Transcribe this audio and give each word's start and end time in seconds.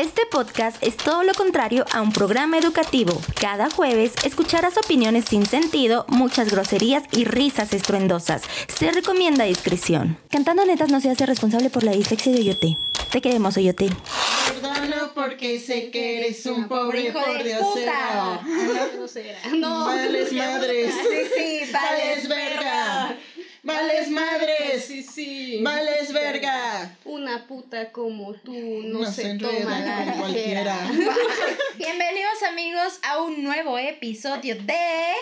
Este 0.00 0.26
podcast 0.30 0.80
es 0.80 0.96
todo 0.96 1.24
lo 1.24 1.34
contrario 1.34 1.84
a 1.92 2.02
un 2.02 2.12
programa 2.12 2.56
educativo. 2.56 3.20
Cada 3.40 3.68
jueves 3.68 4.12
escucharás 4.22 4.78
opiniones 4.78 5.24
sin 5.24 5.44
sentido, 5.44 6.06
muchas 6.06 6.52
groserías 6.52 7.02
y 7.10 7.24
risas 7.24 7.72
estruendosas. 7.72 8.42
Se 8.68 8.92
recomienda 8.92 9.42
discreción. 9.42 10.16
Cantando 10.30 10.64
Netas 10.64 10.92
no 10.92 11.00
se 11.00 11.10
hace 11.10 11.26
responsable 11.26 11.68
por 11.68 11.82
la 11.82 11.90
dislexia 11.90 12.30
de 12.30 12.38
Oyote. 12.38 12.78
Te 13.10 13.20
queremos, 13.20 13.56
Oyote. 13.56 13.88
Porque 15.16 15.58
sé 15.58 15.90
que 15.90 16.18
eres 16.18 16.46
un 16.46 16.68
pobre 16.68 17.08
hijo 17.08 17.18
de 17.18 17.56
puta. 17.56 18.40
No. 19.56 19.86
Vales 19.86 20.32
madres. 20.32 20.94
Sí, 20.94 21.18
sí, 21.36 21.72
Vales 21.72 22.28
verga. 22.28 22.67
Vales 23.68 24.08
madres. 24.10 24.82
Sí, 24.86 25.02
sí. 25.02 25.60
Vales 25.62 26.10
verga. 26.10 26.96
Una 27.04 27.46
puta 27.46 27.92
como 27.92 28.32
tú 28.32 28.54
no, 28.54 29.00
No 29.00 29.12
se, 29.12 29.36
toma 29.36 29.80
la 29.80 30.04
con 30.06 30.20
cualquiera. 30.20 30.90
Bienvenidos 31.76 32.42
amigos 32.50 32.98
a 33.02 33.20
un 33.20 33.44
nuevo 33.44 33.78
episodio 33.78 34.54
de... 34.54 34.74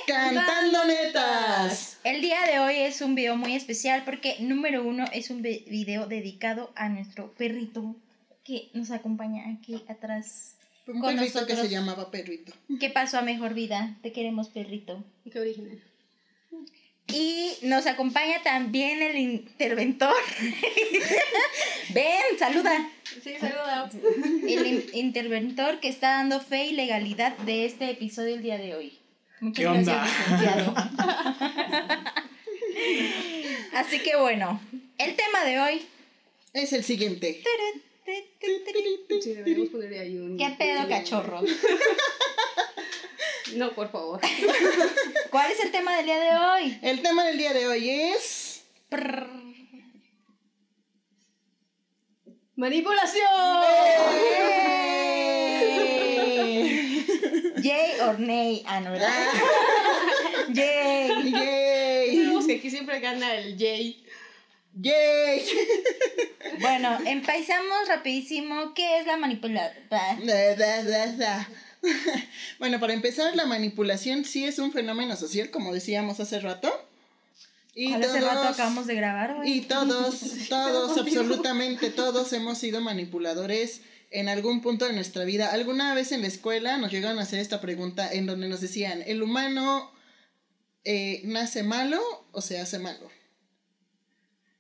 Cantando 0.07 0.85
netas. 0.85 1.99
El 2.05 2.21
día 2.21 2.39
de 2.47 2.61
hoy 2.61 2.77
es 2.77 3.01
un 3.01 3.17
video 3.17 3.37
muy 3.37 3.57
especial 3.57 4.05
porque 4.05 4.37
número 4.39 4.85
uno 4.85 5.07
es 5.13 5.31
un 5.31 5.43
vi- 5.43 5.65
video 5.69 6.07
dedicado 6.07 6.71
a 6.77 6.89
nuestro 6.89 7.33
perrito 7.33 7.97
que 8.45 8.71
nos 8.75 8.93
acompaña 8.93 9.43
aquí 9.59 9.83
atrás. 9.89 10.55
Un 10.87 11.01
Con 11.01 11.17
perrito 11.17 11.45
que 11.49 11.57
se 11.57 11.69
llamaba 11.69 12.13
perrito. 12.13 12.53
¿Qué 12.79 12.91
pasó 12.91 13.19
a 13.19 13.23
mejor 13.23 13.55
vida? 13.55 13.97
Te 14.03 14.13
queremos 14.13 14.51
perrito. 14.51 15.03
Qué 15.33 15.41
original. 15.41 15.83
Y 17.09 17.53
nos 17.63 17.87
acompaña 17.87 18.43
también 18.43 19.01
el 19.01 19.17
interventor. 19.17 20.13
Ven, 21.91 22.39
saluda. 22.39 22.91
Sí, 23.23 23.35
saluda. 23.41 23.89
El 24.49 24.67
in- 24.67 24.87
interventor 24.93 25.79
que 25.81 25.89
está 25.89 26.09
dando 26.17 26.41
fe 26.41 26.67
y 26.67 26.73
legalidad 26.73 27.37
de 27.39 27.65
este 27.65 27.91
episodio 27.91 28.35
el 28.35 28.43
día 28.43 28.59
de 28.59 28.75
hoy. 28.75 28.99
Muchas 29.41 29.57
¿Qué 29.63 29.67
onda? 29.69 29.95
gracias, 29.95 30.31
licenciado. 30.31 30.75
Así 33.75 33.99
que 34.01 34.17
bueno, 34.17 34.61
el 34.99 35.15
tema 35.15 35.45
de 35.45 35.61
hoy. 35.61 35.83
Es 36.53 36.73
el 36.73 36.83
siguiente. 36.85 37.43
Sí, 39.23 39.33
deberíamos 39.35 39.69
ponerle 39.71 39.99
ahí 40.01 40.17
un. 40.19 40.37
¿Qué 40.39 40.51
pedo, 40.59 40.89
cachorro? 40.89 41.43
No, 43.55 43.75
por 43.75 43.91
favor. 43.91 44.21
¿Cuál 45.31 45.51
es 45.53 45.61
el 45.61 45.71
tema 45.71 45.97
del 45.97 46.07
día 46.07 46.19
de 46.19 46.37
hoy? 46.37 46.79
El 46.83 47.03
tema 47.03 47.25
del 47.25 47.39
día 47.39 47.53
de 47.53 47.67
hoy 47.69 47.91
es. 47.91 48.65
Prrr. 48.89 49.37
¡Manipulación! 52.57 53.23
Yay 57.63 58.01
or 58.01 58.19
nay, 58.19 58.63
ah, 58.67 58.81
no, 58.81 58.93
¿verdad? 58.93 59.11
Yay. 60.49 61.33
¡Yay! 61.33 62.17
Sabemos 62.17 62.47
que 62.47 62.55
aquí 62.55 62.71
siempre 62.71 63.01
gana 63.01 63.35
el 63.35 63.59
Jay. 63.59 64.03
¡Yay! 64.73 65.47
Bueno, 66.61 66.99
empezamos 67.05 67.89
rapidísimo. 67.89 68.73
¿Qué 68.75 69.01
es 69.01 69.07
la 69.07 69.19
manipulación? 69.19 69.75
Bueno, 72.59 72.81
para 72.81 72.93
empezar, 72.95 73.35
la 73.37 73.47
manipulación 73.47 74.25
sí 74.25 74.45
es 74.45 74.59
un 74.59 74.73
fenómeno 74.73 75.17
social, 75.17 75.51
como 75.51 75.73
decíamos 75.75 76.21
hace 76.21 76.41
rato. 76.41 76.73
Y 77.75 77.91
¿Cuál 77.91 78.05
hace 78.05 78.21
rato 78.21 78.35
todos- 78.41 78.55
acabamos 78.55 78.87
de 78.87 78.95
grabar, 78.95 79.35
güey? 79.37 79.53
Y 79.53 79.61
todos, 79.69 80.21
todos, 80.49 80.97
absolutamente 80.99 81.91
todos 82.03 82.33
hemos 82.33 82.59
sido 82.59 82.81
manipuladores 82.81 83.83
en 84.11 84.29
algún 84.29 84.63
punto 84.63 84.87
de 84.87 84.93
nuestra 84.95 85.25
vida. 85.25 85.53
Alguna 85.53 85.93
vez 85.95 86.13
en 86.13 86.23
la 86.23 86.29
escuela 86.29 86.79
nos 86.79 86.91
llegaron 86.93 87.19
a 87.19 87.23
hacer 87.23 87.39
esta 87.41 87.61
pregunta 87.61 88.11
en 88.11 88.25
donde 88.27 88.49
nos 88.49 88.61
decían, 88.61 89.03
¿el 89.07 89.23
humano 89.23 89.91
eh, 90.85 91.21
nace 91.25 91.63
malo 91.65 92.01
o 92.33 92.41
se 92.41 92.59
hace 92.59 92.79
malo? 92.79 93.11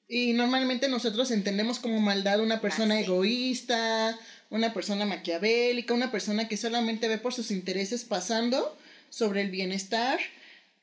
Y 0.08 0.34
normalmente 0.34 0.88
nosotros 0.88 1.30
entendemos 1.32 1.78
como 1.80 2.00
maldad 2.00 2.40
una 2.40 2.60
persona 2.60 2.94
Nace. 2.94 3.06
egoísta, 3.06 4.16
una 4.50 4.72
persona 4.72 5.04
maquiavélica, 5.04 5.94
una 5.94 6.10
persona 6.10 6.48
que 6.48 6.56
solamente 6.56 7.08
ve 7.08 7.18
por 7.18 7.32
sus 7.34 7.50
intereses 7.50 8.04
pasando 8.04 8.76
sobre 9.10 9.40
el 9.42 9.50
bienestar 9.50 10.18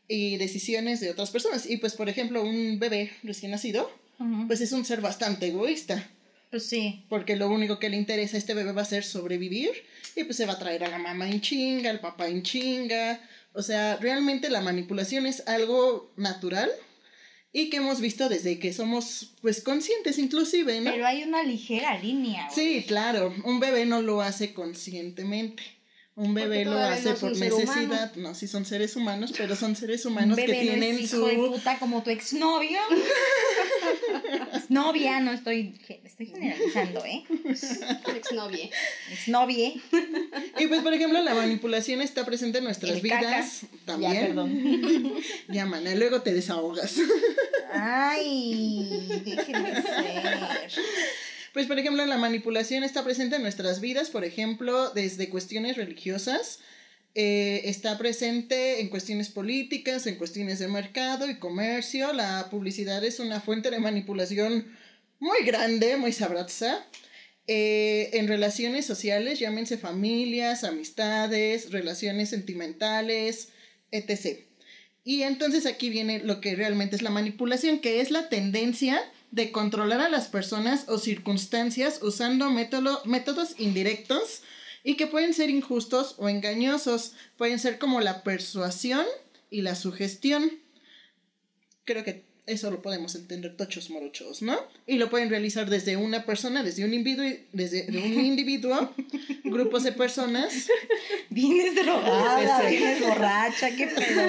y 0.08 0.38
decisiones 0.38 1.00
de 1.00 1.10
otras 1.12 1.32
personas. 1.32 1.70
Y 1.70 1.78
pues, 1.78 1.94
por 1.94 2.10
ejemplo, 2.10 2.44
un 2.44 2.80
bebé 2.80 3.12
recién 3.24 3.52
nacido, 3.52 3.90
pues 4.48 4.62
es 4.62 4.72
un 4.72 4.86
ser 4.86 5.02
bastante 5.02 5.48
egoísta, 5.48 6.08
Pues 6.52 6.66
sí. 6.66 7.04
porque 7.10 7.36
lo 7.36 7.50
único 7.50 7.80
que 7.80 7.90
le 7.90 7.98
interesa 7.98 8.38
a 8.38 8.40
este 8.40 8.54
bebé 8.54 8.72
va 8.72 8.84
a 8.84 8.86
ser 8.86 9.04
sobrevivir 9.04 9.72
y 10.16 10.24
pues 10.24 10.38
se 10.38 10.46
va 10.46 10.54
a 10.54 10.60
traer 10.60 10.84
a 10.84 10.90
la 10.90 10.98
mamá 11.00 11.30
en 11.30 11.42
chinga, 11.42 11.90
al 11.90 12.00
papá 12.00 12.28
en 12.28 12.44
chinga. 12.44 13.20
O 13.54 13.62
sea, 13.62 13.98
realmente 13.98 14.50
la 14.50 14.62
manipulación 14.62 15.26
es 15.26 15.46
algo 15.48 16.12
natural 16.16 16.70
y 17.56 17.70
que 17.70 17.78
hemos 17.78 18.02
visto 18.02 18.28
desde 18.30 18.58
que 18.58 18.74
somos 18.74 19.36
pues 19.42 19.62
conscientes 19.62 20.18
inclusive, 20.18 20.82
¿no? 20.82 20.92
Pero 20.92 21.06
hay 21.06 21.24
una 21.24 21.44
ligera 21.44 21.98
línea, 22.00 22.50
güey. 22.52 22.56
Sí, 22.56 22.86
claro, 22.88 23.34
un 23.46 23.60
bebé 23.60 23.86
no 23.86 24.02
lo 24.02 24.22
hace 24.22 24.54
conscientemente. 24.54 25.64
Un 26.16 26.34
bebé 26.34 26.66
lo 26.66 26.78
hace 26.78 27.10
no 27.10 27.16
por 27.16 27.36
necesidad. 27.36 28.14
No, 28.16 28.36
sí 28.36 28.48
son 28.48 28.66
seres 28.66 28.96
humanos, 28.96 29.34
pero 29.36 29.56
son 29.56 29.76
seres 29.76 30.06
Un 30.06 30.12
humanos 30.12 30.38
que 30.38 30.46
bebé 30.46 30.58
no 30.58 30.62
tienen 30.62 30.96
es 30.96 31.02
hijo 31.02 31.18
su... 31.18 31.26
de 31.26 31.36
puta 31.36 31.80
como 31.80 32.04
tu 32.04 32.10
exnovio. 32.10 32.80
Exnovia, 34.80 35.20
no 35.20 35.32
estoy, 35.32 35.80
estoy 36.04 36.26
generalizando, 36.28 37.06
¿eh? 37.06 37.24
Exnovie. 38.16 38.72
Exnovie. 39.12 39.82
Y 40.60 40.68
pues, 40.68 40.82
por 40.82 40.94
ejemplo, 40.94 41.22
la 41.22 41.34
manipulación 41.36 42.02
está 42.02 42.26
presente 42.26 42.58
en 42.58 42.64
nuestras 42.64 42.94
El 42.96 43.02
vidas 43.02 43.62
caca. 43.62 43.74
también. 43.86 44.14
Ya, 44.14 44.20
perdón. 44.28 45.14
Ya, 45.50 45.66
mana, 45.66 45.94
luego 45.96 46.22
te 46.22 46.34
desahogas. 46.34 46.96
Ay, 47.72 49.22
déjenme 49.26 49.82
ser. 49.82 50.72
Pues, 51.54 51.68
por 51.68 51.78
ejemplo, 51.78 52.04
la 52.06 52.18
manipulación 52.18 52.84
está 52.84 53.04
presente 53.04 53.36
en 53.36 53.44
nuestras 53.44 53.80
vidas, 53.80 54.10
por 54.10 54.26
ejemplo, 54.26 54.90
desde 54.90 55.30
cuestiones 55.30 55.78
religiosas, 55.78 56.60
eh, 57.16 57.62
está 57.66 57.98
presente 57.98 58.82
en 58.82 58.90
cuestiones 58.90 59.30
políticas, 59.30 60.08
en 60.08 60.16
cuestiones 60.16 60.60
de 60.60 60.68
mercado 60.68 61.30
y 61.30 61.38
comercio. 61.38 62.12
La 62.14 62.48
publicidad 62.50 63.04
es 63.04 63.20
una 63.20 63.40
fuente 63.40 63.70
de 63.70 63.80
manipulación 63.80 64.76
muy 65.20 65.46
grande, 65.46 65.96
muy 65.98 66.12
sabrosa. 66.12 66.86
Eh, 67.46 68.10
en 68.14 68.28
relaciones 68.28 68.86
sociales, 68.86 69.40
llámense 69.40 69.78
familias, 69.78 70.64
amistades, 70.64 71.72
relaciones 71.72 72.30
sentimentales, 72.30 73.50
etc. 73.92 74.40
Y 75.04 75.24
entonces 75.24 75.66
aquí 75.66 75.90
viene 75.90 76.20
lo 76.20 76.40
que 76.40 76.56
realmente 76.56 76.96
es 76.96 77.02
la 77.02 77.10
manipulación, 77.10 77.80
que 77.80 78.00
es 78.00 78.12
la 78.12 78.30
tendencia 78.30 79.02
de 79.32 79.52
controlar 79.52 80.00
a 80.00 80.10
las 80.10 80.28
personas 80.30 80.86
o 80.88 80.98
circunstancias 81.00 82.00
usando 82.02 82.50
método- 82.50 83.04
métodos 83.04 83.56
indirectos 83.60 84.42
y 84.84 84.96
que 84.96 85.08
pueden 85.08 85.34
ser 85.34 85.50
injustos 85.50 86.16
o 86.18 86.30
engañosos. 86.30 87.14
Pueden 87.38 87.60
ser 87.60 87.80
como 87.80 88.02
la 88.02 88.24
persuasión 88.24 89.06
y 89.50 89.62
la 89.62 89.76
sugestión. 89.76 90.52
Creo 91.86 92.04
que 92.04 92.24
eso 92.46 92.70
lo 92.70 92.82
podemos 92.82 93.16
entender 93.16 93.56
tochos 93.56 93.90
morochos, 93.90 94.42
¿no? 94.42 94.60
Y 94.86 94.98
lo 94.98 95.10
pueden 95.10 95.30
realizar 95.30 95.70
desde 95.70 95.96
una 95.96 96.26
persona, 96.26 96.62
desde 96.62 96.84
un 96.84 96.94
individuo, 96.94 97.26
desde 97.54 97.84
de 97.86 97.98
un 98.00 98.26
individuo, 98.26 98.94
grupos 99.46 99.84
de 99.84 99.94
personas. 99.94 100.68
Vienes 101.30 101.74
drogada, 101.76 102.68
Sí. 102.70 102.76
vienes 102.76 103.00
borracha, 103.00 103.74
qué 103.78 103.88
pedo. 103.88 104.22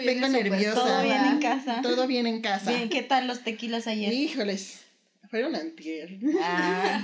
Vengo 0.06 0.28
nerviosa. 0.28 0.74
Todo 0.84 1.02
bien 1.02 1.24
en 1.24 1.38
casa. 1.40 1.80
Todo 1.82 2.06
bien 2.06 2.26
en 2.28 2.40
casa. 2.42 2.70
Bien, 2.70 2.88
¿qué 2.88 3.02
tal 3.02 3.26
los 3.26 3.42
tequilas 3.42 3.88
ayer? 3.88 4.12
Híjoles, 4.12 4.81
fueron 5.32 5.56
antier. 5.56 6.18
Ah, 6.42 7.02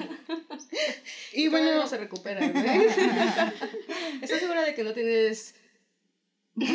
Y 1.32 1.48
Bueno, 1.48 1.74
no 1.76 1.86
se 1.86 1.96
recupera, 1.96 2.46
güey. 2.46 2.86
¿Estás 4.22 4.40
segura 4.40 4.64
de 4.66 4.74
que 4.74 4.84
no 4.84 4.92
tienes. 4.92 5.54
que 6.58 6.66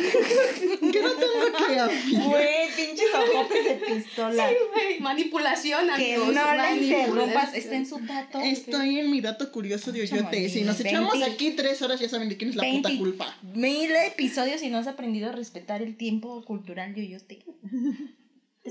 no 1.02 1.12
tengo 1.12 1.56
que 1.68 2.16
güey, 2.16 2.68
pinches 2.74 3.14
ojotes 3.14 3.64
de 3.66 3.74
pistola. 3.86 4.48
Sí, 4.48 4.54
güey. 4.72 4.98
Manipulación, 4.98 5.86
Que 5.96 6.16
no 6.16 6.32
la 6.32 6.74
interrumpas, 6.74 7.54
está 7.54 7.76
en 7.76 7.86
su 7.86 8.00
dato. 8.00 8.40
Estoy 8.40 8.98
en 8.98 9.12
mi 9.12 9.20
dato 9.20 9.52
curioso 9.52 9.92
de 9.92 10.02
Oyote. 10.02 10.48
Si 10.48 10.62
nos 10.62 10.78
20. 10.82 10.88
echamos 10.88 11.22
aquí 11.22 11.52
tres 11.52 11.80
horas, 11.82 12.00
ya 12.00 12.08
saben 12.08 12.30
de 12.30 12.36
quién 12.36 12.50
es 12.50 12.56
la 12.56 12.64
puta 12.64 12.88
20 12.88 12.98
culpa. 12.98 13.38
Mil 13.54 13.94
episodios 13.94 14.60
y 14.64 14.70
no 14.70 14.78
has 14.78 14.88
aprendido 14.88 15.28
a 15.28 15.32
respetar 15.32 15.82
el 15.82 15.96
tiempo 15.96 16.44
cultural 16.44 16.96
de 16.96 17.02
Yoyote. 17.06 17.44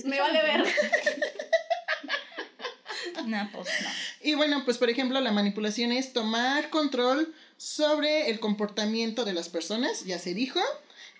Me 0.03 0.19
vale 0.19 0.41
ver. 0.41 0.65
No, 3.27 3.49
pues. 3.53 3.67
Y 4.21 4.35
bueno, 4.35 4.63
pues 4.65 4.77
por 4.77 4.89
ejemplo, 4.89 5.19
la 5.21 5.31
manipulación 5.31 5.91
es 5.91 6.13
tomar 6.13 6.69
control 6.69 7.33
sobre 7.57 8.29
el 8.29 8.39
comportamiento 8.39 9.25
de 9.25 9.33
las 9.33 9.49
personas, 9.49 10.05
ya 10.05 10.19
se 10.19 10.33
dijo, 10.33 10.59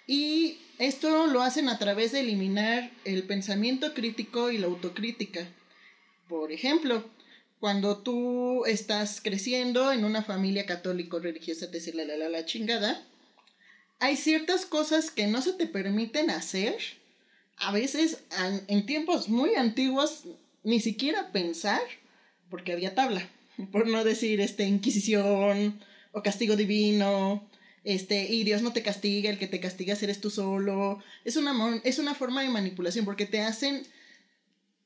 y 0.07 0.59
esto 0.80 1.27
lo 1.27 1.41
hacen 1.41 1.69
a 1.69 1.80
través 1.80 2.12
de 2.12 2.21
eliminar 2.21 2.91
el 3.06 3.24
pensamiento 3.24 3.94
crítico 3.94 4.51
y 4.51 4.57
la 4.57 4.68
autocrítica. 4.68 5.47
Por 6.27 6.51
ejemplo, 6.51 7.09
cuando 7.59 8.00
tú 8.00 8.65
estás 8.65 9.21
creciendo 9.21 9.91
en 9.91 10.03
una 10.03 10.24
familia 10.24 10.65
católico 10.65 11.19
religiosa, 11.19 11.68
decirle 11.68 12.06
la, 12.06 12.18
la, 12.18 12.27
la 12.27 12.45
chingada, 12.45 13.06
hay 14.00 14.18
ciertas 14.18 14.65
cosas 14.65 15.12
que 15.12 15.27
no 15.27 15.41
se 15.41 15.53
te 15.53 15.65
permiten 15.65 16.30
hacer. 16.30 16.75
A 17.56 17.71
veces, 17.71 18.18
en 18.68 18.85
tiempos 18.85 19.30
muy 19.30 19.56
antiguos, 19.56 20.24
ni 20.63 20.80
siquiera 20.80 21.31
pensar, 21.31 21.81
porque 22.50 22.74
había 22.74 22.95
tabla, 22.95 23.27
por 23.71 23.88
no 23.88 24.04
decir 24.04 24.42
este, 24.42 24.65
inquisición 24.65 25.80
o 26.12 26.21
castigo 26.21 26.56
divino, 26.56 27.48
este, 27.83 28.31
y 28.31 28.44
Dios 28.44 28.62
no 28.62 28.71
te 28.71 28.81
castiga, 28.81 29.30
el 29.30 29.38
que 29.38 29.48
te 29.48 29.60
castiga 29.60 29.98
eres 30.01 30.21
tú 30.21 30.30
solo. 30.30 31.04
Es 31.25 31.36
una, 31.36 31.81
es 31.83 32.00
una 32.00 32.15
forma 32.15 32.42
de 32.42 32.50
manipulación 32.50 33.04
porque 33.04 33.25
te 33.25 33.42
hacen 33.42 33.86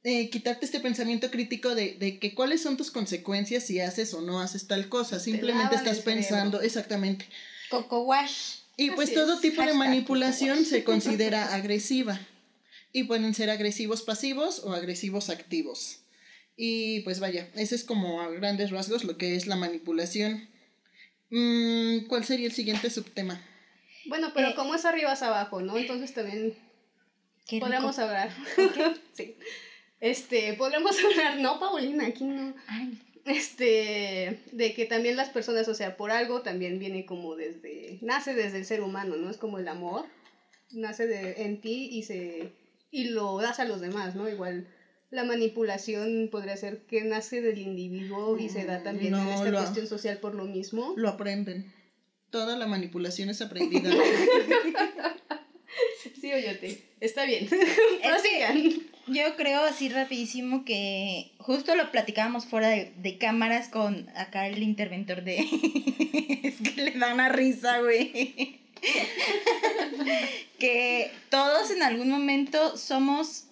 eh, 0.04 0.30
quitarte 0.30 0.66
este 0.66 0.80
pensamiento 0.80 1.30
crítico 1.30 1.76
de, 1.76 1.96
de 2.00 2.18
que 2.18 2.34
cuáles 2.34 2.62
son 2.62 2.78
tus 2.78 2.90
consecuencias 2.90 3.64
si 3.64 3.80
haces 3.80 4.14
o 4.14 4.22
no 4.22 4.40
haces 4.40 4.68
tal 4.68 4.90
cosa. 4.90 5.20
Simplemente 5.20 5.76
estás 5.76 6.00
pensando, 6.00 6.62
exactamente. 6.62 7.26
Coco 7.70 8.02
Wash. 8.04 8.60
Y 8.78 8.92
pues 8.92 9.10
Así 9.10 9.16
todo 9.16 9.34
es. 9.36 9.42
tipo 9.42 9.62
de 9.64 9.74
manipulación 9.74 10.66
se 10.66 10.84
considera 10.86 11.54
agresiva. 11.54 12.20
Y 12.94 13.04
pueden 13.04 13.34
ser 13.34 13.50
agresivos 13.50 14.02
pasivos 14.02 14.60
o 14.64 14.74
agresivos 14.74 15.30
activos. 15.30 16.00
Y 16.56 17.02
pues 17.02 17.20
vaya, 17.20 17.48
ese 17.56 17.76
es 17.76 17.84
como 17.84 18.22
a 18.22 18.30
grandes 18.30 18.72
rasgos 18.72 19.04
lo 19.04 19.18
que 19.18 19.36
es 19.36 19.46
la 19.46 19.56
manipulación. 19.56 20.50
Mm, 21.30 22.08
¿Cuál 22.08 22.26
sería 22.26 22.48
el 22.48 22.54
siguiente 22.54 22.90
subtema? 22.90 23.40
Bueno, 24.06 24.32
pero 24.34 24.50
Eh, 24.50 24.56
como 24.56 24.74
es 24.74 24.86
arriba 24.86 25.14
es 25.14 25.22
abajo, 25.22 25.62
¿no? 25.62 25.78
Entonces 25.78 26.14
también 26.14 26.56
podríamos 27.60 28.00
hablar. 28.00 28.32
sí. 29.14 29.36
Este, 30.00 30.54
podríamos 30.54 30.96
hablar, 31.06 31.40
no, 31.40 31.60
Paulina, 31.60 32.08
aquí 32.08 32.24
no. 32.24 32.56
Ay, 32.68 32.98
Este, 33.26 34.40
de 34.52 34.74
que 34.74 34.86
también 34.86 35.18
las 35.18 35.30
personas, 35.30 35.68
o 35.68 35.74
sea, 35.76 35.98
por 35.98 36.12
algo 36.12 36.42
también 36.42 36.80
viene 36.80 37.06
como 37.06 37.36
desde, 37.36 38.00
nace 38.02 38.34
desde 38.34 38.60
el 38.60 38.66
ser 38.66 38.82
humano, 38.82 39.18
¿no? 39.18 39.30
Es 39.30 39.38
como 39.38 39.60
el 39.60 39.68
amor, 39.68 40.06
nace 40.72 41.08
de, 41.08 41.44
en 41.44 41.60
ti 41.60 41.90
y 41.92 42.04
se, 42.04 42.54
y 42.92 43.06
lo 43.06 43.38
das 43.40 43.60
a 43.60 43.66
los 43.66 43.82
demás, 43.82 44.16
¿no? 44.16 44.30
Igual 44.30 44.68
la 45.10 45.24
manipulación 45.24 46.28
podría 46.32 46.58
ser 46.58 46.80
que 46.86 47.04
nace 47.04 47.42
del 47.42 47.60
individuo 47.60 48.38
y 48.38 48.50
se 48.50 48.66
da 48.66 48.84
también 48.84 49.14
en 49.16 49.24
No, 49.26 49.34
esta 49.34 49.50
lo- 49.50 49.60
cuestión 49.60 49.88
social 49.88 50.18
por 50.18 50.36
lo 50.36 50.46
mismo. 50.46 50.94
Lo 50.98 51.10
aprenden. 51.10 51.72
Toda 52.30 52.58
la 52.58 52.68
manipulación 52.68 53.30
es 53.30 53.42
aprendida. 53.42 53.90
Sí, 56.20 56.32
oyote, 56.34 56.82
está 57.00 57.26
bien. 57.26 57.48
Prosigan. 58.04 58.64
Yo 59.08 59.36
creo 59.36 59.62
así 59.62 59.90
rapidísimo 59.90 60.66
que 60.66 61.32
justo 61.38 61.76
lo 61.76 61.92
platicábamos 61.92 62.46
fuera 62.46 62.70
de, 62.70 62.92
de 62.98 63.18
cámaras 63.18 63.70
con 63.70 64.10
acá 64.16 64.48
el 64.48 64.64
interventor 64.64 65.24
de... 65.24 65.38
es 66.44 66.56
que 66.62 66.82
le 66.82 66.92
da 66.92 67.14
una 67.14 67.30
risa, 67.30 67.82
güey. 67.82 68.60
que 70.60 71.12
todos 71.30 71.72
en 71.72 71.84
algún 71.84 72.10
momento 72.10 72.78
somos 72.78 73.46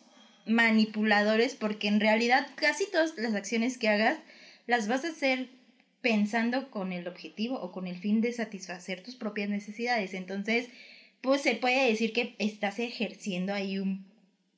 manipuladores 0.45 1.55
porque 1.55 1.87
en 1.87 1.99
realidad 1.99 2.47
casi 2.55 2.85
todas 2.91 3.17
las 3.17 3.33
acciones 3.33 3.77
que 3.77 3.89
hagas 3.89 4.19
las 4.67 4.87
vas 4.87 5.05
a 5.05 5.09
hacer 5.09 5.49
pensando 6.01 6.69
con 6.69 6.91
el 6.93 7.07
objetivo 7.07 7.59
o 7.59 7.71
con 7.71 7.87
el 7.87 7.97
fin 7.97 8.21
de 8.21 8.31
satisfacer 8.31 9.01
tus 9.01 9.15
propias 9.15 9.49
necesidades. 9.49 10.13
Entonces, 10.13 10.69
pues 11.21 11.41
se 11.41 11.55
puede 11.55 11.89
decir 11.89 12.13
que 12.13 12.35
estás 12.37 12.77
ejerciendo 12.77 13.53
ahí 13.53 13.79
un 13.79 14.05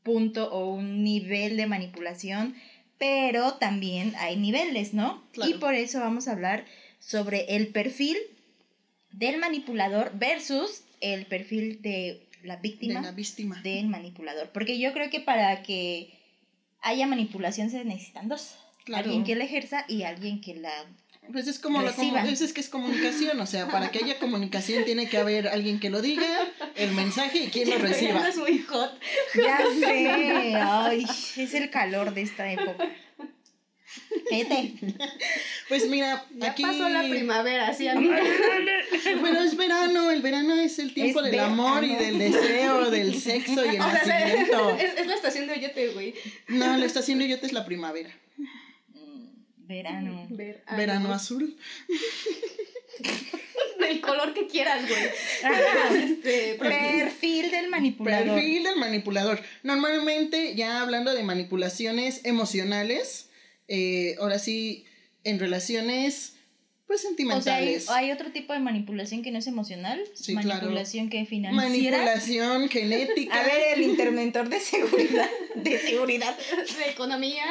punto 0.04 0.52
o 0.52 0.74
un 0.74 1.04
nivel 1.04 1.56
de 1.56 1.66
manipulación, 1.66 2.56
pero 2.98 3.54
también 3.54 4.14
hay 4.18 4.36
niveles, 4.36 4.94
¿no? 4.94 5.24
Claro. 5.32 5.52
Y 5.52 5.54
por 5.56 5.74
eso 5.74 6.00
vamos 6.00 6.28
a 6.28 6.34
hablar 6.34 6.66
sobre 7.00 7.56
el 7.56 7.68
perfil 7.68 8.18
del 9.18 9.38
manipulador 9.40 10.12
versus 10.16 10.82
el 11.02 11.26
perfil 11.26 11.82
de 11.82 12.24
la 12.44 12.56
de 12.58 12.62
víctima 12.62 13.02
la 13.02 13.12
víctima. 13.12 13.60
del 13.62 13.88
manipulador. 13.88 14.50
Porque 14.50 14.78
yo 14.80 14.94
creo 14.94 15.10
que 15.10 15.20
para 15.20 15.64
que 15.64 16.12
haya 16.82 17.08
manipulación 17.08 17.70
se 17.70 17.84
necesitan 17.84 18.28
dos. 18.30 18.56
Claro. 18.86 19.06
Alguien 19.06 19.24
que 19.24 19.36
la 19.36 19.44
ejerza 19.44 19.86
y 19.88 20.04
alguien 20.04 20.40
que 20.42 20.56
la... 20.56 20.72
Pues 21.34 21.46
es 21.48 21.60
como 21.60 21.82
la 21.82 21.92
Reciba. 21.92 22.22
comu- 22.24 22.32
es, 22.32 22.40
es 22.40 22.54
que 22.54 22.62
es 22.62 22.70
comunicación, 22.70 23.38
o 23.42 23.46
sea, 23.46 23.68
para 23.68 23.92
que 23.92 24.00
haya 24.02 24.18
comunicación 24.18 24.86
tiene 24.86 25.10
que 25.10 25.18
haber 25.18 25.50
alguien 25.50 25.78
que 25.82 25.90
lo 25.90 26.02
diga, 26.02 26.26
el 26.76 26.92
mensaje 26.94 27.40
y 27.44 27.48
quien 27.48 27.70
lo 27.70 27.78
reciba. 27.80 28.26
Es 28.30 28.38
muy 28.38 28.60
hot. 28.60 28.98
Ya 29.36 29.58
sé, 29.78 30.56
ay, 30.56 31.04
es 31.36 31.54
el 31.54 31.70
calor 31.70 32.14
de 32.14 32.22
esta 32.22 32.50
época. 32.50 32.88
Cállate. 34.30 34.74
Pues 35.70 35.90
mira, 35.90 36.26
Ya 36.38 36.52
aquí 36.52 36.64
pasó 36.64 36.88
la 36.88 37.02
primavera, 37.10 37.74
¿sí, 37.74 37.90
amiga? 37.90 38.18
Pero 39.04 39.40
es 39.42 39.58
verano, 39.58 40.12
el 40.12 40.22
verano 40.22 40.56
es 40.56 40.80
el 40.80 40.94
tiempo 40.94 41.20
Es 41.20 41.30
del 41.32 41.40
amor 41.42 41.84
y 41.84 41.90
verano. 41.90 42.06
del 42.06 42.20
deseo, 42.32 42.90
del 42.90 43.20
sexo 43.22 43.66
y 43.66 43.76
el 43.76 43.82
O 43.82 43.92
sea, 43.92 44.20
nacimiento. 44.20 44.78
es, 44.80 44.98
es 44.98 45.08
la 45.08 45.14
estación 45.16 45.46
de 45.48 45.54
Oyote, 45.54 45.90
güey. 45.90 46.14
No, 46.48 46.78
la 46.78 46.86
estación 46.86 47.20
de 47.20 47.28
Yote 47.28 47.48
es 47.48 47.52
la 47.54 47.66
primavera. 47.66 48.10
Verano. 49.58 50.26
Ver- 50.30 50.64
Verano 50.78 51.10
ah, 51.12 51.16
azul. 51.16 51.58
no. 51.90 53.86
Del 53.86 54.02
color 54.02 54.34
que 54.34 54.48
quieras, 54.48 54.82
güey. 54.88 56.04
Este, 56.04 56.56
Perfil 56.56 57.52
del 57.52 57.70
manipulador. 57.70 58.36
Perfil 58.36 58.64
del 58.64 58.76
manipulador. 58.78 59.42
Normalmente, 59.64 60.56
ya 60.56 60.82
hablando 60.82 61.14
de 61.14 61.24
manipulaciones 61.24 62.22
emocionales, 62.24 63.27
eh, 63.68 64.16
ahora 64.20 64.40
sí, 64.40 64.86
en 65.24 65.40
relaciones, 65.40 66.37
pues 66.88 67.02
O 67.02 67.02
sea, 67.02 67.10
hay, 67.10 67.16
sentimentales. 67.16 67.90
hay 67.90 68.12
otro 68.12 68.32
tipo 68.32 68.54
de 68.54 68.60
manipulación 68.60 69.22
que 69.22 69.30
no 69.32 69.40
es 69.40 69.48
emocional. 69.48 70.02
Sí, 70.14 70.34
claro. 70.34 70.48
manipulación 70.48 71.10
que 71.10 71.26
financiera. 71.26 71.68
Manipulación 71.68 72.70
genética. 72.70 73.38
A 73.40 73.44
ver, 73.44 73.78
el 73.78 73.84
interventor 73.84 74.48
de 74.48 74.60
seguridad. 74.62 75.30
De 75.56 75.80
seguridad. 75.80 76.38
de 76.38 76.90
economía, 76.92 77.44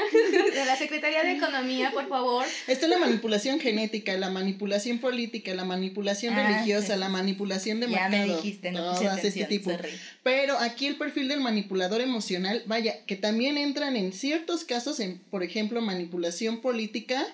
de 0.55 0.65
la 0.65 0.77
Secretaría 0.77 1.23
de 1.23 1.33
Economía, 1.33 1.91
por 1.91 2.09
favor. 2.09 2.47
Está 2.67 2.89
la 2.89 2.97
manipulación 2.99 3.61
genética, 3.61 4.17
la 4.17 4.31
manipulación 4.31 4.99
política, 5.01 5.55
la 5.55 5.65
manipulación 5.65 6.33
Ah, 6.35 6.49
religiosa, 6.49 6.95
sí, 6.95 7.01
la 7.01 7.09
manipulación 7.11 7.81
de 7.81 7.91
Ya 7.91 8.09
me 8.09 8.19
mercado. 8.21 8.37
dijiste, 8.43 8.73
no 8.73 8.91
puse 8.93 9.05
este 9.05 9.19
atención, 9.19 9.49
tipo. 9.49 9.71
sorry. 9.71 9.91
Pero 10.23 10.59
aquí 10.59 10.87
el 10.87 10.97
perfil 10.97 11.29
del 11.29 11.41
manipulador 11.41 12.01
emocional, 12.01 12.63
vaya, 12.67 13.05
que 13.07 13.17
también 13.17 13.59
entran 13.59 13.97
en 13.97 14.13
ciertos 14.15 14.65
casos 14.65 14.99
en, 15.01 15.19
por 15.31 15.43
ejemplo, 15.43 15.83
manipulación 15.83 16.61
política 16.63 17.27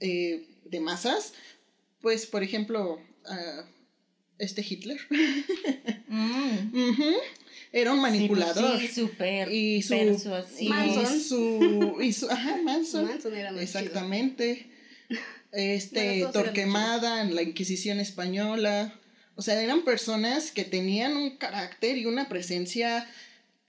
eh, 0.00 0.46
de 0.70 0.80
masas, 0.80 1.32
pues, 2.00 2.26
por 2.26 2.42
ejemplo, 2.42 3.00
este 4.38 4.64
Hitler 4.68 4.98
Mm. 6.08 6.90
Ujú, 6.90 7.12
era 7.72 7.92
un 7.92 8.00
manipulador. 8.00 8.78
Sí, 8.78 8.86
pues 8.86 8.94
sí, 8.94 9.00
súper 9.00 9.52
y 9.52 9.82
su, 9.82 9.88
persuasivo. 9.90 10.74
Manson. 10.74 11.16
y 11.16 11.20
su, 11.20 11.96
y 12.00 12.12
su, 12.12 12.30
ajá, 12.30 12.56
Manson. 12.62 13.06
Manson 13.06 13.34
era 13.34 13.52
más 13.52 13.62
Exactamente. 13.62 14.70
Este, 15.52 16.18
Bueno, 16.18 16.32
Torquemada 16.32 17.22
en 17.22 17.34
la 17.34 17.42
Inquisición 17.42 17.98
española. 18.00 18.94
O 19.34 19.42
sea, 19.42 19.60
eran 19.60 19.82
personas 19.84 20.50
que 20.52 20.64
tenían 20.64 21.16
un 21.16 21.36
carácter 21.36 21.98
y 21.98 22.06
una 22.06 22.28
presencia 22.28 23.08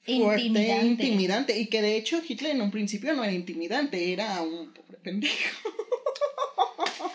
fuerte, 0.08 0.44
Intimidante. 0.44 0.86
intimidante. 0.88 1.60
Y 1.60 1.68
que 1.68 1.82
de 1.82 1.96
hecho 1.98 2.22
Hitler 2.28 2.52
en 2.56 2.62
un 2.62 2.72
principio 2.72 3.14
no 3.14 3.24
era 3.24 3.34
intimidante, 3.34 4.14
era 4.14 4.42
un 4.42 4.72
pobre 4.74 4.98
pendejo. 5.04 5.34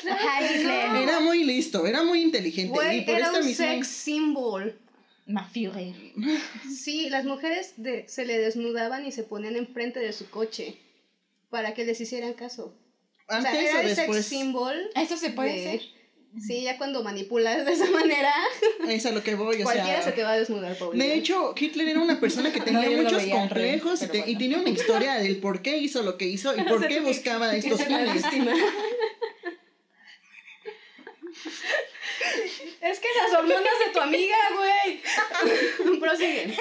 Hitler. 0.02 0.96
Era 1.02 1.20
muy 1.20 1.44
listo, 1.44 1.86
era 1.86 2.02
muy 2.02 2.22
inteligente. 2.22 2.72
y 2.72 2.74
Güey, 2.74 3.04
por 3.04 3.14
era 3.14 3.26
esta 3.26 3.40
un 3.40 3.46
misma. 3.46 3.66
sex 3.66 3.86
symbol. 3.88 4.78
Maführer. 5.26 5.94
Sí, 6.74 7.08
las 7.08 7.24
mujeres 7.24 7.74
de- 7.76 8.06
se 8.08 8.24
le 8.24 8.38
desnudaban 8.38 9.06
y 9.06 9.12
se 9.12 9.22
ponían 9.22 9.56
enfrente 9.56 10.00
de 10.00 10.12
su 10.12 10.28
coche 10.28 10.76
para 11.48 11.74
que 11.74 11.84
les 11.84 12.00
hicieran 12.00 12.34
caso. 12.34 12.74
O 13.28 13.40
sea, 13.40 13.50
Antes 13.50 13.68
era 13.70 13.78
o 13.78 13.82
el 13.82 13.94
sex 13.94 14.26
symbol. 14.26 14.74
Eso 14.96 15.16
se 15.16 15.30
puede 15.30 15.52
de- 15.52 15.68
hacer. 15.68 15.82
Sí, 16.40 16.62
ya 16.62 16.78
cuando 16.78 17.02
manipulas 17.02 17.66
de 17.66 17.72
esa 17.72 17.90
manera, 17.90 18.32
Es 18.88 19.04
a 19.04 19.10
lo 19.12 19.22
que 19.22 19.34
voy, 19.34 19.60
o 19.60 19.64
cualquiera 19.64 20.00
sea. 20.00 20.02
se 20.02 20.12
te 20.12 20.22
va 20.22 20.32
a 20.32 20.38
desnudar, 20.38 20.76
Paulina. 20.78 21.04
De 21.04 21.14
hecho, 21.14 21.54
Hitler 21.58 21.88
era 21.88 22.00
una 22.00 22.20
persona 22.20 22.50
que 22.52 22.60
tenía 22.62 22.88
No, 22.88 23.02
muchos 23.02 23.18
veía 23.22 23.34
complejos 23.34 24.02
y, 24.02 24.06
te- 24.06 24.24
y 24.30 24.36
tenía 24.36 24.56
una 24.58 24.70
historia 24.70 25.14
del 25.18 25.36
por 25.38 25.60
qué 25.60 25.76
hizo 25.76 26.02
lo 26.02 26.16
que 26.16 26.26
hizo 26.26 26.56
y 26.56 26.62
por 26.62 26.86
qué 26.88 27.00
buscaba 27.00 27.54
estos 27.54 27.80
Esa 27.80 27.88
es 32.80 32.98
que 32.98 33.08
las 33.24 33.38
hormonas 33.38 33.62
de 33.86 33.92
tu 33.92 34.00
amiga, 34.00 34.36
güey. 34.56 35.98
Prosiguen. 36.00 36.54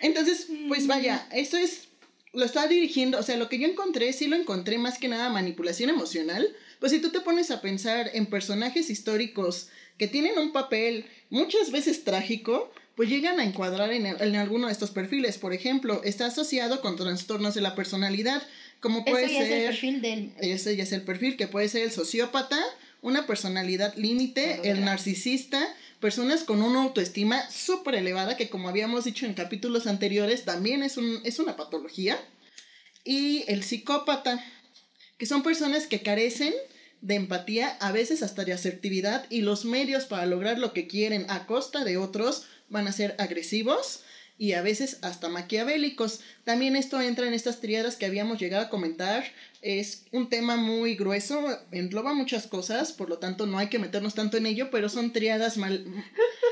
Entonces, 0.00 0.48
pues 0.68 0.86
vaya, 0.86 1.26
esto 1.32 1.56
es, 1.56 1.88
lo 2.32 2.44
está 2.44 2.66
dirigiendo, 2.66 3.18
o 3.18 3.22
sea, 3.22 3.36
lo 3.36 3.48
que 3.48 3.58
yo 3.58 3.66
encontré, 3.66 4.12
sí 4.12 4.26
lo 4.26 4.36
encontré 4.36 4.78
más 4.78 4.98
que 4.98 5.08
nada 5.08 5.30
manipulación 5.30 5.90
emocional. 5.90 6.54
Pues 6.80 6.92
si 6.92 7.00
tú 7.00 7.10
te 7.10 7.20
pones 7.20 7.50
a 7.50 7.60
pensar 7.60 8.10
en 8.14 8.26
personajes 8.26 8.90
históricos 8.90 9.68
que 9.98 10.08
tienen 10.08 10.38
un 10.38 10.52
papel 10.52 11.06
muchas 11.30 11.70
veces 11.70 12.04
trágico, 12.04 12.72
pues 12.96 13.08
llegan 13.08 13.40
a 13.40 13.44
encuadrar 13.44 13.92
en, 13.92 14.06
el- 14.06 14.20
en 14.20 14.36
alguno 14.36 14.66
de 14.66 14.72
estos 14.72 14.90
perfiles. 14.90 15.38
Por 15.38 15.52
ejemplo, 15.52 16.02
está 16.04 16.26
asociado 16.26 16.80
con 16.80 16.96
trastornos 16.96 17.54
de 17.54 17.60
la 17.60 17.74
personalidad, 17.74 18.42
como 18.80 19.04
puede 19.04 19.32
ya 19.32 19.38
ser... 19.40 19.52
es 19.52 19.58
el 19.60 19.66
perfil 19.66 20.00
del... 20.02 20.32
Ese 20.40 20.76
ya 20.76 20.82
es 20.82 20.92
el 20.92 21.02
perfil, 21.02 21.36
que 21.36 21.46
puede 21.48 21.68
ser 21.68 21.82
el 21.82 21.90
sociópata, 21.92 22.58
una 23.02 23.26
personalidad 23.26 23.94
límite, 23.96 24.60
el 24.64 24.84
narcisista, 24.84 25.66
personas 26.00 26.44
con 26.44 26.62
una 26.62 26.82
autoestima 26.82 27.48
súper 27.50 27.94
elevada, 27.96 28.36
que 28.36 28.48
como 28.48 28.68
habíamos 28.68 29.04
dicho 29.04 29.26
en 29.26 29.34
capítulos 29.34 29.86
anteriores, 29.86 30.44
también 30.44 30.82
es, 30.82 30.96
un, 30.96 31.20
es 31.24 31.38
una 31.38 31.56
patología, 31.56 32.18
y 33.04 33.44
el 33.48 33.62
psicópata, 33.64 34.42
que 35.18 35.26
son 35.26 35.42
personas 35.42 35.86
que 35.86 36.02
carecen 36.02 36.54
de 37.00 37.16
empatía, 37.16 37.68
a 37.80 37.92
veces 37.92 38.22
hasta 38.22 38.44
de 38.44 38.52
asertividad, 38.52 39.26
y 39.28 39.42
los 39.42 39.64
medios 39.64 40.04
para 40.06 40.26
lograr 40.26 40.58
lo 40.58 40.72
que 40.72 40.86
quieren 40.86 41.26
a 41.28 41.46
costa 41.46 41.84
de 41.84 41.98
otros 41.98 42.46
van 42.70 42.88
a 42.88 42.92
ser 42.92 43.14
agresivos 43.18 44.04
y 44.36 44.52
a 44.52 44.62
veces 44.62 44.98
hasta 45.02 45.28
maquiavélicos. 45.28 46.20
También 46.44 46.76
esto 46.76 47.00
entra 47.00 47.26
en 47.26 47.34
estas 47.34 47.60
triadas 47.60 47.96
que 47.96 48.06
habíamos 48.06 48.40
llegado 48.40 48.64
a 48.64 48.68
comentar. 48.68 49.24
Es 49.62 50.06
un 50.12 50.28
tema 50.28 50.56
muy 50.56 50.96
grueso, 50.96 51.46
engloba 51.70 52.14
muchas 52.14 52.46
cosas, 52.46 52.92
por 52.92 53.08
lo 53.08 53.18
tanto 53.18 53.46
no 53.46 53.58
hay 53.58 53.68
que 53.68 53.78
meternos 53.78 54.14
tanto 54.14 54.36
en 54.36 54.46
ello, 54.46 54.70
pero 54.70 54.88
son 54.88 55.12
triadas 55.12 55.56
mal, 55.56 55.86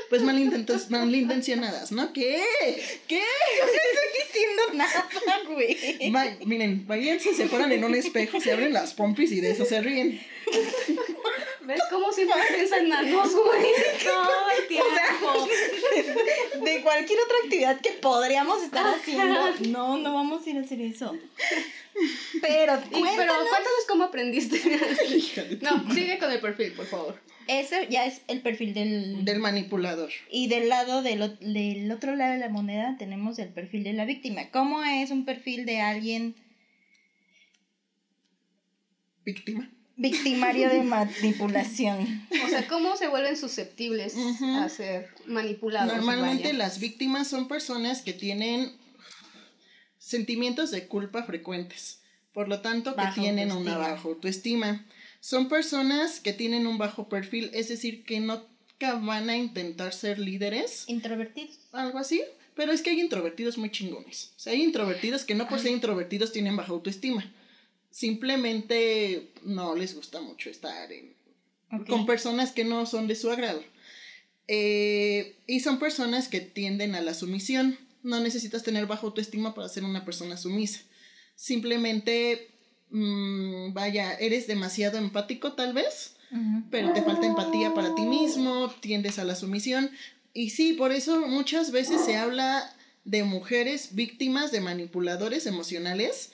pues 0.09 0.21
malintencionadas, 0.89 1.91
¿no? 1.91 2.13
¿Qué? 2.13 2.41
¿Qué? 3.07 3.21
nada, 5.25 5.43
güey. 5.47 6.11
Va- 6.11 6.45
miren, 6.45 6.85
váyanse, 6.87 7.33
se 7.33 7.45
paran 7.47 7.71
en 7.71 7.83
un 7.83 7.95
espejo, 7.95 8.39
se 8.39 8.51
abren 8.51 8.73
las 8.73 8.93
pompis 8.93 9.31
y 9.31 9.41
de 9.41 9.51
eso 9.51 9.65
se 9.65 9.81
ríen. 9.81 10.21
¿Ves 11.61 11.79
cómo 11.89 12.11
siempre 12.11 12.35
piensan 12.53 12.89
nanos, 12.89 13.33
güey? 13.33 13.67
Todo 14.03 14.49
el 14.59 14.67
tiempo. 14.67 15.47
de 16.65 16.81
cualquier 16.81 17.19
otra 17.21 17.37
actividad 17.43 17.79
que 17.81 17.91
podríamos 17.91 18.61
estar 18.63 18.85
haciendo. 18.95 19.53
No, 19.69 19.97
no 19.97 20.13
vamos 20.13 20.45
a 20.45 20.49
ir 20.49 20.57
a 20.57 20.61
hacer 20.61 20.81
eso. 20.81 21.15
Pero 22.41 22.73
Y- 22.73 22.89
pero 22.89 22.99
cuéntanos. 23.01 23.37
cuéntanos 23.49 23.85
cómo 23.87 24.03
aprendiste. 24.03 24.59
No, 25.61 25.93
sigue 25.93 26.17
con 26.19 26.31
el 26.31 26.39
perfil, 26.41 26.73
por 26.73 26.85
favor. 26.85 27.17
Ese 27.47 27.87
ya 27.89 28.05
es 28.05 28.21
el 28.27 28.41
perfil 28.41 28.73
del... 28.73 29.25
Del 29.25 29.39
manipulador. 29.39 30.11
Y 30.29 30.47
del 30.47 30.69
lado 30.69 31.01
del, 31.01 31.37
del 31.39 31.91
otro 31.91 32.15
lado 32.15 32.33
de 32.33 32.39
la 32.39 32.49
moneda 32.49 32.95
tenemos 32.97 33.39
el 33.39 33.49
perfil 33.49 33.83
de 33.83 33.93
la 33.93 34.05
víctima. 34.05 34.49
¿Cómo 34.51 34.83
es 34.83 35.11
un 35.11 35.25
perfil 35.25 35.65
de 35.65 35.81
alguien 35.81 36.35
Víctima. 39.25 39.69
victimario 39.95 40.69
de 40.69 40.83
manipulación? 40.83 42.27
O 42.45 42.47
sea, 42.49 42.67
cómo 42.67 42.95
se 42.97 43.07
vuelven 43.07 43.37
susceptibles 43.37 44.15
a 44.17 44.67
ser 44.69 45.09
manipulados. 45.25 45.93
Normalmente 45.95 46.49
vaya? 46.49 46.57
las 46.57 46.79
víctimas 46.79 47.27
son 47.27 47.47
personas 47.47 48.01
que 48.01 48.13
tienen 48.13 48.71
sentimientos 49.97 50.71
de 50.71 50.87
culpa 50.87 51.23
frecuentes, 51.23 52.01
por 52.33 52.49
lo 52.49 52.61
tanto 52.61 52.91
que 52.91 52.97
Baja 52.97 53.13
tienen 53.21 53.51
una 53.51 53.75
autoestima. 53.75 53.77
baja 53.77 54.07
autoestima. 54.07 54.85
Son 55.23 55.47
personas 55.47 56.19
que 56.19 56.33
tienen 56.33 56.67
un 56.67 56.77
bajo 56.77 57.07
perfil, 57.07 57.49
es 57.53 57.69
decir, 57.69 58.03
que 58.03 58.19
nunca 58.19 58.95
van 59.01 59.29
a 59.29 59.37
intentar 59.37 59.93
ser 59.93 60.19
líderes, 60.19 60.83
Introvertidos. 60.87 61.59
algo 61.71 61.97
así, 61.97 62.21
pero 62.55 62.73
es 62.73 62.81
que 62.81 62.89
hay 62.89 62.99
introvertidos 62.99 63.57
muy 63.57 63.71
chingones. 63.71 64.33
O 64.35 64.39
sea, 64.41 64.51
hay 64.51 64.61
introvertidos 64.61 65.23
que 65.23 65.33
no 65.33 65.47
por 65.47 65.61
ser 65.61 65.71
introvertidos 65.71 66.33
tienen 66.33 66.57
baja 66.57 66.73
autoestima. 66.73 67.23
Simplemente 67.89 69.31
no 69.43 69.75
les 69.77 69.95
gusta 69.95 70.19
mucho 70.19 70.49
estar 70.49 70.91
en, 70.91 71.13
Ok. 71.71 71.87
con 71.87 72.05
personas 72.05 72.51
que 72.51 72.65
no 72.65 72.85
son 72.85 73.07
de 73.07 73.15
su 73.15 73.31
agrado. 73.31 73.63
Eh, 74.49 75.37
y 75.47 75.61
son 75.61 75.79
personas 75.79 76.27
que 76.27 76.41
tienden 76.41 76.95
a 76.95 77.01
la 77.01 77.13
sumisión. 77.13 77.77
No 78.03 78.19
necesitas 78.19 78.61
tener 78.63 78.87
baja 78.87 79.07
autoestima 79.07 79.55
para 79.55 79.69
ser 79.69 79.85
una 79.85 80.03
persona 80.03 80.35
sumisa. 80.35 80.81
Simplemente, 81.35 82.49
mm, 82.93 83.73
vaya, 83.73 84.13
eres 84.13 84.47
demasiado 84.47 84.97
empático 84.97 85.53
tal 85.53 85.73
vez, 85.73 86.15
pero 86.71 86.93
te 86.93 87.03
falta 87.03 87.27
empatía 87.27 87.75
para 87.75 87.93
ti 87.93 88.03
mismo, 88.03 88.73
tiendes 88.79 89.19
a 89.19 89.23
la 89.23 89.35
sumisión. 89.35 89.91
Y 90.33 90.49
sí, 90.49 90.73
por 90.73 90.91
eso 90.91 91.27
muchas 91.27 91.71
veces 91.71 92.01
se 92.05 92.15
habla 92.15 92.73
de 93.05 93.23
mujeres 93.23 93.89
víctimas 93.93 94.51
de 94.51 94.61
manipuladores 94.61 95.45
emocionales, 95.45 96.31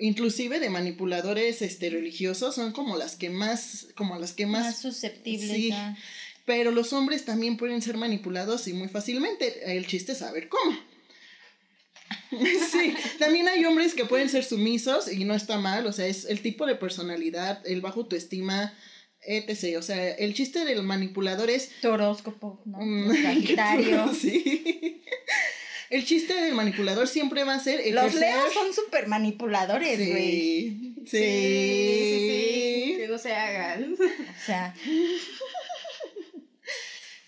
inclusive 0.00 0.58
de 0.58 0.70
manipuladores 0.70 1.62
este, 1.62 1.90
religiosos, 1.90 2.54
son 2.54 2.72
como 2.72 2.96
las 2.96 3.14
que 3.14 3.30
más, 3.30 3.88
como 3.94 4.18
las 4.18 4.32
que 4.32 4.46
Más 4.46 4.64
más 4.64 4.80
susceptibles 4.80 5.50
sí. 5.56 5.72
pero 6.44 6.70
los 6.72 6.92
hombres 6.92 7.24
también 7.24 7.56
pueden 7.56 7.82
ser 7.82 7.96
manipulados 7.96 8.66
y 8.66 8.72
muy 8.72 8.88
fácilmente. 8.88 9.76
El 9.76 9.86
chiste 9.86 10.12
es 10.12 10.18
saber 10.18 10.48
cómo. 10.48 10.76
Sí, 12.70 12.94
también 13.18 13.48
hay 13.48 13.64
hombres 13.64 13.94
que 13.94 14.04
pueden 14.04 14.28
ser 14.28 14.44
sumisos 14.44 15.12
y 15.12 15.24
no 15.24 15.34
está 15.34 15.58
mal, 15.58 15.86
o 15.86 15.92
sea, 15.92 16.06
es 16.06 16.24
el 16.24 16.40
tipo 16.40 16.66
de 16.66 16.74
personalidad, 16.74 17.60
el 17.66 17.80
bajo 17.80 18.00
autoestima, 18.00 18.72
etc. 19.22 19.76
O 19.78 19.82
sea, 19.82 20.10
el 20.10 20.34
chiste 20.34 20.64
del 20.64 20.82
manipulador 20.82 21.50
es... 21.50 21.70
Tu 21.80 21.88
horóscopo, 21.88 22.62
¿no? 22.64 22.78
mm, 22.80 23.12
Sagitario. 23.22 24.12
sí. 24.20 25.02
El 25.90 26.06
chiste 26.06 26.34
del 26.34 26.54
manipulador 26.54 27.06
siempre 27.06 27.44
va 27.44 27.54
a 27.54 27.60
ser... 27.60 27.80
Los 27.92 28.14
leos 28.14 28.52
son 28.54 28.72
súper 28.72 29.08
manipuladores, 29.08 29.98
güey. 29.98 30.94
Sí, 31.04 31.04
sí, 31.04 31.18
sí, 31.18 32.28
sí, 32.86 32.96
que 32.96 33.08
no 33.10 33.18
se 33.18 33.34
hagan. 33.34 33.92
O 33.92 34.46
sea, 34.46 34.74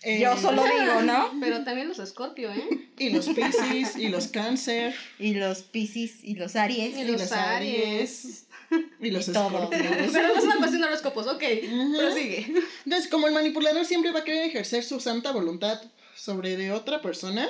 Eh, 0.05 0.21
yo 0.21 0.37
solo 0.37 0.63
digo, 0.65 1.03
¿no? 1.03 1.31
Pero 1.41 1.65
también 1.65 1.89
los 1.89 1.99
escorpio, 1.99 2.53
¿eh? 2.53 2.91
Y 2.99 3.11
los 3.11 3.27
piscis, 3.29 3.97
y 3.97 4.09
los 4.09 4.29
cáncer, 4.29 4.95
Y 5.19 5.35
los 5.35 5.63
Piscis 5.63 6.23
y 6.23 6.35
los 6.35 6.57
Aries. 6.57 6.97
Y 6.97 7.01
y 7.01 7.05
los 7.05 7.21
los 7.23 7.33
Aries. 7.33 7.87
aries, 7.87 8.47
y 9.01 9.11
los 9.11 9.29
escorpios. 9.29 9.71
Pero 10.13 10.29
no 10.29 10.35
es 10.39 10.45
una 10.45 10.57
cuestión 10.59 10.83
de 10.83 10.89
horóscopos, 10.89 11.27
ok. 11.27 11.43
Ujú. 11.65 11.97
Prosigue. 11.97 12.47
Entonces, 12.85 13.11
como 13.11 13.27
el 13.27 13.35
manipulador 13.35 13.85
siempre 13.85 14.13
va 14.13 14.21
a 14.21 14.25
querer 14.25 14.45
ejercer 14.45 14.85
su 14.85 15.01
santa 15.01 15.33
voluntad 15.33 15.81
sobre 16.15 16.57
de 16.57 16.71
otra 16.73 17.01
persona, 17.03 17.49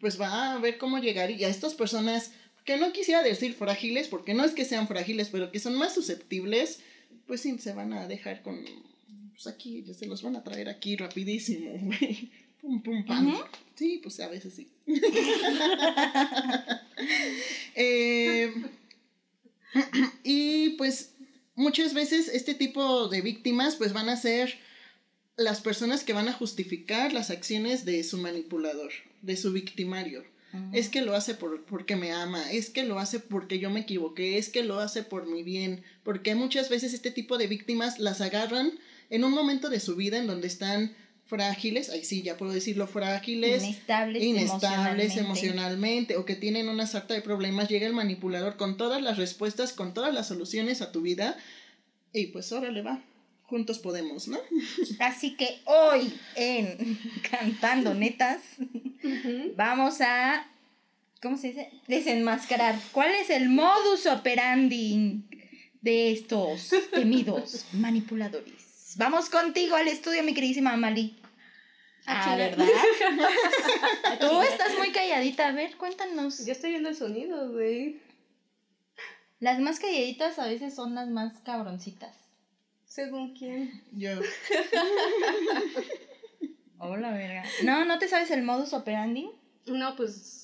pues 0.00 0.20
va 0.20 0.52
a 0.52 0.58
ver 0.58 0.78
cómo 0.78 0.98
llegar 0.98 1.30
y 1.30 1.44
a 1.44 1.48
estas 1.48 1.74
personas 1.74 2.32
que 2.64 2.76
no 2.78 2.92
quisiera 2.92 3.22
decir 3.22 3.54
frágiles, 3.54 4.08
porque 4.08 4.34
no 4.34 4.44
es 4.44 4.52
que 4.52 4.64
sean 4.64 4.88
frágiles, 4.88 5.28
pero 5.30 5.52
que 5.52 5.60
son 5.60 5.74
más 5.76 5.94
susceptibles, 5.94 6.80
pues 7.26 7.40
sí, 7.42 7.58
se 7.58 7.72
van 7.72 7.92
a 7.92 8.06
dejar 8.08 8.42
con... 8.42 8.64
Pues 9.34 9.46
aquí, 9.46 9.82
ya 9.82 9.94
se 9.94 10.06
los 10.06 10.22
van 10.22 10.36
a 10.36 10.44
traer 10.44 10.68
aquí 10.68 10.96
rapidísimo, 10.96 11.70
güey. 11.82 12.30
Pum, 12.60 12.82
pum, 12.82 13.04
pam. 13.04 13.36
Sí, 13.74 14.00
pues 14.02 14.18
a 14.20 14.28
veces 14.28 14.54
sí. 14.54 14.68
Eh, 17.76 18.54
y 20.22 20.70
pues 20.70 21.10
muchas 21.56 21.92
veces 21.92 22.28
este 22.28 22.54
tipo 22.54 23.08
de 23.08 23.20
víctimas 23.20 23.74
pues 23.74 23.92
van 23.92 24.08
a 24.08 24.16
ser 24.16 24.56
las 25.36 25.60
personas 25.60 26.04
que 26.04 26.12
van 26.12 26.28
a 26.28 26.32
justificar 26.32 27.12
las 27.12 27.30
acciones 27.30 27.84
de 27.84 28.04
su 28.04 28.18
manipulador, 28.18 28.92
de 29.22 29.36
su 29.36 29.52
victimario. 29.52 30.24
Es 30.72 30.88
que 30.88 31.02
lo 31.02 31.16
hace 31.16 31.34
por, 31.34 31.64
porque 31.64 31.96
me 31.96 32.12
ama, 32.12 32.52
es 32.52 32.70
que 32.70 32.84
lo 32.84 33.00
hace 33.00 33.18
porque 33.18 33.58
yo 33.58 33.70
me 33.70 33.80
equivoqué, 33.80 34.38
es 34.38 34.50
que 34.50 34.62
lo 34.62 34.78
hace 34.78 35.02
por 35.02 35.26
mi 35.26 35.42
bien, 35.42 35.82
porque 36.04 36.36
muchas 36.36 36.68
veces 36.68 36.94
este 36.94 37.10
tipo 37.10 37.38
de 37.38 37.48
víctimas 37.48 37.98
las 37.98 38.20
agarran 38.20 38.78
en 39.10 39.24
un 39.24 39.32
momento 39.32 39.70
de 39.70 39.80
su 39.80 39.96
vida 39.96 40.18
en 40.18 40.26
donde 40.26 40.46
están 40.46 40.94
frágiles, 41.26 41.90
ahí 41.90 42.04
sí, 42.04 42.22
ya 42.22 42.36
puedo 42.36 42.52
decirlo, 42.52 42.86
frágiles, 42.86 43.62
Inestables, 43.64 44.22
inestables 44.22 45.16
emocionalmente. 45.16 45.20
emocionalmente 45.20 46.16
o 46.16 46.24
que 46.24 46.36
tienen 46.36 46.68
una 46.68 46.86
sarta 46.86 47.14
de 47.14 47.22
problemas, 47.22 47.68
llega 47.68 47.86
el 47.86 47.94
manipulador 47.94 48.56
con 48.56 48.76
todas 48.76 49.02
las 49.02 49.16
respuestas, 49.16 49.72
con 49.72 49.94
todas 49.94 50.12
las 50.12 50.28
soluciones 50.28 50.82
a 50.82 50.92
tu 50.92 51.00
vida 51.00 51.36
y 52.12 52.26
pues 52.26 52.52
órale 52.52 52.82
va, 52.82 53.02
juntos 53.44 53.78
podemos, 53.78 54.28
¿no? 54.28 54.38
Así 55.00 55.34
que 55.34 55.60
hoy 55.64 56.12
en 56.36 56.98
Cantando 57.30 57.94
Netas 57.94 58.40
vamos 59.56 60.00
a, 60.00 60.46
¿cómo 61.22 61.38
se 61.38 61.48
dice? 61.48 61.70
Desenmascarar. 61.88 62.78
¿Cuál 62.92 63.12
es 63.14 63.30
el 63.30 63.48
modus 63.48 64.06
operandi 64.06 65.24
de 65.80 66.12
estos 66.12 66.70
temidos 66.92 67.64
manipuladores? 67.72 68.63
Vamos 68.96 69.28
contigo 69.28 69.76
al 69.76 69.88
estudio, 69.88 70.22
mi 70.22 70.34
queridísima 70.34 70.72
Amali. 70.72 71.16
Ah, 72.06 72.22
chinga. 72.24 72.36
¿verdad? 72.36 72.66
Tú 74.20 74.42
estás 74.42 74.76
muy 74.78 74.92
calladita. 74.92 75.48
A 75.48 75.52
ver, 75.52 75.76
cuéntanos. 75.76 76.44
Yo 76.44 76.52
estoy 76.52 76.70
viendo 76.70 76.90
el 76.90 76.96
sonido, 76.96 77.50
güey. 77.50 78.00
Las 79.40 79.58
más 79.58 79.80
calladitas 79.80 80.38
a 80.38 80.46
veces 80.46 80.74
son 80.74 80.94
las 80.94 81.08
más 81.08 81.40
cabroncitas. 81.40 82.14
Según 82.86 83.34
quién. 83.34 83.82
Yo, 83.92 84.10
Hola, 86.78 87.12
verga. 87.12 87.44
No, 87.64 87.84
¿no 87.84 87.98
te 87.98 88.08
sabes 88.08 88.30
el 88.30 88.42
modus 88.42 88.72
operandi? 88.74 89.30
No, 89.66 89.96
pues. 89.96 90.43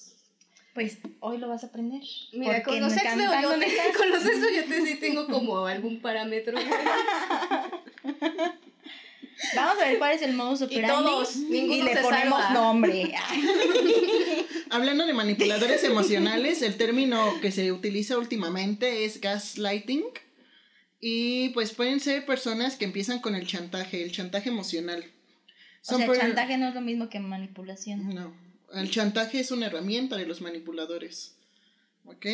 Pues 0.75 0.99
hoy 1.19 1.39
lo 1.39 1.49
vas 1.49 1.65
a 1.65 1.67
aprender. 1.69 2.01
Mira, 2.33 2.63
con 2.63 2.81
los 2.81 2.93
Cantando 2.95 3.31
Oyote, 3.31 3.67
Netas- 3.67 3.93
con 3.97 4.09
los 4.11 4.25
ex 4.25 4.41
de 4.41 4.47
Oyote 4.47 4.83
sí 4.87 4.95
tengo 5.01 5.27
como 5.27 5.67
algún 5.67 6.01
parámetro. 6.01 6.57
Vamos 9.57 9.83
a 9.83 9.87
ver 9.89 9.99
cuál 9.99 10.13
es 10.15 10.23
el 10.23 10.35
modus 10.35 10.61
Y 10.61 10.65
operandi. 10.65 11.05
todos, 11.11 11.37
ninguno 11.37 11.75
y 11.75 11.83
le 11.83 11.95
se 11.95 12.03
ponemos 12.03 12.41
salva. 12.43 12.53
nombre. 12.53 13.15
Hablando 14.71 15.07
de 15.07 15.15
manipuladores 15.15 15.83
emocionales, 15.83 16.61
el 16.63 16.77
término 16.77 17.41
que 17.41 17.51
se 17.51 17.73
utiliza 17.73 18.19
últimamente 18.19 19.05
es 19.05 19.21
gaslighting. 19.21 20.05
Y 21.01 21.49
pues 21.51 21.73
pueden 21.73 22.01
ser 22.01 22.27
personas 22.27 22.77
que 22.77 22.85
empiezan 22.85 23.21
con 23.21 23.35
el 23.35 23.47
chantaje, 23.47 24.03
el 24.03 24.13
chantaje 24.13 24.51
emocional. 24.51 25.03
o 25.89 25.97
sea, 25.97 26.07
chantaje 26.15 26.59
no 26.59 26.69
es 26.69 26.75
lo 26.75 26.83
mismo 26.83 27.09
que 27.09 27.19
manipulación. 27.21 28.15
No, 28.15 28.35
el 28.75 28.91
chantaje 28.91 29.41
es 29.41 29.51
una 29.51 29.67
herramienta 29.67 30.17
de 30.17 30.27
los 30.27 30.41
manipuladores. 30.41 31.35
¿Ok? 32.05 32.27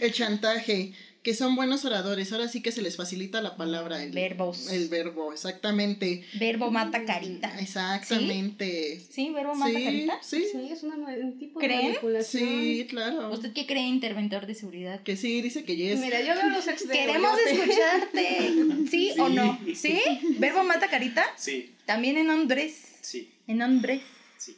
El 0.00 0.12
chantaje 0.12 0.94
que 1.22 1.34
son 1.34 1.54
buenos 1.54 1.84
oradores, 1.84 2.32
ahora 2.32 2.48
sí 2.48 2.62
que 2.62 2.72
se 2.72 2.80
les 2.80 2.96
facilita 2.96 3.42
la 3.42 3.56
palabra. 3.56 4.02
El, 4.02 4.12
Verbos. 4.12 4.70
El 4.70 4.88
verbo, 4.88 5.32
exactamente. 5.32 6.24
Verbo 6.38 6.70
mata 6.70 7.04
carita. 7.04 7.58
Exactamente. 7.60 9.00
¿Sí? 9.10 9.30
¿Verbo 9.30 9.54
mata 9.54 9.72
carita? 9.72 10.18
Sí. 10.22 10.44
Sí, 10.50 10.68
es 10.70 10.82
una, 10.82 10.96
un 10.96 11.38
tipo 11.38 11.60
¿Creen? 11.60 11.80
de 11.80 11.88
manipulación. 11.88 12.48
Sí, 12.48 12.86
claro. 12.88 13.30
¿Usted 13.32 13.52
qué 13.52 13.66
cree, 13.66 13.86
interventor 13.86 14.46
de 14.46 14.54
seguridad? 14.54 15.02
Que 15.02 15.16
sí, 15.16 15.42
dice 15.42 15.64
que 15.64 15.76
yes. 15.76 16.00
Mira, 16.00 16.20
yo 16.22 16.34
veo 16.34 16.48
los. 16.48 16.64
Queremos 16.64 17.32
escucharte. 17.46 18.54
¿Sí, 18.90 19.12
o 19.18 19.28
no? 19.28 19.58
¿Sí? 19.74 20.00
¿Verbo 20.38 20.64
mata 20.64 20.88
carita? 20.88 21.24
Sí, 21.36 21.74
También 21.84 22.16
en 22.16 22.30
hombres. 22.30 22.76
sí, 23.02 23.30
En 23.46 23.60
hombres. 23.60 24.00
sí. 24.38 24.56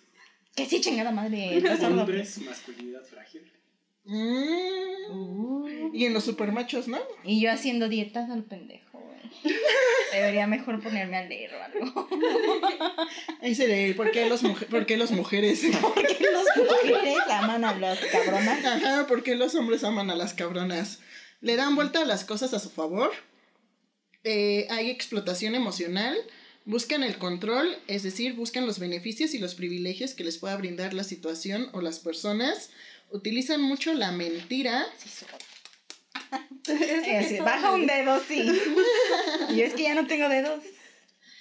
Que 0.55 0.67
sí, 0.67 0.81
chingada 0.81 1.11
madre. 1.11 1.61
Hombres, 1.85 2.39
masculinidad 2.39 3.03
frágil. 3.05 3.43
Mm. 4.05 5.11
Uh. 5.11 5.91
Y 5.93 6.07
en 6.07 6.15
los 6.15 6.25
supermachos, 6.25 6.89
¿no? 6.89 6.99
Y 7.25 7.41
yo 7.41 7.53
haciendo 7.53 7.89
dietas 7.89 8.31
al 8.31 8.45
pendejo, 8.45 8.99
güey. 8.99 9.57
Debería 10.13 10.47
mejor 10.47 10.83
ponerme 10.83 11.17
a 11.17 11.25
leer 11.25 11.51
o 11.55 11.63
algo. 11.63 12.09
Ese 13.43 13.67
de 13.67 13.95
¿por 13.95 14.11
qué, 14.11 14.29
los 14.29 14.43
¿por 14.43 14.87
qué 14.87 14.97
las 14.97 15.11
mujeres? 15.11 15.63
Porque 15.81 16.19
los 16.33 16.47
mujeres 16.57 17.19
aman 17.31 17.65
a 17.65 17.79
las 17.79 17.99
cabronas. 17.99 18.65
Ajá, 18.65 19.07
¿por 19.07 19.23
qué 19.23 19.35
los 19.35 19.55
hombres 19.55 19.85
aman 19.85 20.11
a 20.11 20.17
las 20.17 20.35
cabronas? 20.35 21.01
Le 21.41 21.57
dan 21.57 21.75
vuelta 21.75 22.03
a 22.03 22.05
las 22.05 22.25
cosas 22.25 22.55
a 22.55 22.59
su 22.59 22.71
favor. 22.71 23.13
Eh, 24.25 24.67
hay 24.71 24.91
explotación 24.91 25.55
emocional. 25.55 26.17
Buscan 26.65 27.03
el 27.03 27.19
control, 27.19 27.77
es 27.89 28.05
decir, 28.05 28.35
buscan 28.35 28.67
los 28.67 28.79
beneficios 28.79 29.35
y 29.35 29.39
los 29.39 29.57
privilegios 29.57 30.15
que 30.15 30.23
les 30.23 30.39
pueda 30.39 30.57
brindar 30.57 30.95
la 30.95 31.03
situación 31.03 31.69
o 31.73 31.81
las 31.81 31.99
personas. 31.99 32.71
Utilizan 33.13 33.61
mucho 33.63 33.93
la 33.95 34.11
mentira. 34.11 34.87
Eh, 36.69 37.19
así, 37.19 37.39
baja 37.39 37.73
un 37.73 37.87
dedo, 37.87 38.21
sí. 38.27 38.51
Y 39.51 39.61
es 39.61 39.75
que 39.75 39.83
ya 39.83 39.95
no 39.95 40.07
tengo 40.07 40.29
dedos. 40.29 40.63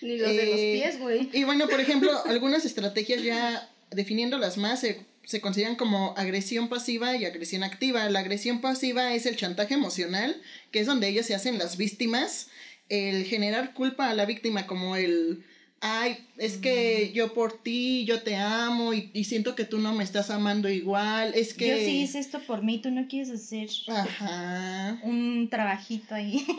Ni 0.02 0.18
los 0.18 0.30
de 0.30 0.46
los 0.46 0.60
Eh, 0.60 0.80
pies, 0.82 1.00
güey. 1.00 1.30
Y 1.32 1.44
bueno, 1.44 1.68
por 1.68 1.80
ejemplo, 1.80 2.12
algunas 2.26 2.66
estrategias 2.66 3.24
ya 3.24 3.70
definiéndolas 3.92 4.58
más 4.58 4.82
se, 4.82 5.06
se 5.24 5.40
consideran 5.40 5.76
como 5.76 6.14
agresión 6.18 6.68
pasiva 6.68 7.16
y 7.16 7.26
agresión 7.26 7.64
activa. 7.64 8.10
La 8.10 8.20
agresión 8.20 8.60
pasiva 8.60 9.14
es 9.14 9.26
el 9.26 9.38
chantaje 9.38 9.76
emocional, 9.76 10.42
que 10.72 10.80
es 10.80 10.88
donde 10.88 11.08
ellos 11.08 11.26
se 11.26 11.36
hacen 11.36 11.58
las 11.58 11.78
víctimas, 11.78 12.48
el 12.90 13.24
generar 13.26 13.74
culpa 13.74 14.10
a 14.10 14.14
la 14.14 14.26
víctima 14.26 14.68
como 14.68 14.96
el, 14.98 15.46
ay, 15.82 16.18
es 16.38 16.58
que 16.58 17.12
yo 17.14 17.34
por 17.34 17.62
ti, 17.62 18.06
yo 18.06 18.22
te 18.22 18.36
amo 18.36 18.94
y, 18.94 19.10
y 19.14 19.24
siento 19.26 19.56
que 19.56 19.66
tú 19.66 19.80
no 19.80 19.94
me 19.94 20.04
estás 20.04 20.30
amando 20.30 20.70
igual, 20.70 21.34
es 21.36 21.54
que... 21.54 21.68
Yo 21.70 21.76
sí 21.78 22.02
hice 22.02 22.20
esto 22.20 22.40
por 22.40 22.64
mí, 22.64 22.80
tú 22.80 22.92
no 22.92 23.08
quieres 23.08 23.32
hacer 23.32 23.68
Ajá. 23.88 25.00
un 25.04 25.50
trabajito 25.50 26.16
ahí. 26.16 26.46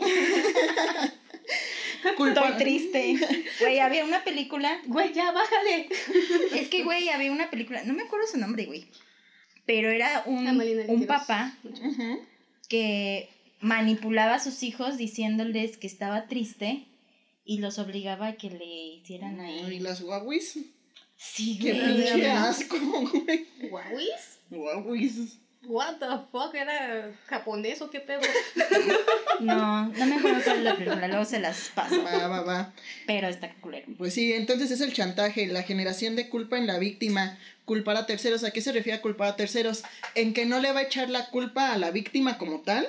Culpa- 2.17 2.49
Estoy 2.49 2.57
triste. 2.63 3.15
Güey, 3.61 3.79
había 3.79 4.03
una 4.03 4.23
película. 4.23 4.77
Güey, 4.87 5.13
ya, 5.13 5.31
bájale. 5.31 5.87
Es 6.53 6.67
que, 6.67 6.83
güey, 6.83 7.09
había 7.09 7.31
una 7.31 7.49
película. 7.49 7.81
No 7.85 7.93
me 7.93 8.03
acuerdo 8.03 8.27
su 8.27 8.37
nombre, 8.37 8.65
güey. 8.65 8.85
Pero 9.65 9.89
era 9.89 10.23
un, 10.25 10.45
Amalina 10.47 10.83
un 10.89 11.05
papá 11.05 11.55
que 12.67 13.29
manipulaba 13.61 14.35
a 14.35 14.39
sus 14.39 14.63
hijos 14.63 14.97
diciéndoles 14.97 15.77
que 15.77 15.87
estaba 15.87 16.27
triste 16.27 16.83
y 17.45 17.59
los 17.59 17.79
obligaba 17.79 18.27
a 18.27 18.33
que 18.35 18.49
le 18.49 18.65
hicieran 18.65 19.37
Y 19.39 19.59
ahí. 19.65 19.79
las 19.79 20.01
guaguis. 20.01 20.57
Sí, 21.17 21.57
Qué 21.59 21.73
pinche 21.73 22.29
asco, 22.31 22.77
güey. 22.79 23.47
¿Guauis? 23.69 24.39
Guaguis. 24.49 25.37
What 25.65 25.95
the 25.99 26.05
fuck, 26.29 26.53
¿era 26.55 27.13
japonés 27.27 27.81
o 27.81 27.89
qué 27.89 28.01
pedo? 28.01 28.19
No, 29.39 29.87
no 29.87 30.05
me 30.05 30.15
acuerdo 30.15 30.41
cuál 30.43 30.57
es 30.57 30.63
la 30.63 30.75
película, 30.77 31.07
luego 31.07 31.25
se 31.25 31.39
las 31.39 31.69
paso. 31.73 32.01
Va, 32.03 32.27
va, 32.27 32.41
va. 32.41 32.73
Pero 33.07 33.27
está 33.27 33.53
culero. 33.55 33.87
Pues 33.97 34.13
sí, 34.13 34.31
entonces 34.33 34.71
es 34.71 34.79
el 34.81 34.93
chantaje, 34.93 35.47
la 35.47 35.63
generación 35.63 36.15
de 36.15 36.29
culpa 36.29 36.57
en 36.57 36.67
la 36.67 36.77
víctima, 36.79 37.37
culpar 37.65 37.97
a 37.97 38.05
terceros. 38.05 38.43
¿A 38.43 38.51
qué 38.51 38.61
se 38.61 38.71
refiere 38.71 38.99
a 38.99 39.01
culpar 39.01 39.29
a 39.29 39.35
terceros? 39.35 39.83
En 40.15 40.33
que 40.33 40.45
no 40.45 40.59
le 40.59 40.71
va 40.71 40.81
a 40.81 40.83
echar 40.83 41.09
la 41.09 41.29
culpa 41.29 41.73
a 41.73 41.77
la 41.77 41.91
víctima 41.91 42.37
como 42.37 42.61
tal, 42.61 42.87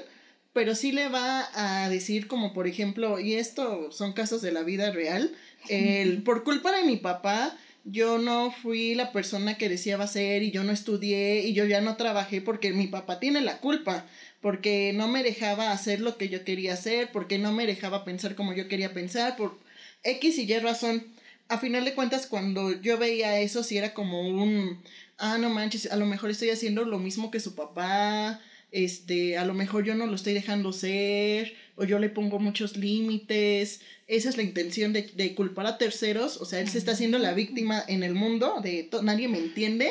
pero 0.54 0.74
sí 0.74 0.92
le 0.92 1.08
va 1.08 1.50
a 1.52 1.90
decir 1.90 2.26
como 2.26 2.54
por 2.54 2.66
ejemplo, 2.66 3.20
y 3.20 3.34
esto 3.34 3.92
son 3.92 4.14
casos 4.14 4.40
de 4.40 4.52
la 4.52 4.62
vida 4.62 4.90
real, 4.90 5.34
el 5.68 6.22
por 6.24 6.44
culpa 6.44 6.72
de 6.72 6.84
mi 6.84 6.96
papá 6.96 7.54
yo 7.84 8.16
no 8.16 8.50
fui 8.50 8.94
la 8.94 9.12
persona 9.12 9.58
que 9.58 9.68
deseaba 9.68 10.06
ser 10.06 10.42
y 10.42 10.50
yo 10.50 10.64
no 10.64 10.72
estudié 10.72 11.40
y 11.42 11.52
yo 11.52 11.66
ya 11.66 11.82
no 11.82 11.96
trabajé 11.96 12.40
porque 12.40 12.72
mi 12.72 12.86
papá 12.86 13.20
tiene 13.20 13.42
la 13.42 13.58
culpa, 13.58 14.06
porque 14.40 14.92
no 14.94 15.06
me 15.06 15.22
dejaba 15.22 15.70
hacer 15.70 16.00
lo 16.00 16.16
que 16.16 16.30
yo 16.30 16.44
quería 16.44 16.72
hacer, 16.72 17.10
porque 17.12 17.38
no 17.38 17.52
me 17.52 17.66
dejaba 17.66 18.04
pensar 18.04 18.36
como 18.36 18.54
yo 18.54 18.68
quería 18.68 18.94
pensar, 18.94 19.36
por 19.36 19.58
X 20.02 20.38
y 20.38 20.50
Y 20.50 20.58
razón. 20.60 21.04
A 21.48 21.58
final 21.58 21.84
de 21.84 21.94
cuentas, 21.94 22.26
cuando 22.26 22.72
yo 22.80 22.96
veía 22.96 23.38
eso, 23.40 23.62
sí 23.62 23.76
era 23.76 23.92
como 23.92 24.22
un, 24.28 24.82
ah, 25.18 25.36
no 25.36 25.50
manches, 25.50 25.92
a 25.92 25.96
lo 25.96 26.06
mejor 26.06 26.30
estoy 26.30 26.48
haciendo 26.50 26.86
lo 26.86 26.98
mismo 26.98 27.30
que 27.30 27.38
su 27.38 27.54
papá, 27.54 28.40
este, 28.74 29.38
a 29.38 29.44
lo 29.44 29.54
mejor 29.54 29.84
yo 29.84 29.94
no 29.94 30.06
lo 30.06 30.16
estoy 30.16 30.34
dejando 30.34 30.72
ser, 30.72 31.54
o 31.76 31.84
yo 31.84 32.00
le 32.00 32.08
pongo 32.08 32.40
muchos 32.40 32.76
límites. 32.76 33.80
Esa 34.08 34.28
es 34.28 34.36
la 34.36 34.42
intención 34.42 34.92
de, 34.92 35.02
de 35.02 35.34
culpar 35.34 35.66
a 35.66 35.78
terceros, 35.78 36.38
o 36.38 36.44
sea, 36.44 36.60
él 36.60 36.68
se 36.68 36.78
está 36.78 36.92
haciendo 36.92 37.18
la 37.18 37.34
víctima 37.34 37.82
en 37.86 38.02
el 38.02 38.14
mundo, 38.14 38.60
de 38.62 38.90
nadie 39.02 39.28
me 39.28 39.38
entiende, 39.38 39.90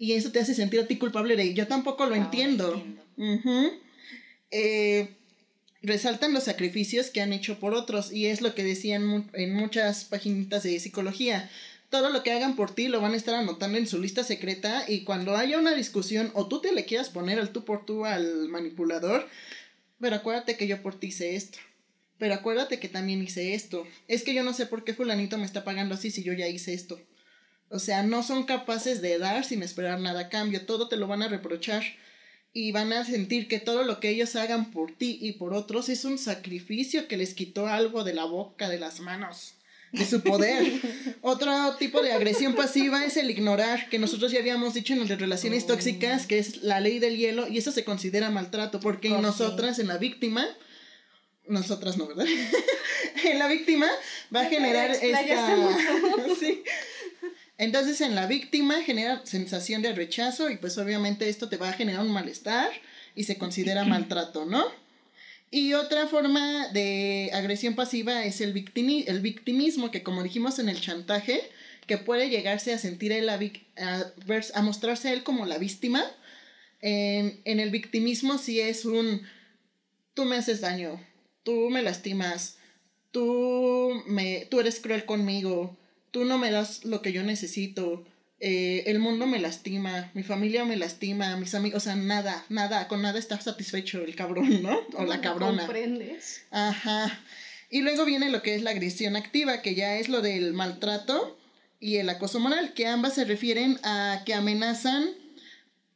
y 0.00 0.12
eso 0.12 0.32
te 0.32 0.40
hace 0.40 0.54
sentir 0.54 0.80
a 0.80 0.86
ti 0.86 0.96
culpable 0.96 1.36
de, 1.36 1.54
yo 1.54 1.66
tampoco 1.68 2.06
lo 2.06 2.14
Ah, 2.14 2.18
entiendo. 2.18 2.84
Eh, 4.50 5.08
resaltan 5.82 6.32
los 6.32 6.44
sacrificios 6.44 7.10
que 7.10 7.20
han 7.20 7.32
hecho 7.32 7.58
por 7.60 7.74
otros 7.74 8.12
y 8.12 8.26
es 8.26 8.40
lo 8.40 8.54
que 8.54 8.64
decían 8.64 9.28
en 9.32 9.54
muchas 9.54 10.04
páginas 10.04 10.62
de 10.62 10.80
psicología. 10.80 11.48
Todo 11.90 12.10
lo 12.10 12.22
que 12.22 12.32
hagan 12.32 12.54
por 12.54 12.74
ti 12.74 12.88
lo 12.88 13.00
van 13.00 13.14
a 13.14 13.16
estar 13.16 13.34
anotando 13.34 13.78
en 13.78 13.86
su 13.86 13.98
lista 13.98 14.22
secreta 14.22 14.84
y 14.86 15.04
cuando 15.04 15.36
haya 15.36 15.58
una 15.58 15.74
discusión 15.74 16.30
o 16.34 16.46
tú 16.46 16.60
te 16.60 16.72
le 16.72 16.84
quieras 16.84 17.08
poner 17.08 17.38
al 17.38 17.50
tú 17.50 17.64
por 17.64 17.86
tú 17.86 18.04
al 18.04 18.48
manipulador, 18.48 19.26
pero 19.98 20.16
acuérdate 20.16 20.56
que 20.56 20.66
yo 20.66 20.82
por 20.82 20.98
ti 20.98 21.08
hice 21.08 21.34
esto. 21.34 21.58
Pero 22.18 22.34
acuérdate 22.34 22.78
que 22.78 22.88
también 22.88 23.22
hice 23.22 23.54
esto. 23.54 23.86
Es 24.08 24.22
que 24.22 24.34
yo 24.34 24.42
no 24.42 24.52
sé 24.52 24.66
por 24.66 24.84
qué 24.84 24.92
fulanito 24.92 25.38
me 25.38 25.44
está 25.44 25.64
pagando 25.64 25.94
así 25.94 26.10
si 26.10 26.22
yo 26.22 26.32
ya 26.32 26.48
hice 26.48 26.74
esto. 26.74 27.00
O 27.70 27.78
sea, 27.78 28.02
no 28.02 28.22
son 28.22 28.44
capaces 28.44 29.00
de 29.00 29.18
dar 29.18 29.44
sin 29.44 29.62
esperar 29.62 30.00
nada 30.00 30.20
a 30.22 30.28
cambio. 30.28 30.66
Todo 30.66 30.88
te 30.88 30.96
lo 30.96 31.06
van 31.06 31.22
a 31.22 31.28
reprochar 31.28 31.84
y 32.52 32.72
van 32.72 32.92
a 32.92 33.04
sentir 33.04 33.46
que 33.46 33.60
todo 33.60 33.84
lo 33.84 34.00
que 34.00 34.10
ellos 34.10 34.34
hagan 34.36 34.70
por 34.70 34.92
ti 34.92 35.18
y 35.20 35.32
por 35.32 35.54
otros 35.54 35.88
es 35.88 36.04
un 36.04 36.18
sacrificio 36.18 37.06
que 37.06 37.16
les 37.16 37.34
quitó 37.34 37.66
algo 37.66 38.04
de 38.04 38.14
la 38.14 38.24
boca, 38.24 38.68
de 38.68 38.78
las 38.78 39.00
manos, 39.00 39.54
de 39.92 40.04
su 40.04 40.20
poder. 40.22 40.80
Otro 41.22 41.74
tipo 41.76 42.02
de 42.02 42.12
agresión 42.12 42.54
pasiva 42.54 43.04
es 43.04 43.16
el 43.16 43.30
ignorar, 43.30 43.88
que 43.88 43.98
nosotros 43.98 44.32
ya 44.32 44.40
habíamos 44.40 44.74
dicho 44.74 44.92
en 44.92 45.00
las 45.00 45.08
relaciones 45.08 45.66
tóxicas, 45.66 46.26
que 46.26 46.38
es 46.38 46.62
la 46.62 46.80
ley 46.80 46.98
del 46.98 47.16
hielo, 47.16 47.48
y 47.48 47.58
eso 47.58 47.72
se 47.72 47.84
considera 47.84 48.30
maltrato, 48.30 48.80
porque 48.80 49.10
Oh, 49.10 49.16
sí. 49.16 49.22
nosotras 49.22 49.78
en 49.78 49.88
la 49.88 49.98
víctima, 49.98 50.46
nosotras 51.46 51.96
no, 51.96 52.06
¿verdad? 52.06 52.26
en 53.24 53.38
la 53.38 53.48
víctima 53.48 53.88
va 54.34 54.42
a 54.42 54.44
generar 54.46 54.90
esta... 54.90 55.56
sí. 56.40 56.62
Entonces 57.56 58.00
en 58.02 58.14
la 58.14 58.26
víctima 58.26 58.82
genera 58.84 59.22
sensación 59.26 59.82
de 59.82 59.92
rechazo 59.92 60.48
y 60.50 60.56
pues 60.58 60.78
obviamente 60.78 61.28
esto 61.28 61.48
te 61.48 61.56
va 61.56 61.70
a 61.70 61.72
generar 61.72 62.02
un 62.02 62.12
malestar 62.12 62.70
y 63.16 63.24
se 63.24 63.36
considera 63.36 63.84
maltrato, 63.84 64.44
¿no? 64.44 64.64
Y 65.50 65.72
otra 65.72 66.06
forma 66.06 66.68
de 66.68 67.30
agresión 67.32 67.74
pasiva 67.74 68.24
es 68.24 68.40
el, 68.40 68.52
victimi- 68.52 69.04
el 69.06 69.20
victimismo, 69.20 69.90
que 69.90 70.02
como 70.02 70.22
dijimos 70.22 70.58
en 70.58 70.68
el 70.68 70.80
chantaje, 70.80 71.40
que 71.86 71.96
puede 71.96 72.28
llegarse 72.28 72.74
a 72.74 72.78
sentir 72.78 73.12
él 73.12 73.30
a, 73.30 73.38
a 74.54 74.62
mostrarse 74.62 75.08
a 75.08 75.12
él 75.14 75.22
como 75.22 75.46
la 75.46 75.56
víctima. 75.56 76.04
En, 76.80 77.40
en 77.44 77.60
el 77.60 77.70
victimismo 77.70 78.36
sí 78.38 78.60
es 78.60 78.84
un, 78.84 79.22
tú 80.14 80.26
me 80.26 80.36
haces 80.36 80.60
daño, 80.60 81.02
tú 81.44 81.70
me 81.70 81.82
lastimas, 81.82 82.58
tú, 83.10 84.02
me, 84.06 84.46
tú 84.50 84.60
eres 84.60 84.80
cruel 84.80 85.06
conmigo, 85.06 85.76
tú 86.10 86.24
no 86.24 86.36
me 86.36 86.50
das 86.50 86.84
lo 86.84 87.00
que 87.00 87.12
yo 87.12 87.22
necesito, 87.22 88.06
eh, 88.40 88.84
el 88.86 89.00
mundo 89.00 89.26
me 89.26 89.40
lastima, 89.40 90.10
mi 90.14 90.22
familia 90.22 90.64
me 90.64 90.76
lastima, 90.76 91.36
mis 91.36 91.54
amigos, 91.54 91.82
o 91.82 91.84
sea, 91.84 91.96
nada, 91.96 92.44
nada, 92.48 92.86
con 92.86 93.02
nada 93.02 93.18
está 93.18 93.40
satisfecho 93.40 94.04
el 94.04 94.14
cabrón, 94.14 94.62
¿no? 94.62 94.78
O 94.94 95.04
la 95.04 95.16
¿No 95.16 95.22
cabrona. 95.22 95.62
¿Comprendes? 95.62 96.42
Ajá. 96.50 97.20
Y 97.70 97.82
luego 97.82 98.04
viene 98.04 98.30
lo 98.30 98.42
que 98.42 98.54
es 98.54 98.62
la 98.62 98.70
agresión 98.70 99.16
activa, 99.16 99.60
que 99.60 99.74
ya 99.74 99.98
es 99.98 100.08
lo 100.08 100.22
del 100.22 100.54
maltrato, 100.54 101.36
y 101.80 101.96
el 101.96 102.08
acoso 102.08 102.40
moral, 102.40 102.74
que 102.74 102.86
ambas 102.86 103.14
se 103.14 103.24
refieren 103.24 103.78
a 103.82 104.22
que 104.24 104.34
amenazan 104.34 105.10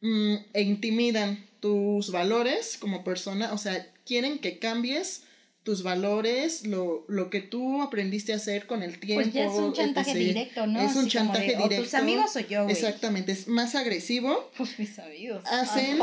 mm, 0.01 0.35
e 0.53 0.63
intimidan 0.63 1.47
tus 1.61 2.11
valores 2.11 2.77
como 2.79 3.05
persona, 3.05 3.53
o 3.53 3.59
sea, 3.59 3.87
quieren 4.05 4.39
que 4.39 4.59
cambies 4.59 5.23
tus 5.65 5.85
valores, 5.85 6.67
lo, 6.67 7.05
lo 7.09 7.31
que 7.31 7.41
tú 7.41 7.83
aprendiste 7.83 8.33
a 8.33 8.37
hacer 8.37 8.67
con 8.67 8.83
el 8.83 8.99
tiempo. 8.99 9.23
Pues 9.23 9.33
ya 9.33 9.45
es 9.45 9.53
un 9.53 9.73
chantaje 9.73 10.15
directo, 10.15 10.67
¿no? 10.67 10.81
Es 10.81 10.97
un 10.97 11.09
chantaje 11.09 11.57
directo. 11.57 11.81
O 11.81 11.85
tus 11.85 11.95
amigos 11.95 12.35
o 12.35 12.41
yo, 12.41 12.65
güey. 12.65 12.75
Exactamente, 12.75 13.33
es 13.33 13.49
más 13.49 13.75
agresivo. 13.75 14.51
Pues 14.57 14.79
mis 14.79 14.99
amigos. 14.99 15.43
Hacen. 15.47 15.99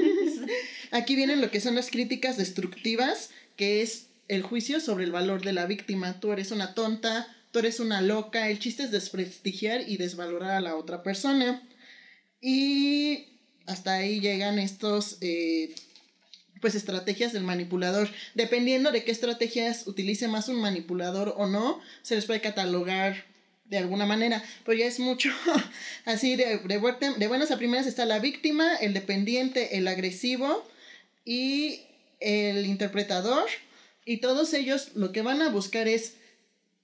Aquí 0.90 1.16
vienen 1.16 1.40
lo 1.40 1.50
que 1.50 1.60
son 1.60 1.74
las 1.74 1.90
críticas 1.90 2.36
destructivas, 2.36 3.30
que 3.56 3.82
es 3.82 4.06
el 4.28 4.42
juicio 4.42 4.80
sobre 4.80 5.04
el 5.04 5.12
valor 5.12 5.42
de 5.42 5.52
la 5.52 5.66
víctima. 5.66 6.20
Tú 6.20 6.32
eres 6.32 6.50
una 6.52 6.74
tonta, 6.74 7.34
tú 7.50 7.58
eres 7.58 7.80
una 7.80 8.00
loca. 8.00 8.48
El 8.48 8.58
chiste 8.58 8.84
es 8.84 8.90
desprestigiar 8.90 9.88
y 9.88 9.96
desvalorar 9.96 10.52
a 10.52 10.60
la 10.60 10.76
otra 10.76 11.02
persona. 11.02 11.62
Y 12.40 13.26
hasta 13.66 13.94
ahí 13.94 14.20
llegan 14.20 14.58
estos. 14.58 15.18
Eh, 15.20 15.74
pues 16.62 16.76
estrategias 16.76 17.34
del 17.34 17.42
manipulador. 17.42 18.08
Dependiendo 18.34 18.92
de 18.92 19.04
qué 19.04 19.10
estrategias 19.10 19.86
utilice 19.86 20.28
más 20.28 20.48
un 20.48 20.60
manipulador 20.60 21.34
o 21.36 21.46
no, 21.46 21.80
se 22.00 22.14
les 22.14 22.24
puede 22.24 22.40
catalogar 22.40 23.24
de 23.66 23.78
alguna 23.78 24.06
manera. 24.06 24.42
Pues 24.64 24.78
ya 24.78 24.86
es 24.86 25.00
mucho 25.00 25.30
así 26.06 26.36
de, 26.36 26.58
buenas 26.78 27.50
a 27.50 27.58
primeras 27.58 27.86
está 27.86 28.06
la 28.06 28.20
víctima, 28.20 28.76
el 28.76 28.94
dependiente, 28.94 29.76
el 29.76 29.88
agresivo 29.88 30.64
y 31.24 31.82
el 32.20 32.64
interpretador. 32.64 33.48
Y 34.04 34.18
todos 34.18 34.54
ellos 34.54 34.92
lo 34.94 35.10
que 35.12 35.22
van 35.22 35.42
a 35.42 35.50
buscar 35.50 35.88
es 35.88 36.14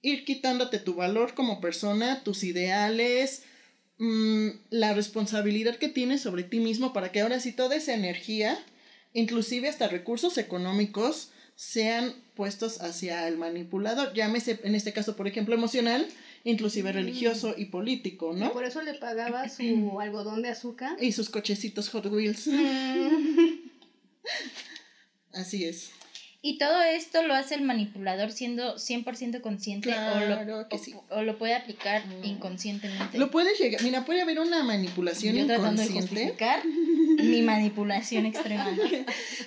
ir 0.01 0.25
quitándote 0.25 0.79
tu 0.79 0.95
valor 0.95 1.35
como 1.35 1.61
persona, 1.61 2.21
tus 2.23 2.43
ideales, 2.43 3.43
mmm, 3.97 4.49
la 4.71 4.93
responsabilidad 4.93 5.77
que 5.77 5.87
tienes 5.87 6.21
sobre 6.21 6.43
ti 6.43 6.59
mismo 6.59 6.91
para 6.91 7.13
que 7.13 7.21
ahora 7.21 7.39
sí 7.39 7.53
toda 7.53 7.77
esa 7.77 7.93
energía 7.93 8.61
inclusive 9.13 9.69
hasta 9.69 9.87
recursos 9.87 10.37
económicos 10.37 11.31
sean 11.55 12.13
puestos 12.35 12.81
hacia 12.81 13.27
el 13.27 13.37
manipulador, 13.37 14.13
llámese 14.13 14.59
en 14.63 14.75
este 14.75 14.93
caso, 14.93 15.15
por 15.17 15.27
ejemplo, 15.27 15.53
emocional, 15.53 16.07
inclusive 16.45 16.91
religioso 16.93 17.53
y 17.57 17.65
político, 17.65 18.33
¿no? 18.33 18.53
por 18.53 18.63
eso 18.63 18.81
le 18.81 18.93
pagaba 18.93 19.49
su 19.49 19.99
algodón 19.99 20.41
de 20.41 20.49
azúcar. 20.49 20.95
Y 21.01 21.11
sus 21.11 21.29
cochecitos 21.29 21.89
Hot 21.89 22.05
Wheels. 22.05 22.47
Así 25.33 25.65
es. 25.65 25.91
Y 26.41 26.57
todo 26.57 26.81
esto 26.81 27.21
lo 27.23 27.33
hace 27.33 27.55
el 27.55 27.63
manipulador 27.63 28.31
siendo 28.31 28.75
100% 28.75 29.41
consciente 29.41 29.93
o, 29.93 30.19
lo, 30.25 30.67
o, 31.09 31.21
lo 31.21 31.37
puede 31.37 31.53
aplicar 31.53 32.05
mm. 32.07 32.23
inconscientemente. 32.23 33.17
Lo 33.17 33.29
puede 33.29 33.53
llegar, 33.57 33.83
mira, 33.83 34.05
puede 34.05 34.21
haber 34.21 34.39
una 34.39 34.63
manipulación 34.63 35.35
Yo 35.35 35.43
inconsciente. 35.43 36.35
De 36.37 37.23
mi 37.23 37.41
manipulación 37.43 38.25
extrema. 38.25 38.73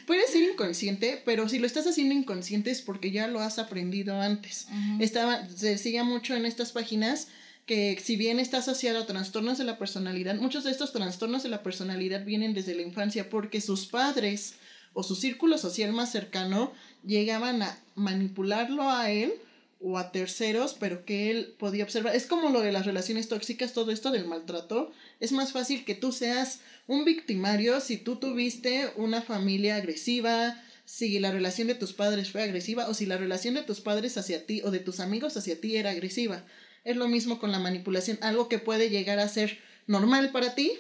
puede 0.07 0.27
ser 0.27 0.43
inconsciente, 0.43 1.23
pero 1.25 1.49
si 1.49 1.59
lo 1.59 1.67
estás 1.67 1.87
haciendo 1.87 2.15
inconsciente 2.15 2.71
es 2.71 2.83
porque 2.83 3.11
ya 3.11 3.27
lo 3.27 3.41
has 3.41 3.59
aprendido 3.59 4.21
antes. 4.21 4.69
Estaba, 5.01 5.49
se 5.49 5.71
decía 5.71 6.05
mucho 6.05 6.35
en 6.35 6.45
estas 6.45 6.73
páginas 6.73 7.29
que 7.65 7.99
si 8.03 8.17
bien 8.17 8.39
está 8.39 8.59
asociado 8.59 8.99
a 8.99 9.07
trastornos 9.07 9.57
de 9.57 9.65
la 9.65 9.79
personalidad, 9.79 10.35
muchos 10.35 10.65
de 10.65 10.73
estos 10.73 10.93
trastornos 10.93 11.43
de 11.43 11.49
la 11.49 11.63
personalidad 11.63 12.25
vienen 12.25 12.53
desde 12.53 12.75
la 12.75 12.83
infancia 12.83 13.31
porque 13.31 13.63
sus 13.63 13.87
padres 13.87 14.57
o 14.95 15.03
su 15.03 15.15
círculo 15.15 15.59
social 15.59 15.93
más 15.93 16.13
cercano 16.13 16.73
llegaban 17.05 17.63
a 17.63 17.79
manipularlo 17.95 18.91
a 18.91 19.11
él 19.11 19.33
o 19.81 19.99
a 19.99 20.13
terceros, 20.13 20.77
pero 20.79 21.05
que 21.05 21.31
él 21.31 21.55
podía 21.59 21.85
observar. 21.85 22.15
Es 22.15 22.27
como 22.27 22.51
lo 22.51 22.61
de 22.61 22.73
las 22.73 22.87
relaciones 22.87 23.29
tóxicas, 23.29 23.73
todo 23.73 23.91
esto 23.91 24.11
del 24.11 24.27
maltrato. 24.27 24.93
Es 25.19 25.33
más 25.33 25.53
fácil 25.53 25.85
que 25.85 25.95
tú 25.95 26.13
seas 26.13 26.61
un 26.87 27.05
victimario 27.05 27.81
si 27.81 27.97
tú 27.97 28.17
tuviste 28.17 28.93
una 28.97 29.23
familia 29.23 29.77
agresiva, 29.77 30.63
si 30.85 31.19
la 31.19 31.33
relación 31.33 31.69
de 31.69 31.75
tus 31.75 31.93
padres 31.93 32.31
fue 32.31 32.43
agresiva 32.43 32.89
o 32.89 32.95
si 32.95 33.07
la 33.07 33.17
relación 33.17 33.55
de 33.55 33.63
tus 33.63 33.81
padres 33.81 34.17
hacia 34.19 34.47
ti 34.47 34.63
o 34.65 34.71
de 34.71 34.81
tus 34.81 35.01
amigos 35.01 35.37
hacia 35.37 35.61
ti 35.61 35.77
era 35.77 35.91
agresiva. 35.91 36.45
Es 36.85 36.97
lo 36.97 37.09
mismo 37.09 37.39
con 37.39 37.53
la 37.53 37.59
manipulación, 37.59 38.19
algo 38.21 38.49
que 38.49 38.59
puede 38.59 38.91
llegar 38.91 39.19
a 39.19 39.29
ser 39.29 39.59
normal 39.87 40.31
para 40.33 40.55
ti, 40.55 40.73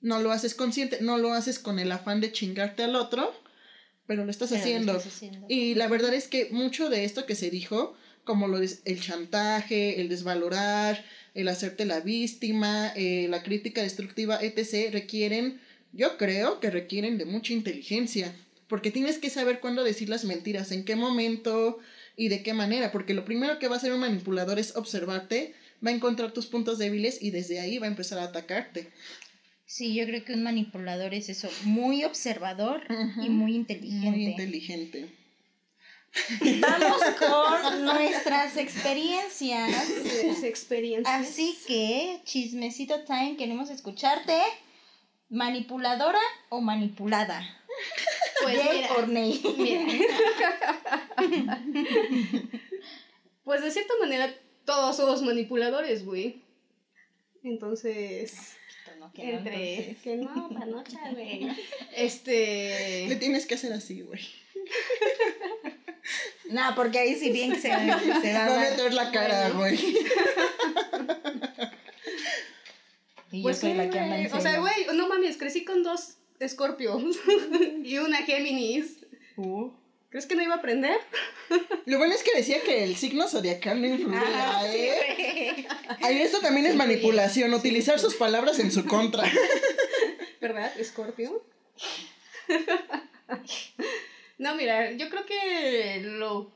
no 0.00 0.20
lo 0.20 0.32
haces 0.32 0.54
consciente, 0.54 0.98
no 1.00 1.18
lo 1.18 1.32
haces 1.32 1.58
con 1.58 1.78
el 1.78 1.92
afán 1.92 2.20
de 2.20 2.32
chingarte 2.32 2.82
al 2.82 2.96
otro, 2.96 3.32
pero 4.06 4.24
lo 4.24 4.30
estás, 4.30 4.52
haciendo. 4.52 5.00
Y 5.48 5.74
la 5.74 5.88
verdad 5.88 6.12
es 6.14 6.28
que 6.28 6.48
mucho 6.50 6.88
de 6.88 7.04
esto 7.04 7.26
que 7.26 7.34
se 7.34 7.50
dijo, 7.50 7.94
como 8.24 8.48
lo 8.48 8.58
el 8.58 9.00
chantaje, 9.00 10.00
el 10.00 10.08
desvalorar, 10.08 11.04
el 11.34 11.48
hacerte 11.48 11.84
la 11.84 12.00
víctima, 12.00 12.92
eh, 12.94 13.26
la 13.28 13.42
crítica 13.42 13.82
destructiva, 13.82 14.38
etc., 14.40 14.92
requieren, 14.92 15.60
yo 15.92 16.16
creo 16.18 16.60
que 16.60 16.70
requieren 16.70 17.18
de 17.18 17.24
mucha 17.24 17.52
inteligencia, 17.52 18.34
porque 18.68 18.90
tienes 18.90 19.18
que 19.18 19.30
saber 19.30 19.60
cuándo 19.60 19.84
decir 19.84 20.08
las 20.08 20.24
mentiras, 20.24 20.72
en 20.72 20.84
qué 20.84 20.96
momento 20.96 21.78
y 22.16 22.28
de 22.28 22.42
qué 22.42 22.54
manera, 22.54 22.92
porque 22.92 23.14
lo 23.14 23.24
primero 23.24 23.58
que 23.58 23.68
va 23.68 23.76
a 23.76 23.78
hacer 23.78 23.92
un 23.92 24.00
manipulador 24.00 24.58
es 24.58 24.76
observarte, 24.76 25.54
va 25.84 25.90
a 25.90 25.94
encontrar 25.94 26.32
tus 26.32 26.46
puntos 26.46 26.78
débiles 26.78 27.20
y 27.22 27.30
desde 27.30 27.60
ahí 27.60 27.78
va 27.78 27.86
a 27.86 27.90
empezar 27.90 28.18
a 28.18 28.24
atacarte. 28.24 28.92
Sí, 29.72 29.94
yo 29.94 30.04
creo 30.04 30.22
que 30.22 30.34
un 30.34 30.42
manipulador 30.42 31.14
es 31.14 31.30
eso, 31.30 31.48
muy 31.64 32.04
observador 32.04 32.82
y 33.22 33.30
muy 33.30 33.54
inteligente. 33.54 34.10
Muy 34.10 34.26
inteligente. 34.26 35.08
Vamos 36.60 37.02
con 37.18 37.84
nuestras 37.86 38.58
experiencias. 38.58 39.88
experiencias. 40.42 41.26
Así 41.26 41.56
que, 41.66 42.20
chismecito 42.24 43.02
time, 43.04 43.36
queremos 43.38 43.70
escucharte. 43.70 44.38
¿Manipuladora 45.30 46.20
o 46.50 46.60
manipulada? 46.60 47.42
Pues 48.42 48.56
de 48.56 48.82
pues 53.44 53.62
de 53.62 53.70
cierta 53.70 53.94
manera, 53.98 54.34
todos 54.66 54.98
somos 54.98 55.22
manipuladores, 55.22 56.04
güey. 56.04 56.42
Entonces 57.42 58.58
que 59.10 59.34
entre 59.34 59.96
que 60.02 60.16
no, 60.16 60.48
panocha, 60.58 61.10
güey. 61.12 61.48
Este. 61.96 63.06
Le 63.08 63.16
tienes 63.16 63.46
que 63.46 63.54
hacer 63.54 63.72
así, 63.72 64.02
güey. 64.02 64.20
no, 66.50 66.74
porque 66.76 66.98
ahí 66.98 67.14
sí 67.14 67.30
bien 67.30 67.54
se, 67.54 67.62
se 68.22 68.32
va 68.34 68.46
a 68.46 68.70
meter 68.70 68.94
la 68.94 69.10
cara, 69.10 69.50
güey. 69.50 69.78
y 73.32 73.42
pues 73.42 73.60
yo 73.60 73.68
soy 73.68 73.74
la 73.74 73.90
que 73.90 73.98
anda 73.98 74.18
en 74.18 74.32
O 74.32 74.40
sea, 74.40 74.60
güey, 74.60 74.86
no 74.94 75.08
mames, 75.08 75.36
crecí 75.36 75.64
con 75.64 75.82
dos 75.82 76.18
Scorpios 76.46 77.02
y 77.84 77.98
una 77.98 78.18
Géminis. 78.18 79.04
Uh. 79.36 79.70
¿Crees 80.12 80.26
que 80.26 80.34
no 80.36 80.42
iba 80.42 80.56
a 80.56 80.58
aprender? 80.58 81.00
Lo 81.86 81.96
bueno 81.96 82.12
es 82.12 82.22
que 82.22 82.36
decía 82.36 82.60
que 82.60 82.84
el 82.84 82.96
signo 82.96 83.26
zodiacal 83.28 83.80
no 83.80 83.86
influía, 83.86 84.20
ah, 84.22 84.68
¿eh? 84.68 85.66
Esto 86.02 86.40
también 86.40 86.66
es 86.66 86.76
manipulación, 86.76 87.54
utilizar 87.54 87.98
sus 87.98 88.14
palabras 88.16 88.58
en 88.58 88.70
su 88.70 88.84
contra. 88.84 89.24
¿Verdad, 90.42 90.70
Scorpio? 90.84 91.42
no, 94.36 94.54
mira, 94.54 94.92
yo 94.92 95.08
creo 95.08 95.24
que 95.24 96.02
lo 96.02 96.52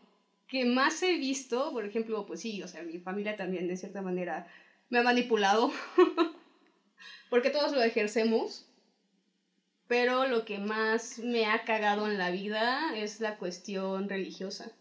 que 0.49 0.67
más 0.67 1.03
he 1.03 1.15
visto, 1.15 1.73
por 1.73 1.87
ejemplo, 1.87 2.27
pues 2.27 2.43
sí, 2.43 2.63
o 2.63 2.69
sea, 2.69 2.83
mi 2.83 2.99
familia 2.99 3.37
también 3.37 3.69
de 3.69 3.79
cierta 3.79 4.03
manera 4.03 4.47
me 4.91 4.99
ha 4.99 5.03
manipulado, 5.03 5.73
porque 7.31 7.49
todos 7.49 7.73
lo 7.73 7.83
ejercemos 7.83 8.66
pero 9.89 10.27
lo 10.27 10.45
que 10.45 10.59
más 10.59 11.19
me 11.19 11.47
ha 11.47 11.65
cagado 11.65 12.07
en 12.11 12.19
la 12.19 12.31
vida 12.31 12.97
es 12.97 13.21
la 13.21 13.37
cuestión 13.37 14.09
religiosa. 14.09 14.73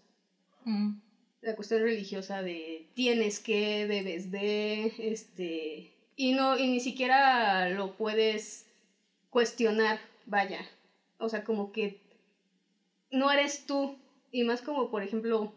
Mm. 0.64 0.96
La 1.42 1.56
cuestión 1.56 1.82
religiosa 1.82 2.42
de 2.42 2.88
tienes 2.96 3.40
que, 3.40 3.86
debes 3.86 4.32
de, 4.32 4.94
este, 4.98 5.94
y 6.16 6.34
no, 6.34 6.58
y 6.58 6.68
ni 6.68 6.80
siquiera 6.80 7.70
lo 7.70 7.96
puedes 7.96 8.66
cuestionar, 9.30 10.00
vaya. 10.26 10.66
O 11.20 11.30
sea, 11.30 11.44
como 11.44 11.72
que 11.72 12.00
no 13.12 13.32
eres 13.32 13.66
tú. 13.66 13.98
Y 14.32 14.44
más 14.44 14.62
como, 14.62 14.90
por 14.90 15.04
ejemplo, 15.04 15.54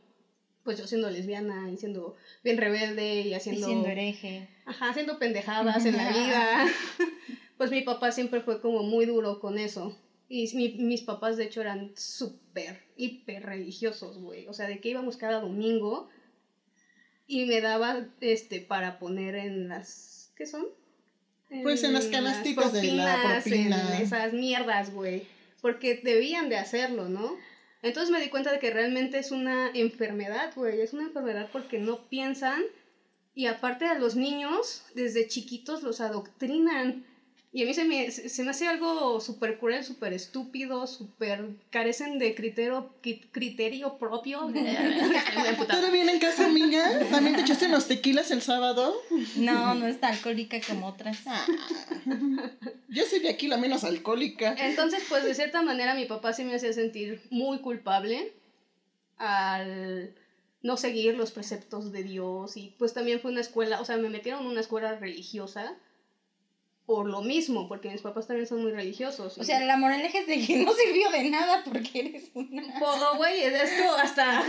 pues 0.63 0.79
yo 0.79 0.87
siendo 0.87 1.11
lesbiana 1.11 1.71
y 1.71 1.79
siendo 1.79 2.17
bien 2.45 2.59
rebelde 2.59 3.23
y 3.23 3.35
haciendo... 3.35 3.63
Y 3.63 3.65
siendo 3.65 3.89
hereje. 3.89 4.49
Ajá, 4.67 4.91
haciendo 4.91 5.19
pendejadas 5.19 5.87
en 5.87 5.97
la 5.97 6.11
vida. 6.11 6.67
pues 7.59 7.71
mi 7.71 7.83
papá 7.83 8.13
siempre 8.13 8.41
fue 8.41 8.61
como 8.61 8.83
muy 8.83 9.05
duro 9.05 9.41
con 9.41 9.59
eso. 9.59 9.95
Y 10.31 10.77
mis 10.79 11.03
papás, 11.03 11.37
de 11.37 11.45
hecho, 11.45 11.61
eran 11.61 11.93
súper, 11.97 12.83
hiper 12.97 13.45
religiosos, 13.45 14.19
güey. 14.19 14.47
O 14.47 14.53
sea, 14.53 14.67
de 14.67 14.81
que 14.81 14.91
íbamos 14.91 15.17
cada 15.17 15.41
domingo 15.41 16.09
y 17.27 17.45
me 17.45 17.61
daba 17.61 18.07
este 18.21 18.61
para 18.61 18.99
poner 18.99 19.35
en 19.35 19.69
las. 19.69 20.33
¿Qué 20.37 20.47
son? 20.47 20.67
pues 21.63 21.83
en 21.83 21.95
las 21.95 22.07
canastitas 22.07 22.73
de 22.73 22.93
la 22.93 23.41
propina. 23.43 23.97
En 23.97 24.03
esas 24.03 24.33
mierdas, 24.33 24.93
güey. 24.93 25.27
Porque 25.61 26.01
debían 26.03 26.49
de 26.49 26.57
hacerlo, 26.57 27.09
¿no? 27.09 27.37
Entonces 27.83 28.11
me 28.11 28.21
di 28.21 28.29
cuenta 28.29 28.53
de 28.53 28.59
que 28.59 28.71
realmente 28.71 29.19
es 29.19 29.31
una 29.31 29.71
enfermedad, 29.73 30.53
güey. 30.55 30.81
Es 30.81 30.93
una 30.93 31.05
enfermedad 31.05 31.49
porque 31.53 31.79
no 31.79 32.09
piensan 32.09 32.63
Y 33.35 33.47
aparte 33.47 33.87
a 33.87 33.99
los 33.99 34.15
niños, 34.15 34.85
desde 34.95 35.29
chiquitos 35.29 35.83
los 35.83 36.01
adoctrinan. 36.01 37.05
Y 37.51 37.63
a 37.63 37.67
mí 37.67 37.73
se 37.73 37.85
me, 37.85 38.11
se 38.11 38.43
me 38.43 38.51
hace 38.51 38.67
algo 38.67 39.21
súper 39.21 39.59
cruel, 39.59 39.83
súper 39.83 40.13
estúpido, 40.13 40.87
súper 40.87 41.47
carecen 41.71 42.19
de 42.19 42.35
criterio, 42.35 42.95
criterio 43.33 43.97
propio. 43.97 44.41
¿Todo 45.69 45.91
bien 45.91 46.11
en 46.11 46.19
casa, 46.19 46.45
amiga? 46.45 47.09
¿También 47.11 47.37
te 47.37 47.43
echaste 47.43 47.67
unos 47.67 47.89
tequilas 47.89 48.31
el 48.31 48.43
sábado? 48.43 48.95
No, 49.37 49.75
no 49.75 49.87
está 49.87 50.09
alcohólica 50.09 50.59
como 50.67 50.89
otras. 50.89 51.19
Ah, 51.27 51.47
yo 52.89 53.05
soy 53.07 53.21
de 53.21 53.31
aquí 53.31 53.49
la 53.49 53.57
menos 53.57 53.83
alcohólica. 53.83 54.55
Entonces, 54.59 55.03
pues 55.09 55.25
de 55.25 55.35
cierta 55.35 55.63
manera 55.63 55.95
mi 55.95 56.05
papá 56.05 56.35
sí 56.35 56.45
me 56.45 56.55
hacía 56.55 56.75
sentir 56.75 57.23
muy 57.31 57.61
culpable 57.61 58.35
al 59.17 60.15
no 60.63 60.77
seguir 60.77 61.17
los 61.17 61.31
preceptos 61.31 61.93
de 61.93 62.03
Dios 62.03 62.57
y 62.57 62.75
pues 62.79 62.93
también 62.93 63.21
fue 63.21 63.31
una 63.31 63.41
escuela, 63.41 63.81
o 63.81 63.85
sea, 63.85 63.97
me 63.97 64.11
metieron 64.11 64.43
en 64.43 64.49
una 64.49 64.61
escuela 64.61 64.97
religiosa 64.97 65.77
por 66.89 67.07
lo 67.07 67.21
mismo, 67.21 67.69
porque 67.69 67.91
mis 67.91 68.01
papás 68.01 68.27
también 68.27 68.47
son 68.47 68.63
muy 68.63 68.73
religiosos. 68.73 69.37
O 69.37 69.45
sea, 69.45 69.61
la 69.61 69.77
moraleja 69.77 70.21
es 70.21 70.27
de 70.27 70.41
que 70.41 70.57
no 70.65 70.73
sirvió 70.73 71.11
de 71.11 71.29
nada 71.29 71.63
porque 71.63 72.01
eres 72.01 72.31
una... 72.33 72.63
Pues, 72.79 73.17
güey, 73.19 73.43
esto 73.43 73.95
hasta 73.95 74.43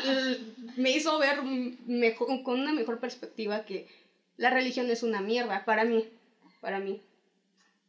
me 0.76 0.92
hizo 0.92 1.18
ver 1.18 1.42
mejor, 1.42 2.44
con 2.44 2.60
una 2.60 2.72
mejor 2.72 3.00
perspectiva 3.00 3.64
que 3.64 3.88
la 4.36 4.50
religión 4.50 4.88
es 4.92 5.02
una 5.02 5.20
mierda, 5.20 5.64
para 5.64 5.84
mí, 5.84 6.04
para 6.60 6.78
mí. 6.78 7.02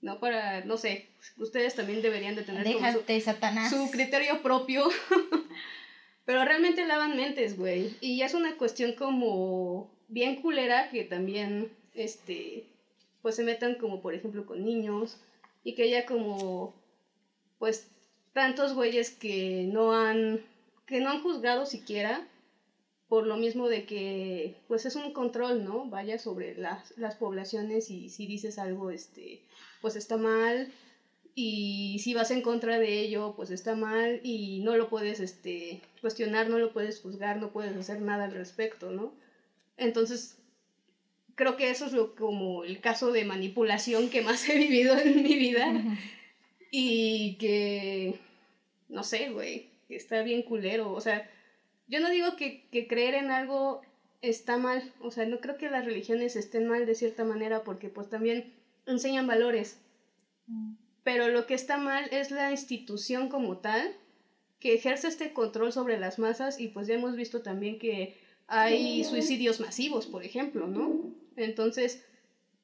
No 0.02 0.20
para, 0.20 0.66
no 0.66 0.78
sé, 0.78 1.06
ustedes 1.38 1.76
también 1.76 2.02
deberían 2.02 2.34
de 2.34 2.42
tener 2.42 2.66
su, 2.94 3.22
Satanás. 3.22 3.70
su 3.70 3.92
criterio 3.92 4.42
propio. 4.42 4.90
Pero 6.26 6.44
realmente 6.44 6.84
lavan 6.88 7.16
mentes, 7.16 7.56
güey. 7.56 7.96
Y 8.02 8.24
es 8.24 8.34
una 8.34 8.58
cuestión 8.58 8.94
como 8.94 9.88
bien 10.08 10.42
culera 10.42 10.90
que 10.90 11.04
también, 11.04 11.72
este, 11.94 12.66
pues 13.28 13.36
se 13.36 13.44
metan 13.44 13.76
como 13.76 14.00
por 14.00 14.14
ejemplo 14.14 14.46
con 14.46 14.64
niños 14.64 15.18
y 15.66 15.76
que 15.76 15.84
haya 15.84 16.06
como 16.06 16.74
pues 17.60 17.86
tantos 18.32 18.74
güeyes 18.74 19.12
que 19.12 19.66
no 19.68 19.92
han 19.92 20.40
que 20.86 21.02
no 21.02 21.10
han 21.10 21.22
juzgado 21.22 21.66
siquiera 21.66 22.26
por 23.10 23.26
lo 23.26 23.36
mismo 23.36 23.68
de 23.68 23.86
que 23.86 24.56
pues 24.70 24.86
es 24.86 24.96
un 24.96 25.12
control, 25.12 25.66
¿no? 25.66 25.90
Vaya 25.90 26.20
sobre 26.20 26.56
las, 26.56 26.98
las 26.98 27.16
poblaciones 27.16 27.92
y 27.92 28.08
si 28.08 28.28
dices 28.28 28.58
algo 28.58 28.92
este 28.92 29.42
pues 29.82 29.98
está 29.98 30.16
mal 30.16 30.72
y 31.36 32.00
si 32.00 32.14
vas 32.14 32.32
en 32.32 32.42
contra 32.42 32.80
de 32.80 33.02
ello 33.02 33.34
pues 33.36 33.50
está 33.50 33.76
mal 33.76 34.22
y 34.24 34.62
no 34.62 34.78
lo 34.78 34.88
puedes 34.88 35.20
este 35.20 35.82
cuestionar, 36.00 36.48
no 36.48 36.60
lo 36.60 36.72
puedes 36.72 37.02
juzgar, 37.02 37.36
no 37.36 37.52
puedes 37.52 37.76
hacer 37.76 38.00
nada 38.00 38.24
al 38.24 38.32
respecto, 38.32 38.90
¿no? 38.90 39.12
Entonces 39.76 40.38
creo 41.38 41.56
que 41.56 41.70
eso 41.70 41.86
es 41.86 41.94
lo, 41.94 42.16
como 42.16 42.66
el 42.66 42.82
caso 42.82 43.12
de 43.14 43.24
manipulación 43.24 44.10
que 44.10 44.22
más 44.22 44.50
he 44.50 44.58
vivido 44.58 44.98
en 44.98 45.24
mi 45.24 45.36
vida. 45.36 45.72
Y 46.70 47.38
que, 47.40 48.16
no 48.90 49.04
sé, 49.04 49.30
güey, 49.30 49.70
está 49.88 50.24
bien 50.24 50.42
culero. 50.42 50.92
O 50.92 51.00
sea, 51.00 51.30
yo 51.88 52.02
no 52.02 52.10
digo 52.10 52.36
que, 52.36 52.66
que 52.72 52.88
creer 52.88 53.14
en 53.14 53.32
algo 53.32 53.82
está 54.22 54.58
mal. 54.58 54.92
O 55.00 55.12
sea, 55.12 55.26
no 55.26 55.40
creo 55.40 55.58
que 55.58 55.70
las 55.70 55.86
religiones 55.86 56.36
estén 56.36 56.68
mal 56.68 56.86
de 56.86 56.96
cierta 56.96 57.24
manera 57.24 57.64
porque 57.64 57.88
pues 57.88 58.10
también 58.10 58.52
enseñan 58.86 59.28
valores. 59.28 59.80
Mm. 60.48 60.74
Pero 61.04 61.30
lo 61.30 61.46
que 61.46 61.54
está 61.54 61.78
mal 61.78 62.10
es 62.12 62.32
la 62.32 62.52
institución 62.52 63.30
como 63.30 63.60
tal 63.60 63.96
que 64.60 64.74
ejerce 64.74 65.08
este 65.08 65.34
control 65.34 65.72
sobre 65.72 66.00
las 66.00 66.18
masas 66.18 66.60
y 66.60 66.70
pues 66.70 66.88
ya 66.88 66.96
hemos 66.96 67.16
visto 67.16 67.44
también 67.44 67.78
que 67.78 68.18
hay 68.48 69.04
suicidios 69.04 69.60
masivos, 69.60 70.08
por 70.08 70.24
ejemplo, 70.24 70.68
¿no? 70.68 71.14
Entonces, 71.38 72.00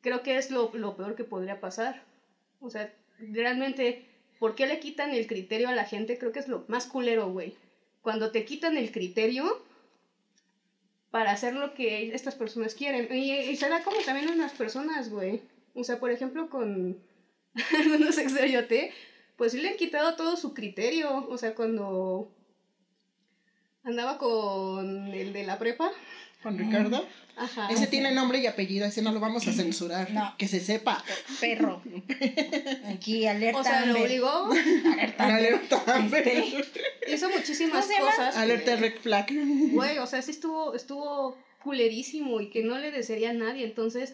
creo 0.02 0.22
que 0.24 0.38
es 0.38 0.52
lo, 0.52 0.70
peor 0.72 1.16
que 1.16 1.24
podría 1.24 1.60
pasar. 1.60 2.04
O 2.60 2.70
sea, 2.70 2.92
realmente, 3.20 4.06
¿por 4.40 4.56
qué 4.56 4.68
le 4.68 4.80
quitan 4.80 5.14
el 5.14 5.28
criterio 5.28 5.70
a 5.70 5.74
la 5.74 5.86
gente? 5.86 6.18
Creo 6.18 6.32
que 6.32 6.40
es 6.40 6.48
lo 6.48 6.64
más 6.68 6.86
culero, 6.88 7.30
güey. 7.30 7.54
Cuando 8.02 8.32
te 8.32 8.44
quitan 8.44 8.78
el 8.78 8.92
criterio 8.92 9.46
para 11.12 11.32
hacer 11.32 11.54
lo 11.54 11.74
que 11.74 12.14
estas 12.14 12.36
personas 12.36 12.74
quieren. 12.74 13.08
Y, 13.16 13.32
y 13.32 13.56
se 13.56 13.70
da 13.70 13.82
como 13.82 13.98
también 14.02 14.28
en 14.30 14.40
las 14.40 14.54
personas, 14.54 15.10
güey. 15.10 15.40
O 15.74 15.84
sea, 15.84 16.00
por 16.00 16.12
ejemplo, 16.12 16.50
con 16.50 16.98
algunos 17.78 18.18
ex 18.18 18.34
pues 19.36 19.52
sí 19.52 19.60
le 19.60 19.70
han 19.70 19.78
quitado 19.78 20.16
todo 20.16 20.36
su 20.36 20.54
criterio. 20.54 21.28
O 21.30 21.38
sea, 21.38 21.56
cuando 21.56 22.28
andaba 23.84 24.18
con 24.18 25.08
el 25.14 25.34
de 25.34 25.44
la 25.44 25.58
prepa. 25.58 25.92
¿Con 26.44 26.58
Ricardo? 26.58 27.08
Ajá. 27.36 27.70
Ese 27.72 27.88
tiene 27.88 28.12
nombre 28.12 28.38
y 28.40 28.46
apellido, 28.46 28.86
ese 28.86 29.02
no 29.02 29.12
lo 29.12 29.20
vamos 29.20 29.48
a 29.48 29.54
censurar. 29.54 30.12
No. 30.12 30.36
Que 30.38 30.48
se 30.48 30.60
sepa. 30.60 31.04
Perro. 31.40 31.82
Aquí, 32.94 33.26
alerta. 33.26 33.60
O 33.60 33.64
sea, 33.64 33.86
lo 33.86 34.02
obligó. 34.02 34.52
Alerta. 35.18 35.24
Alerta. 35.26 35.84
Este, 36.60 36.82
hizo 37.12 37.30
muchísimas 37.30 37.88
cosas. 37.88 38.36
Alerta 38.38 38.76
red 38.76 39.00
flag. 39.00 39.28
Güey, 39.72 39.98
o 39.98 40.06
sea, 40.06 40.22
sí 40.22 40.32
estuvo, 40.32 40.76
estuvo 40.76 41.38
culerísimo 41.64 42.42
y 42.42 42.50
que 42.50 42.64
no 42.64 42.78
le 42.78 42.92
desearía 42.92 43.32
a 43.32 43.34
nadie. 43.34 43.64
Entonces, 43.64 44.14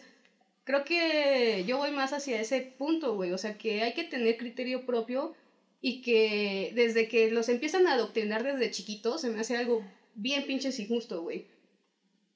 creo 0.64 0.84
que 0.84 1.64
yo 1.66 1.78
voy 1.78 1.90
más 1.90 2.12
hacia 2.12 2.40
ese 2.40 2.60
punto, 2.60 3.16
güey. 3.16 3.32
O 3.32 3.38
sea, 3.38 3.58
que 3.58 3.82
hay 3.82 3.92
que 3.92 4.04
tener 4.04 4.36
criterio 4.36 4.86
propio 4.86 5.34
y 5.82 6.00
que 6.02 6.72
desde 6.74 7.08
que 7.08 7.30
los 7.30 7.48
empiezan 7.48 7.86
a 7.86 7.94
adoctrinar 7.94 8.44
desde 8.44 8.70
chiquitos, 8.70 9.20
se 9.20 9.30
me 9.30 9.40
hace 9.40 9.56
algo 9.56 9.84
bien 10.14 10.46
pinches 10.46 10.78
injusto, 10.78 11.22
güey. 11.22 11.46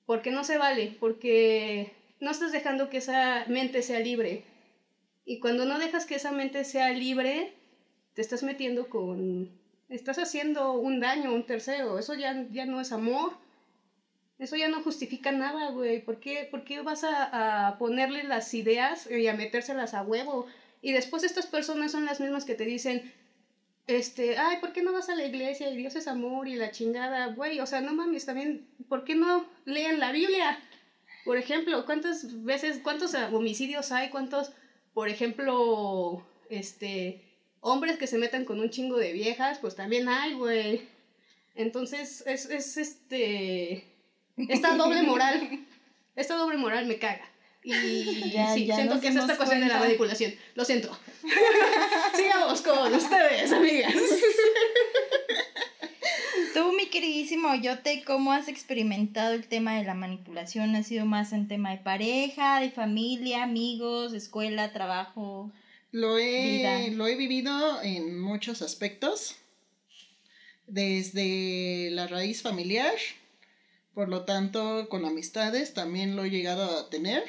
Porque 0.06 0.30
no 0.30 0.44
se 0.44 0.58
vale, 0.58 0.96
porque 1.00 1.92
no 2.20 2.30
estás 2.30 2.52
dejando 2.52 2.90
que 2.90 2.98
esa 2.98 3.44
mente 3.48 3.82
sea 3.82 4.00
libre. 4.00 4.44
Y 5.24 5.40
cuando 5.40 5.64
no 5.64 5.78
dejas 5.78 6.04
que 6.04 6.16
esa 6.16 6.32
mente 6.32 6.64
sea 6.64 6.90
libre, 6.90 7.54
te 8.14 8.20
estás 8.20 8.42
metiendo 8.42 8.88
con... 8.88 9.50
Estás 9.88 10.18
haciendo 10.18 10.72
un 10.72 11.00
daño 11.00 11.30
a 11.30 11.34
un 11.34 11.46
tercero. 11.46 11.98
Eso 11.98 12.14
ya, 12.14 12.46
ya 12.50 12.66
no 12.66 12.80
es 12.80 12.92
amor. 12.92 13.32
Eso 14.38 14.56
ya 14.56 14.68
no 14.68 14.82
justifica 14.82 15.32
nada, 15.32 15.70
güey. 15.70 16.02
¿Por 16.02 16.20
qué, 16.20 16.48
¿Por 16.50 16.64
qué 16.64 16.80
vas 16.80 17.04
a, 17.04 17.68
a, 17.68 17.78
ponerle 17.78 18.24
las 18.24 18.52
ideas 18.54 19.08
y 19.10 19.26
a 19.26 19.34
metérselas 19.34 19.94
a 19.94 20.02
huevo? 20.02 20.46
Y 20.82 20.92
después 20.92 21.22
estas 21.22 21.46
personas 21.46 21.92
son 21.92 22.04
las 22.04 22.20
mismas 22.20 22.44
que 22.44 22.54
te 22.54 22.64
dicen, 22.64 23.12
este, 23.86 24.38
ay, 24.38 24.58
¿por 24.60 24.72
qué 24.72 24.82
no 24.82 24.92
vas 24.92 25.08
a 25.08 25.14
la 25.14 25.26
iglesia 25.26 25.68
y 25.70 25.76
Dios 25.76 25.94
es 25.96 26.08
amor 26.08 26.48
y 26.48 26.54
la 26.54 26.70
chingada, 26.70 27.26
güey? 27.28 27.60
O 27.60 27.66
sea, 27.66 27.80
no 27.80 27.92
mames, 27.92 28.24
también, 28.24 28.66
¿por 28.88 29.04
qué 29.04 29.14
no 29.14 29.46
leen 29.66 30.00
la 30.00 30.12
Biblia? 30.12 30.58
Por 31.24 31.36
ejemplo, 31.36 31.84
¿cuántas 31.84 32.44
veces, 32.44 32.80
cuántos 32.82 33.14
homicidios 33.14 33.92
hay? 33.92 34.10
¿Cuántos, 34.10 34.52
por 34.94 35.08
ejemplo, 35.08 36.24
este, 36.48 37.22
hombres 37.60 37.98
que 37.98 38.06
se 38.06 38.18
metan 38.18 38.44
con 38.44 38.60
un 38.60 38.70
chingo 38.70 38.96
de 38.96 39.12
viejas? 39.12 39.58
Pues 39.58 39.74
también 39.74 40.08
hay, 40.08 40.34
güey. 40.34 40.88
Entonces, 41.54 42.22
es, 42.26 42.46
es 42.46 42.76
este, 42.76 43.86
esta 44.36 44.76
doble 44.76 45.02
moral, 45.02 45.66
esta 46.16 46.36
doble 46.36 46.56
moral 46.56 46.86
me 46.86 46.98
caga. 46.98 47.33
Y 47.64 47.72
sí, 48.54 48.66
siento 48.66 49.00
que 49.00 49.08
es 49.08 49.16
esta 49.16 49.36
cuestión 49.36 49.60
de 49.60 49.68
la 49.68 49.78
manipulación. 49.78 50.34
Lo 50.54 50.64
siento. 50.64 50.96
Sigamos 52.14 52.60
con 52.60 52.92
ustedes, 52.92 53.50
amigas. 53.52 53.94
Tú, 56.52 56.72
mi 56.72 56.86
queridísimo 56.86 57.54
Yote, 57.56 58.04
¿cómo 58.06 58.32
has 58.32 58.48
experimentado 58.48 59.32
el 59.32 59.48
tema 59.48 59.76
de 59.76 59.84
la 59.84 59.94
manipulación? 59.94 60.76
¿Ha 60.76 60.82
sido 60.82 61.06
más 61.06 61.32
en 61.32 61.48
tema 61.48 61.70
de 61.70 61.78
pareja, 61.78 62.60
de 62.60 62.70
familia, 62.70 63.42
amigos, 63.42 64.12
escuela, 64.12 64.72
trabajo? 64.72 65.50
Lo 65.90 66.18
he, 66.18 66.90
lo 66.90 67.06
he 67.06 67.16
vivido 67.16 67.82
en 67.82 68.20
muchos 68.20 68.62
aspectos. 68.62 69.36
Desde 70.66 71.90
la 71.90 72.06
raíz 72.06 72.42
familiar, 72.42 72.94
por 73.94 74.08
lo 74.08 74.24
tanto, 74.24 74.88
con 74.88 75.04
amistades 75.04 75.74
también 75.74 76.16
lo 76.16 76.24
he 76.24 76.30
llegado 76.30 76.78
a 76.78 76.90
tener 76.90 77.24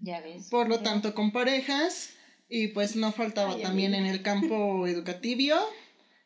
ya 0.00 0.20
ves. 0.20 0.48
Por 0.48 0.68
lo 0.68 0.80
tanto, 0.80 1.14
con 1.14 1.32
parejas. 1.32 2.10
Y 2.48 2.68
pues 2.68 2.94
no 2.94 3.10
faltaba 3.10 3.58
también 3.58 3.94
en 3.94 4.06
el 4.06 4.22
campo 4.22 4.86
educativo 4.86 5.56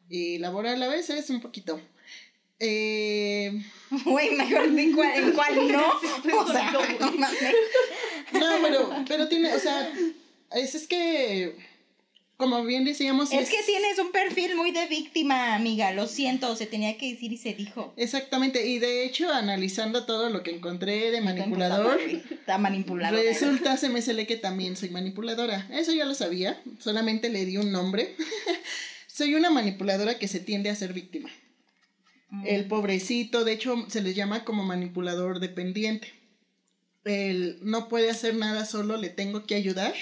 y 0.09 0.39
laboral 0.39 0.83
a 0.83 0.89
veces 0.89 1.31
un 1.31 1.41
poquito. 1.41 1.81
Eh... 2.59 3.63
Güey, 4.05 4.37
mejor 4.37 4.65
en 4.65 4.93
cuál, 4.93 5.15
en 5.15 5.33
cuál 5.33 5.73
no. 5.73 5.89
o 6.41 6.53
sea, 6.53 6.73
no, 8.33 8.47
pero, 8.63 9.05
pero 9.09 9.29
tiene, 9.29 9.55
o 9.55 9.59
sea, 9.59 9.91
es, 10.53 10.75
es 10.75 10.87
que 10.87 11.57
como 12.41 12.65
bien 12.65 12.85
decíamos. 12.85 13.31
Es, 13.31 13.51
que 13.51 13.63
tienes 13.65 13.99
un 13.99 14.11
perfil 14.11 14.57
muy 14.57 14.73
de 14.73 14.87
víctima, 14.87 15.55
amiga. 15.55 15.93
Lo 15.93 16.09
siento, 16.09 16.57
se 16.57 16.67
tenía 16.67 16.97
que 16.97 17.13
decir 17.13 17.33
y 17.33 17.37
se 17.37 17.53
dijo. 17.55 17.93
Exactamente. 17.97 18.67
Y 18.67 18.79
de 18.79 19.05
hecho, 19.05 19.31
analizando 19.31 20.07
todo 20.07 20.31
lo 20.31 20.43
que 20.43 20.51
encontré 20.51 21.11
de 21.11 21.21
manipulador. 21.21 22.01
Está 22.01 22.57
manipulado. 22.59 23.17
Resulta, 23.17 23.77
se 23.77 23.91
me 23.91 24.01
sale 24.01 24.27
que 24.27 24.37
también 24.37 24.77
soy 24.77 24.89
manipuladora. 24.89 25.69
Eso 25.71 25.93
ya 25.93 26.07
lo 26.07 26.15
sabía. 26.15 26.61
Solamente 26.81 27.29
le 27.29 27.45
di 27.45 27.59
un 27.59 27.71
nombre. 27.71 28.17
soy 29.07 29.35
una 29.35 29.51
manipuladora 29.51 30.19
que 30.19 30.27
se 30.27 30.41
tiende 30.41 30.71
a 30.71 30.75
ser 30.75 30.95
víctima. 30.95 31.29
Mm. 32.31 32.47
El 32.47 32.65
pobrecito, 32.65 33.45
de 33.45 33.53
hecho, 33.53 33.85
se 33.89 34.01
les 34.01 34.17
llama 34.17 34.45
como 34.45 34.65
manipulador 34.65 35.41
dependiente. 35.41 36.15
el 37.05 37.59
no 37.61 37.89
puede 37.89 38.11
hacer 38.11 38.35
nada 38.35 38.65
solo, 38.65 38.97
le 38.97 39.11
tengo 39.11 39.45
que 39.45 39.57
ayudar. 39.57 39.95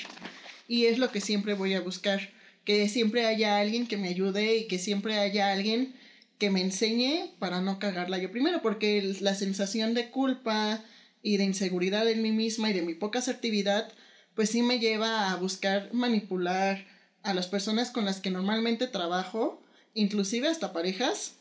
Y 0.69 0.87
es 0.87 0.99
lo 0.99 1.11
que 1.11 1.21
siempre 1.21 1.55
voy 1.55 1.75
a 1.75 1.81
buscar, 1.81 2.21
que 2.65 2.89
siempre 2.89 3.27
haya 3.27 3.59
alguien 3.59 3.89
que 3.89 3.97
me 3.97 4.09
ayude 4.09 4.57
y 4.57 4.69
que 4.69 4.79
siempre 4.79 5.19
haya 5.19 5.51
alguien 5.51 5.97
que 6.39 6.51
me 6.51 6.61
enseñe 6.61 7.33
para 7.41 7.61
no 7.61 7.81
cagarla 7.81 8.19
yo 8.19 8.31
primero, 8.31 8.63
porque 8.63 9.17
la 9.21 9.35
sensación 9.35 9.95
de 9.95 10.11
culpa 10.11 10.85
y 11.23 11.37
de 11.37 11.45
inseguridad 11.45 12.09
en 12.09 12.23
mí 12.23 12.31
misma 12.31 12.71
y 12.71 12.75
de 12.75 12.83
mi 12.83 12.95
poca 12.95 13.19
asertividad, 13.19 13.93
pues 14.35 14.51
sí 14.51 14.63
me 14.63 14.79
lleva 14.79 15.33
a 15.33 15.37
buscar 15.37 15.93
manipular 15.93 16.87
a 17.23 17.35
las 17.35 17.49
personas 17.49 17.91
con 17.91 18.05
las 18.05 18.21
que 18.21 18.31
normalmente 18.31 18.87
trabajo, 18.87 19.61
inclusive 19.95 20.49
hasta 20.49 20.73
parejas, 20.73 21.37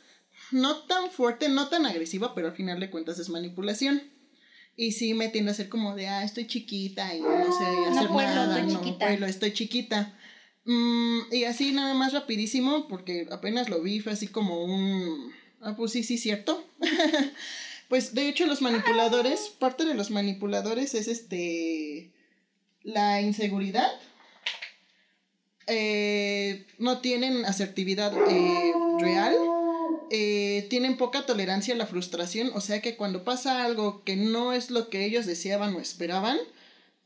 no 0.52 0.78
tan 0.86 1.12
fuerte, 1.12 1.50
no 1.50 1.68
tan 1.68 1.86
agresiva, 1.86 2.34
pero 2.34 2.48
al 2.48 2.56
final 2.56 2.80
de 2.80 2.90
cuentas 2.90 3.20
es 3.20 3.30
manipulación. 3.30 4.02
Y 4.80 4.92
sí 4.92 5.16
me 5.16 5.28
tiende 5.28 5.52
a 5.52 5.56
ser 5.56 5.70
como 5.70 5.96
de, 5.96 6.08
ah, 6.08 6.24
estoy 6.24 6.46
chiquita 6.46 7.14
y 7.16 7.20
no 7.20 7.58
sé 7.58 7.66
hacer 7.90 8.12
nada, 8.12 8.60
estoy 8.60 8.74
no 8.74 8.84
chiquita. 8.84 9.28
estoy 9.28 9.52
chiquita. 9.54 10.18
Mm, 10.66 11.34
y 11.34 11.46
así 11.46 11.72
nada 11.72 11.96
más 11.96 12.14
rapidísimo, 12.14 12.88
porque 12.88 13.28
apenas 13.32 13.70
lo 13.70 13.82
vi, 13.82 14.02
fue 14.02 14.12
así 14.12 14.28
como 14.28 14.64
un, 14.64 15.34
ah, 15.62 15.76
pues 15.76 15.94
sí, 15.94 16.04
sí, 16.04 16.20
cierto. 16.20 16.64
pues 17.90 18.14
de 18.14 18.30
hecho 18.30 18.46
los 18.46 18.62
manipuladores, 18.62 19.50
parte 19.58 19.84
de 19.84 19.96
los 19.96 20.12
manipuladores 20.12 20.94
es 20.94 21.08
este, 21.08 22.12
la 22.84 23.20
inseguridad. 23.22 23.90
Eh, 25.66 26.68
no 26.78 27.00
tienen 27.00 27.46
asertividad 27.46 28.14
eh, 28.30 28.74
real 29.00 29.36
eh, 30.12 30.68
tienen 30.70 30.98
poca 30.98 31.26
tolerancia 31.26 31.74
a 31.74 31.78
la 31.78 31.88
frustración, 31.88 32.52
o 32.54 32.62
sea 32.62 32.82
que 32.82 32.96
cuando 32.96 33.24
pasa 33.24 33.66
algo 33.66 34.04
que 34.04 34.16
no 34.16 34.54
es 34.54 34.72
lo 34.72 34.90
que 34.90 35.06
ellos 35.06 35.26
deseaban 35.26 35.76
o 35.76 35.80
esperaban, 35.80 36.38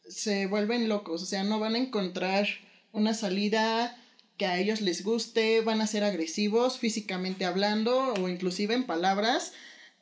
se 0.08 0.46
vuelven 0.48 0.90
locos, 0.90 1.24
o 1.24 1.26
sea, 1.26 1.44
no 1.44 1.60
van 1.60 1.76
a 1.76 1.80
encontrar 1.80 2.48
una 2.92 3.14
salida 3.14 3.98
que 4.38 4.46
a 4.46 4.58
ellos 4.60 4.82
les 4.82 5.04
guste, 5.04 5.62
van 5.62 5.82
a 5.82 5.88
ser 5.88 6.04
agresivos 6.04 6.80
físicamente 6.80 7.46
hablando 7.46 8.14
o 8.14 8.28
inclusive 8.28 8.74
en 8.74 8.86
palabras 8.86 9.54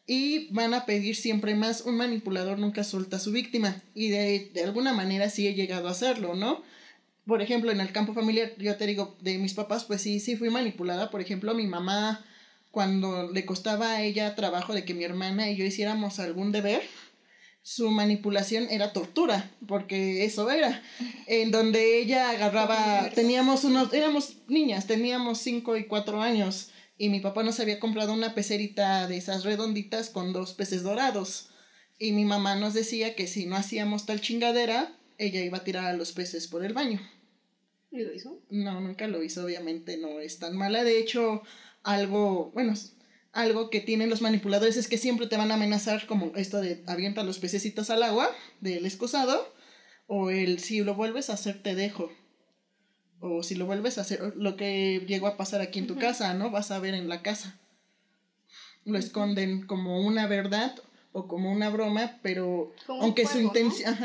y 0.08 0.48
van 0.54 0.74
a 0.74 0.86
pedir 0.86 1.16
siempre 1.16 1.56
más. 1.56 1.82
Un 1.82 1.98
manipulador 1.98 2.58
nunca 2.58 2.84
suelta 2.84 3.18
a 3.18 3.20
su 3.20 3.32
víctima 3.32 3.84
y 3.94 4.10
de, 4.10 4.50
de 4.54 4.64
alguna 4.64 4.94
manera 4.94 5.30
sí 5.30 5.46
he 5.48 5.54
llegado 5.54 5.88
a 5.88 5.92
hacerlo, 5.92 6.36
¿no? 6.36 6.64
Por 7.28 7.42
ejemplo, 7.42 7.72
en 7.72 7.80
el 7.80 7.92
campo 7.92 8.14
familiar, 8.14 8.54
yo 8.58 8.76
te 8.76 8.88
digo, 8.88 9.16
de 9.22 9.38
mis 9.38 9.54
papás, 9.54 9.84
pues 9.84 10.02
sí, 10.02 10.20
sí 10.20 10.36
fui 10.36 10.50
manipulada. 10.50 11.12
Por 11.12 11.22
ejemplo, 11.22 11.54
mi 11.54 11.68
mamá 11.68 12.26
cuando 12.72 13.32
le 13.32 13.46
costaba 13.46 13.92
a 13.92 14.04
ella 14.04 14.36
trabajo 14.36 14.74
de 14.74 14.86
que 14.86 14.94
mi 14.94 15.04
hermana 15.04 15.50
y 15.50 15.56
yo 15.56 15.66
hiciéramos 15.66 16.20
algún 16.20 16.52
deber, 16.52 16.82
su 17.62 17.90
manipulación 17.92 18.68
era 18.70 18.94
tortura, 18.94 19.52
porque 19.68 20.26
eso 20.26 20.50
era, 20.50 20.82
en 21.28 21.52
donde 21.52 22.00
ella 22.00 22.30
agarraba, 22.30 23.10
teníamos 23.14 23.64
unos, 23.64 23.94
éramos 23.94 24.38
niñas, 24.48 24.88
teníamos 24.88 25.40
cinco 25.40 25.78
y 25.78 25.86
cuatro 25.86 26.22
años, 26.22 26.72
y 26.98 27.10
mi 27.10 27.20
papá 27.20 27.44
nos 27.44 27.60
había 27.60 27.80
comprado 27.80 28.14
una 28.14 28.34
pecerita 28.34 29.08
de 29.08 29.18
esas 29.18 29.44
redonditas 29.44 30.10
con 30.10 30.34
dos 30.34 30.54
peces 30.54 30.84
dorados, 30.84 31.50
y 31.98 32.14
mi 32.14 32.26
mamá 32.26 32.56
nos 32.56 32.74
decía 32.74 33.14
que 33.16 33.28
si 33.28 33.46
no 33.46 33.56
hacíamos 33.56 34.06
tal 34.06 34.22
chingadera, 34.22 34.96
ella 35.18 35.44
iba 35.44 35.58
a 35.58 35.64
tirar 35.64 35.86
a 35.86 35.94
los 35.94 36.14
peces 36.14 36.48
por 36.48 36.64
el 36.64 36.74
baño. 36.74 37.02
¿Y 37.92 38.04
lo 38.04 38.14
hizo? 38.14 38.42
No, 38.50 38.80
nunca 38.80 39.08
lo 39.08 39.22
hizo, 39.24 39.44
obviamente 39.44 39.98
no 39.98 40.20
es 40.22 40.40
tan 40.40 40.56
mala, 40.56 40.84
de 40.84 41.00
hecho 41.00 41.42
algo, 41.84 42.52
bueno, 42.54 42.74
algo 43.32 43.70
que 43.70 43.80
tienen 43.80 44.10
los 44.10 44.22
manipuladores 44.22 44.78
es 44.78 44.88
que 44.88 44.98
siempre 44.98 45.28
te 45.28 45.38
van 45.38 45.52
a 45.52 45.56
amenazar 45.56 46.08
como 46.08 46.32
esto 46.36 46.62
de 46.62 46.84
avienta 46.88 47.24
los 47.24 47.40
pececitos 47.40 47.90
al 47.90 48.04
agua 48.04 48.30
del 48.60 48.86
excusado 48.86 49.54
o 50.08 50.30
el 50.32 50.60
si 50.60 50.82
lo 50.82 50.96
vuelves 50.96 51.30
a 51.30 51.34
hacer 51.34 51.62
te 51.62 51.76
dejo 51.76 52.12
o 53.22 53.44
si 53.44 53.56
lo 53.56 53.66
vuelves 53.66 53.98
a 53.98 54.02
hacer 54.02 54.34
lo 54.36 54.56
que 54.56 55.06
llegó 55.08 55.28
a 55.28 55.38
pasar 55.38 55.62
aquí 55.62 55.80
en 55.80 55.88
tu 55.88 55.98
casa, 55.98 56.34
¿no? 56.34 56.52
Vas 56.52 56.72
a 56.72 56.80
ver 56.80 56.94
en 56.94 57.10
la 57.10 57.22
casa. 57.22 57.60
Lo 58.86 58.98
esconden 58.98 59.68
como 59.68 60.02
una 60.02 60.26
verdad 60.26 60.76
o 61.12 61.28
como 61.28 61.52
una 61.52 61.70
broma, 61.70 62.18
pero 62.22 62.74
aunque 62.88 63.26
su 63.28 63.40
intención, 63.40 63.98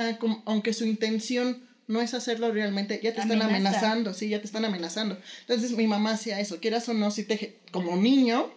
aunque 0.47 0.73
su 0.73 0.85
intención 0.85 1.63
no 1.87 2.01
es 2.01 2.15
hacerlo 2.15 2.51
realmente, 2.53 3.01
ya 3.03 3.15
te 3.15 3.21
están 3.21 3.43
amenazando, 3.43 4.15
sí, 4.15 4.29
ya 4.29 4.41
te 4.41 4.47
están 4.47 4.65
amenazando. 4.65 5.19
Entonces 5.41 5.73
mi 5.73 5.87
mamá 5.87 6.13
hacía 6.13 6.41
eso, 6.41 6.61
quieras 6.61 6.89
o 6.89 6.95
no, 6.95 7.11
si 7.11 7.25
te, 7.25 7.59
como 7.71 7.97
niño, 7.97 8.51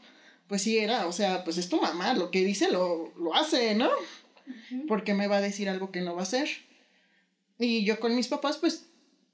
pues 0.48 0.62
sí 0.62 0.78
era, 0.78 1.08
o 1.08 1.12
sea, 1.12 1.44
pues 1.44 1.58
es 1.58 1.70
tu 1.70 1.82
mamá, 1.82 2.13
lo 2.13 2.32
que 2.32 2.44
dice 2.44 2.72
lo, 2.72 3.13
lo 3.18 3.36
hace, 3.36 3.76
¿no? 3.76 3.90
Porque 4.88 5.13
me 5.13 5.28
va 5.28 5.38
a 5.38 5.42
decir 5.42 5.70
algo 5.70 5.92
que 5.92 6.02
no 6.02 6.16
va 6.16 6.22
a 6.22 6.24
hacer. 6.24 6.48
Y 7.60 7.84
yo 7.84 8.00
con 8.00 8.16
mis 8.16 8.28
papás, 8.28 8.58
pues 8.58 8.86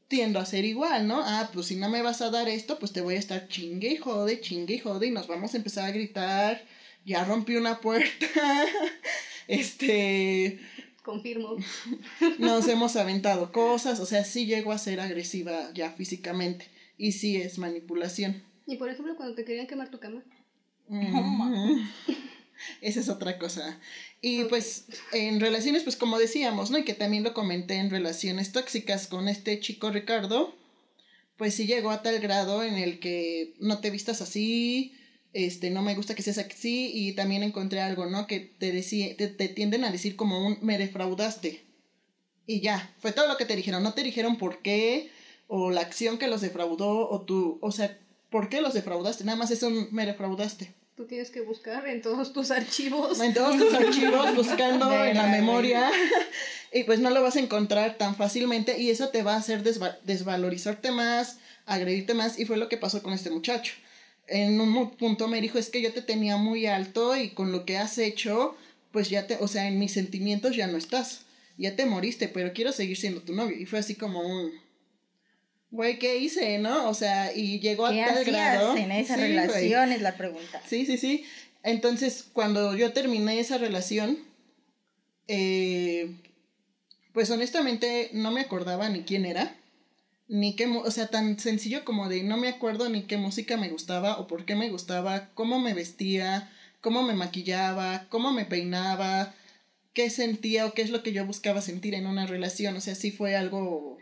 tiendo 0.08 0.40
a 0.40 0.46
ser 0.46 0.66
igual, 0.66 1.08
¿no? 1.08 1.22
Ah, 1.24 1.50
pues 1.54 1.68
si 1.68 1.76
no 1.76 1.90
me 1.90 2.02
vas 2.02 2.22
a 2.22 2.30
dar 2.30 2.48
esto, 2.48 2.80
pues 2.80 2.94
te 2.94 3.02
voy 3.02 3.16
a 3.16 3.20
estar 3.20 3.48
chingue 3.48 3.94
y 3.94 3.98
jode, 3.98 4.42
chingue 4.42 4.76
y 4.76 4.80
jode, 4.80 5.08
y 5.08 5.12
nos 5.12 5.28
vamos 5.28 5.54
a 5.54 5.58
empezar 5.58 5.86
a 5.86 5.92
gritar, 5.92 6.64
ya 7.06 7.24
rompí 7.24 7.56
una 7.56 7.80
puerta, 7.82 8.28
este, 9.48 10.60
Confirmo. 11.04 11.58
Nos 12.40 12.68
hemos 12.70 12.96
aventado 12.96 13.52
cosas, 13.52 14.00
o 14.00 14.06
sea, 14.06 14.24
sí 14.24 14.46
llego 14.46 14.72
a 14.72 14.78
ser 14.78 15.00
agresiva 15.00 15.72
ya 15.74 15.92
físicamente 15.92 16.68
y 16.98 17.12
sí 17.12 17.38
es 17.38 17.58
manipulación. 17.58 18.42
Y 18.66 18.78
por 18.78 18.90
ejemplo, 18.90 19.16
cuando 19.16 19.36
te 19.36 19.44
querían 19.44 19.68
quemar 19.68 19.92
tu 19.92 20.00
cama. 20.00 20.24
Esa 22.82 23.00
es 23.00 23.10
otra 23.10 23.38
cosa. 23.38 23.80
Y 24.22 24.46
pues 24.46 24.86
en 25.12 25.40
relaciones, 25.42 25.84
pues 25.84 25.98
como 25.98 26.18
decíamos, 26.18 26.72
¿no? 26.72 26.78
Y 26.78 26.86
que 26.86 26.94
también 26.94 27.24
lo 27.24 27.34
comenté 27.34 27.76
en 27.76 27.90
relaciones 27.90 28.54
tóxicas 28.54 29.08
con 29.08 29.28
este 29.28 29.60
chico 29.60 29.92
Ricardo, 29.92 30.56
pues 31.36 31.56
sí 31.56 31.66
llegó 31.66 31.92
a 31.92 32.02
tal 32.02 32.20
grado 32.20 32.64
en 32.64 32.76
el 32.76 33.00
que 33.00 33.54
no 33.60 33.80
te 33.80 33.90
vistas 33.90 34.22
así, 34.22 34.96
este, 35.34 35.72
no 35.72 35.82
me 35.82 35.96
gusta 35.96 36.14
que 36.14 36.22
seas 36.22 36.38
así 36.38 36.92
y 36.94 37.14
también 37.14 37.44
encontré 37.44 37.82
algo, 37.82 38.06
¿no? 38.06 38.28
Que 38.28 38.40
te, 38.40 38.72
decía, 38.72 39.16
te, 39.18 39.28
tienden 39.28 39.84
a 39.84 39.92
decir 39.92 40.16
como 40.16 40.46
un 40.46 40.58
me 40.62 40.78
defraudaste. 40.78 41.64
Y 42.46 42.62
ya, 42.62 42.94
fue 43.00 43.12
todo 43.12 43.28
lo 43.28 43.38
que 43.38 43.46
te 43.46 43.56
dijeron, 43.56 43.84
no 43.84 43.94
te 43.94 44.04
dijeron 44.04 44.38
por 44.38 44.62
qué 44.62 45.10
o 45.48 45.72
la 45.72 45.82
acción 45.82 46.18
que 46.18 46.28
los 46.28 46.42
defraudó 46.42 47.10
o 47.10 47.22
tú, 47.22 47.58
o 47.62 47.72
sea, 47.72 47.98
¿por 48.30 48.50
qué 48.50 48.62
los 48.62 48.74
defraudaste? 48.74 49.24
Nada 49.24 49.38
más 49.38 49.50
es 49.52 49.64
un 49.64 49.88
me 49.92 50.06
defraudaste. 50.06 50.72
Tú 50.96 51.06
tienes 51.06 51.32
que 51.32 51.42
buscar 51.42 51.88
en 51.88 52.04
todos 52.04 52.34
tus 52.34 52.52
archivos. 52.52 53.20
En 53.20 53.34
todos 53.34 53.58
tus 53.58 53.74
archivos, 53.74 54.36
buscando 54.36 55.04
en 55.04 55.18
la 55.18 55.28
memoria. 55.28 55.90
y 56.72 56.84
pues 56.84 57.00
no 57.00 57.10
lo 57.10 57.24
vas 57.24 57.36
a 57.36 57.40
encontrar 57.40 57.98
tan 57.98 58.16
fácilmente 58.16 58.80
y 58.80 58.92
eso 58.92 59.10
te 59.10 59.24
va 59.24 59.34
a 59.34 59.38
hacer 59.38 59.64
desvalorizarte 59.64 60.92
más, 60.92 61.40
agredirte 61.66 62.14
más. 62.14 62.38
Y 62.38 62.46
fue 62.46 62.58
lo 62.58 62.70
que 62.70 62.78
pasó 62.78 63.02
con 63.02 63.14
este 63.14 63.32
muchacho 63.32 63.74
en 64.28 64.60
un 64.60 64.92
punto 64.92 65.28
me 65.28 65.42
dijo, 65.42 65.58
es 65.58 65.70
que 65.70 65.82
yo 65.82 65.94
te 65.94 66.02
tenía 66.02 66.38
muy 66.38 66.66
alto 66.66 67.16
y 67.16 67.30
con 67.30 67.52
lo 67.52 67.66
que 67.66 67.78
has 67.78 67.98
hecho, 67.98 68.56
pues 68.92 69.10
ya 69.10 69.28
te, 69.28 69.38
o 69.40 69.48
sea, 69.48 69.68
en 69.68 69.80
mis 69.80 69.94
sentimientos 69.94 70.56
ya 70.56 70.68
no 70.68 70.78
estás, 70.78 71.26
ya 71.58 71.76
te 71.76 71.86
moriste, 71.86 72.28
pero 72.28 72.54
quiero 72.54 72.72
seguir 72.72 72.98
siendo 72.98 73.22
tu 73.22 73.34
novio. 73.34 73.58
Y 73.58 73.66
fue 73.66 73.80
así 73.80 73.96
como 73.96 74.22
un, 74.22 74.52
güey, 75.72 76.00
¿qué 76.00 76.18
hice, 76.18 76.58
no? 76.60 76.90
O 76.90 76.94
sea, 76.94 77.36
y 77.36 77.60
llegó 77.60 77.86
a 77.86 77.90
tal 77.90 78.24
grado. 78.24 78.78
en 78.78 78.92
esa 78.92 79.18
relación? 79.18 79.92
Es 79.92 80.02
la 80.02 80.16
pregunta. 80.16 80.62
Sí, 80.68 80.86
sí, 80.86 80.98
sí. 80.98 81.26
Entonces, 81.64 82.26
cuando 82.34 82.76
yo 82.76 82.94
terminé 82.94 83.40
esa 83.40 83.58
relación, 83.58 84.20
eh, 85.28 86.12
pues 87.14 87.30
honestamente 87.30 88.10
no 88.14 88.32
me 88.32 88.42
acordaba 88.42 88.90
ni 88.90 89.04
quién 89.04 89.26
era 89.26 89.56
ni 90.28 90.56
qué, 90.56 90.68
o 90.68 90.92
sea, 90.92 91.08
tan 91.08 91.40
sencillo 91.40 91.84
como 91.86 92.10
de 92.10 92.24
no 92.24 92.38
me 92.38 92.48
acuerdo 92.48 92.90
ni 92.90 93.04
qué 93.04 93.18
música 93.18 93.58
me 93.58 93.70
gustaba 93.70 94.20
o 94.20 94.28
por 94.28 94.46
qué 94.46 94.56
me 94.56 94.70
gustaba, 94.70 95.30
cómo 95.34 95.60
me 95.60 95.74
vestía, 95.74 96.52
cómo 96.82 97.04
me 97.04 97.14
maquillaba, 97.14 98.08
cómo 98.10 98.32
me 98.32 98.46
peinaba, 98.46 99.34
qué 99.94 100.10
sentía 100.10 100.66
o 100.66 100.74
qué 100.74 100.82
es 100.82 100.90
lo 100.90 101.04
que 101.04 101.14
yo 101.14 101.26
buscaba 101.26 101.62
sentir 101.62 101.94
en 101.94 102.08
una 102.08 102.26
relación, 102.26 102.76
o 102.76 102.82
sea, 102.82 102.96
sí 102.96 103.12
fue 103.12 103.36
algo 103.36 103.98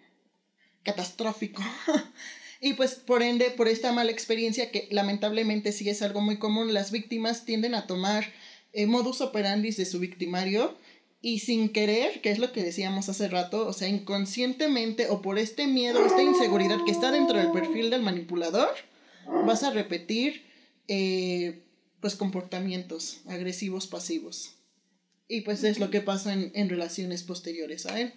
catastrófico. 0.83 1.61
y 2.61 2.73
pues 2.73 2.95
por 2.95 3.23
ende, 3.23 3.51
por 3.51 3.67
esta 3.67 3.91
mala 3.91 4.11
experiencia 4.11 4.71
que 4.71 4.87
lamentablemente 4.91 5.71
sí 5.71 5.89
es 5.89 6.01
algo 6.01 6.21
muy 6.21 6.37
común, 6.37 6.73
las 6.73 6.91
víctimas 6.91 7.45
tienden 7.45 7.75
a 7.75 7.87
tomar 7.87 8.25
eh, 8.73 8.85
modus 8.85 9.21
operandi 9.21 9.71
de 9.71 9.85
su 9.85 9.99
victimario 9.99 10.77
y 11.21 11.39
sin 11.39 11.69
querer, 11.69 12.21
que 12.21 12.31
es 12.31 12.39
lo 12.39 12.51
que 12.51 12.63
decíamos 12.63 13.07
hace 13.07 13.27
rato, 13.27 13.67
o 13.67 13.73
sea, 13.73 13.87
inconscientemente 13.87 15.07
o 15.09 15.21
por 15.21 15.37
este 15.37 15.67
miedo, 15.67 16.03
esta 16.05 16.23
inseguridad 16.23 16.83
que 16.83 16.91
está 16.91 17.11
dentro 17.11 17.37
del 17.37 17.51
perfil 17.51 17.91
del 17.91 18.01
manipulador, 18.01 18.69
vas 19.45 19.61
a 19.63 19.69
repetir 19.69 20.43
eh, 20.87 21.61
pues 21.99 22.15
comportamientos 22.15 23.21
agresivos 23.27 23.85
pasivos. 23.85 24.55
Y 25.27 25.41
pues 25.41 25.63
es 25.63 25.79
lo 25.79 25.91
que 25.91 26.01
pasa 26.01 26.33
en, 26.33 26.51
en 26.55 26.69
relaciones 26.69 27.23
posteriores 27.23 27.85
a 27.85 27.99
él. 27.99 28.13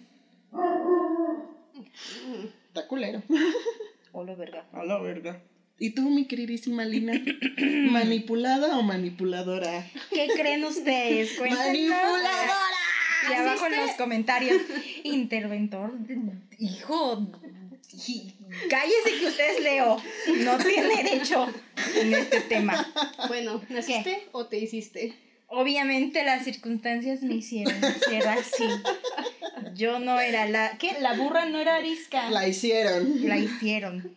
Está 2.67 2.87
culero. 2.87 3.21
Hola, 4.11 4.33
verga. 4.35 4.67
Hola, 4.73 4.99
verga. 4.99 5.43
¿Y 5.77 5.91
tú, 5.91 6.09
mi 6.09 6.25
queridísima 6.25 6.85
Lina? 6.85 7.21
¿Manipulada 7.91 8.77
o 8.77 8.81
manipuladora? 8.81 9.85
¿Qué 10.09 10.27
creen 10.33 10.63
ustedes? 10.63 11.37
¡Manipuladora! 11.39 12.74
Y 13.29 13.33
abajo 13.33 13.65
en 13.67 13.77
los 13.77 13.91
comentarios, 13.91 14.61
interventor, 15.03 15.93
hijo, 16.59 17.27
cállese 18.69 19.19
que 19.19 19.25
usted 19.27 19.57
es 19.57 19.63
Leo, 19.63 20.01
no 20.43 20.57
tiene 20.57 21.03
derecho 21.03 21.47
en 21.95 22.13
este 22.13 22.41
tema. 22.41 22.91
Bueno, 23.27 23.61
¿naciste 23.69 24.27
o 24.31 24.45
te 24.45 24.57
hiciste? 24.57 25.15
Obviamente 25.47 26.23
las 26.23 26.43
circunstancias 26.43 27.21
me 27.21 27.35
hicieron 27.35 27.75
ser 28.09 28.27
así. 28.27 28.65
Yo 29.75 29.99
no 29.99 30.19
era 30.19 30.47
la. 30.47 30.77
¿Qué? 30.77 30.95
La 30.99 31.13
burra 31.13 31.45
no 31.45 31.59
era 31.59 31.75
arisca. 31.75 32.29
La 32.31 32.47
hicieron. 32.47 33.27
La 33.27 33.37
hicieron. 33.37 34.15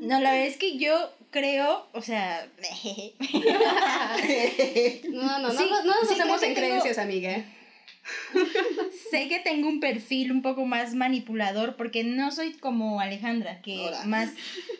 No, 0.00 0.20
la 0.20 0.32
verdad 0.32 0.46
es 0.46 0.56
que 0.56 0.76
yo 0.76 1.10
creo, 1.34 1.86
o 1.92 2.00
sea. 2.00 2.48
no, 5.10 5.38
no, 5.40 5.52
no, 5.52 5.52
no, 5.52 5.82
nos 5.82 6.10
hacemos 6.10 6.40
en 6.44 6.54
creencias, 6.54 6.98
amiga. 6.98 7.44
sé 9.10 9.28
que 9.28 9.40
tengo 9.40 9.68
un 9.68 9.80
perfil 9.80 10.30
un 10.30 10.42
poco 10.42 10.64
más 10.64 10.94
manipulador 10.94 11.74
porque 11.74 12.04
no 12.04 12.30
soy 12.30 12.52
como 12.52 13.00
Alejandra, 13.00 13.60
que 13.62 13.90
más 14.04 14.30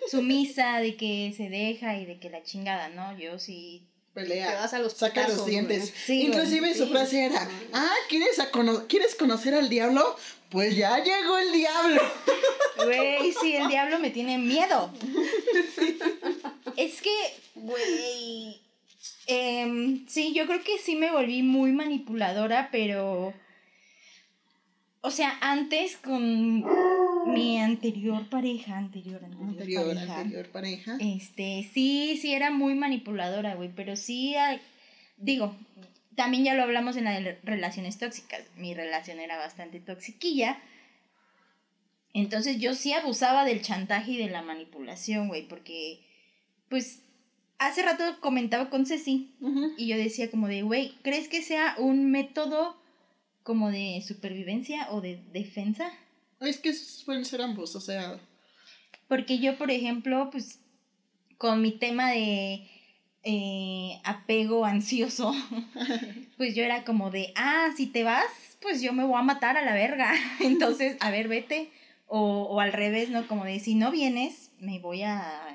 sumisa, 0.08 0.78
de 0.78 0.94
que 0.94 1.34
se 1.36 1.48
deja 1.48 1.96
y 1.96 2.06
de 2.06 2.20
que 2.20 2.30
la 2.30 2.44
chingada, 2.44 2.88
¿no? 2.88 3.18
Yo 3.18 3.40
sí 3.40 3.82
pelea, 4.12 4.68
saca 4.68 5.26
los 5.26 5.46
dientes. 5.46 5.92
Inclusive 6.08 6.72
su 6.74 6.86
frase 6.86 7.24
era, 7.24 7.48
ah, 7.72 7.94
¿quieres, 8.08 8.40
¿quieres 8.86 9.16
conocer 9.16 9.54
al 9.54 9.68
diablo? 9.68 10.16
Pues 10.50 10.76
ya 10.76 11.02
llegó 11.02 11.36
el 11.36 11.50
diablo. 11.50 12.00
Güey, 12.84 13.32
sí, 13.40 13.56
el 13.56 13.66
diablo 13.66 13.98
me 13.98 14.10
tiene 14.10 14.38
miedo. 14.38 14.92
es 16.76 17.02
que, 17.02 17.10
güey, 17.54 18.60
em, 19.26 20.06
sí, 20.06 20.32
yo 20.34 20.46
creo 20.46 20.62
que 20.62 20.78
sí 20.78 20.96
me 20.96 21.10
volví 21.10 21.42
muy 21.42 21.72
manipuladora, 21.72 22.68
pero... 22.70 23.34
O 25.00 25.10
sea, 25.10 25.36
antes 25.42 25.98
con 25.98 26.64
mi 27.26 27.60
anterior 27.60 28.26
pareja, 28.30 28.78
anterior, 28.78 29.22
anterior, 29.22 29.94
pareja, 29.94 30.18
anterior 30.18 30.48
pareja. 30.48 30.96
Este, 30.98 31.68
sí, 31.74 32.18
sí 32.20 32.32
era 32.32 32.50
muy 32.50 32.74
manipuladora, 32.74 33.54
güey, 33.54 33.70
pero 33.74 33.96
sí, 33.96 34.34
digo, 35.18 35.54
también 36.14 36.44
ya 36.44 36.54
lo 36.54 36.62
hablamos 36.62 36.96
en 36.96 37.04
las 37.04 37.22
relaciones 37.42 37.98
tóxicas. 37.98 38.42
Mi 38.56 38.74
relación 38.74 39.20
era 39.20 39.36
bastante 39.36 39.80
toxiquilla. 39.80 40.58
Entonces 42.12 42.58
yo 42.60 42.74
sí 42.74 42.92
abusaba 42.92 43.44
del 43.44 43.60
chantaje 43.62 44.12
y 44.12 44.16
de 44.18 44.30
la 44.30 44.42
manipulación, 44.42 45.28
güey, 45.28 45.46
porque, 45.48 46.00
pues, 46.74 47.02
hace 47.58 47.84
rato 47.84 48.02
comentaba 48.18 48.68
con 48.68 48.84
Ceci 48.84 49.30
y 49.78 49.86
yo 49.86 49.96
decía 49.96 50.28
como 50.28 50.48
de, 50.48 50.62
güey, 50.62 50.96
¿crees 51.02 51.28
que 51.28 51.40
sea 51.40 51.76
un 51.78 52.10
método 52.10 52.76
como 53.44 53.70
de 53.70 54.02
supervivencia 54.04 54.88
o 54.90 55.00
de 55.00 55.22
defensa? 55.32 55.92
Es 56.40 56.58
que 56.58 56.74
pueden 57.06 57.24
ser 57.24 57.42
ambos, 57.42 57.76
o 57.76 57.80
sea. 57.80 58.18
Porque 59.06 59.38
yo, 59.38 59.56
por 59.56 59.70
ejemplo, 59.70 60.30
pues 60.32 60.58
con 61.38 61.62
mi 61.62 61.70
tema 61.70 62.10
de 62.10 62.68
eh, 63.22 64.00
apego 64.02 64.64
ansioso, 64.64 65.32
pues 66.36 66.56
yo 66.56 66.64
era 66.64 66.82
como 66.82 67.12
de, 67.12 67.32
ah, 67.36 67.68
si 67.76 67.86
te 67.86 68.02
vas, 68.02 68.26
pues 68.60 68.82
yo 68.82 68.92
me 68.92 69.04
voy 69.04 69.20
a 69.20 69.22
matar 69.22 69.56
a 69.56 69.64
la 69.64 69.74
verga. 69.74 70.12
Entonces, 70.40 70.96
a 70.98 71.12
ver, 71.12 71.28
vete. 71.28 71.70
O, 72.08 72.42
o 72.50 72.58
al 72.58 72.72
revés, 72.72 73.10
¿no? 73.10 73.28
Como 73.28 73.44
de, 73.44 73.60
si 73.60 73.76
no 73.76 73.92
vienes, 73.92 74.50
me 74.58 74.80
voy 74.80 75.02
a, 75.02 75.53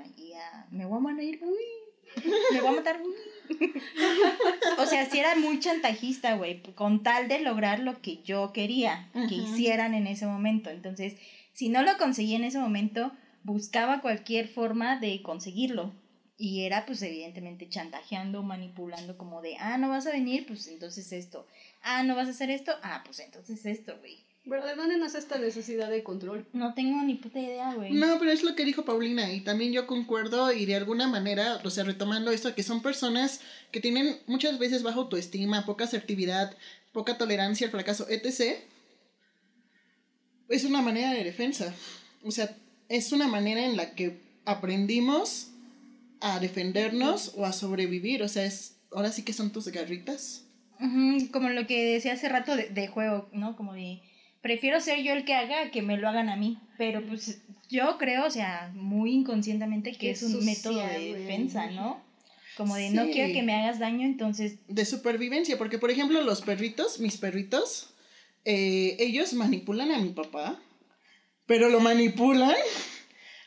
me 0.71 0.85
voy 0.85 0.97
a 0.97 1.01
morir, 1.01 1.39
uy, 1.43 2.23
me 2.51 2.61
voy 2.61 2.69
a 2.69 2.75
matar, 2.77 3.01
uy. 3.01 3.13
o 4.77 4.85
sea, 4.85 5.09
si 5.09 5.19
era 5.19 5.35
muy 5.35 5.59
chantajista, 5.59 6.35
güey, 6.35 6.61
con 6.75 7.03
tal 7.03 7.27
de 7.27 7.39
lograr 7.39 7.79
lo 7.79 8.01
que 8.01 8.21
yo 8.23 8.53
quería 8.53 9.09
que 9.27 9.35
hicieran 9.35 9.93
en 9.93 10.07
ese 10.07 10.25
momento. 10.25 10.69
Entonces, 10.69 11.15
si 11.53 11.69
no 11.69 11.83
lo 11.83 11.97
conseguía 11.97 12.37
en 12.37 12.43
ese 12.43 12.59
momento, 12.59 13.11
buscaba 13.43 14.01
cualquier 14.01 14.47
forma 14.47 14.99
de 14.99 15.21
conseguirlo. 15.21 15.93
Y 16.37 16.61
era, 16.61 16.85
pues, 16.85 17.01
evidentemente 17.01 17.67
chantajeando, 17.67 18.43
manipulando, 18.43 19.17
como 19.17 19.41
de, 19.41 19.57
ah, 19.57 19.77
no 19.77 19.89
vas 19.89 20.07
a 20.07 20.11
venir, 20.11 20.45
pues 20.47 20.67
entonces 20.67 21.11
esto. 21.11 21.45
Ah, 21.81 22.03
no 22.03 22.15
vas 22.15 22.27
a 22.27 22.31
hacer 22.31 22.49
esto, 22.49 22.71
ah, 22.81 23.01
pues 23.03 23.19
entonces 23.19 23.65
esto, 23.65 23.97
güey. 23.99 24.23
Pero 24.47 24.65
¿de 24.65 24.75
dónde 24.75 24.97
nace 24.97 25.17
esta 25.17 25.37
necesidad 25.37 25.89
de 25.89 26.01
control? 26.01 26.47
No 26.53 26.73
tengo 26.73 27.01
ni 27.03 27.15
puta 27.15 27.39
idea, 27.39 27.73
güey. 27.73 27.91
No, 27.91 28.17
pero 28.19 28.31
es 28.31 28.43
lo 28.43 28.55
que 28.55 28.65
dijo 28.65 28.85
Paulina 28.85 29.31
y 29.31 29.41
también 29.41 29.73
yo 29.73 29.85
concuerdo 29.85 30.51
y 30.53 30.65
de 30.65 30.75
alguna 30.75 31.07
manera, 31.07 31.59
o 31.63 31.69
sea, 31.69 31.83
retomando 31.83 32.31
esto, 32.31 32.55
que 32.55 32.63
son 32.63 32.81
personas 32.81 33.41
que 33.71 33.81
tienen 33.81 34.17
muchas 34.27 34.57
veces 34.57 34.81
baja 34.81 34.97
autoestima, 34.97 35.65
poca 35.65 35.83
asertividad, 35.83 36.55
poca 36.93 37.17
tolerancia 37.17 37.67
al 37.67 37.71
fracaso, 37.71 38.07
etc. 38.09 38.59
Es 40.47 40.63
una 40.63 40.81
manera 40.81 41.11
de 41.11 41.23
defensa. 41.23 41.73
O 42.23 42.31
sea, 42.31 42.55
es 42.87 43.11
una 43.11 43.27
manera 43.27 43.65
en 43.65 43.77
la 43.77 43.93
que 43.93 44.19
aprendimos 44.45 45.51
a 46.21 46.39
defendernos 46.39 47.33
o 47.35 47.45
a 47.45 47.53
sobrevivir. 47.53 48.23
O 48.23 48.27
sea, 48.27 48.45
es 48.45 48.77
ahora 48.91 49.11
sí 49.11 49.23
que 49.23 49.33
son 49.33 49.51
tus 49.51 49.67
garritas. 49.67 50.45
como 51.31 51.49
lo 51.49 51.67
que 51.67 51.93
decía 51.93 52.13
hace 52.13 52.29
rato 52.29 52.55
de, 52.55 52.69
de 52.69 52.87
juego, 52.87 53.29
¿no? 53.31 53.55
Como 53.55 53.73
de 53.73 54.01
prefiero 54.41 54.79
ser 54.79 55.03
yo 55.03 55.13
el 55.13 55.25
que 55.25 55.33
haga 55.33 55.71
que 55.71 55.81
me 55.81 55.97
lo 55.97 56.07
hagan 56.07 56.29
a 56.29 56.35
mí. 56.35 56.57
Pero 56.77 57.05
pues 57.05 57.41
yo 57.69 57.97
creo, 57.97 58.25
o 58.25 58.31
sea, 58.31 58.71
muy 58.73 59.11
inconscientemente 59.11 59.91
que 59.93 60.11
es 60.11 60.23
un 60.23 60.43
método 60.45 60.79
de 60.85 61.13
defensa, 61.13 61.69
¿no? 61.71 62.01
Como 62.57 62.75
de 62.75 62.89
no 62.89 63.09
quiero 63.09 63.33
que 63.33 63.43
me 63.43 63.53
hagas 63.53 63.79
daño, 63.79 64.05
entonces... 64.05 64.57
De 64.67 64.85
supervivencia, 64.85 65.57
porque 65.57 65.77
por 65.77 65.91
ejemplo 65.91 66.21
los 66.21 66.41
perritos, 66.41 66.99
mis 66.99 67.17
perritos, 67.17 67.93
eh, 68.43 68.97
ellos 68.99 69.33
manipulan 69.33 69.91
a 69.91 69.99
mi 69.99 70.09
papá, 70.09 70.59
pero 71.45 71.69
lo 71.69 71.79
manipulan, 71.79 72.55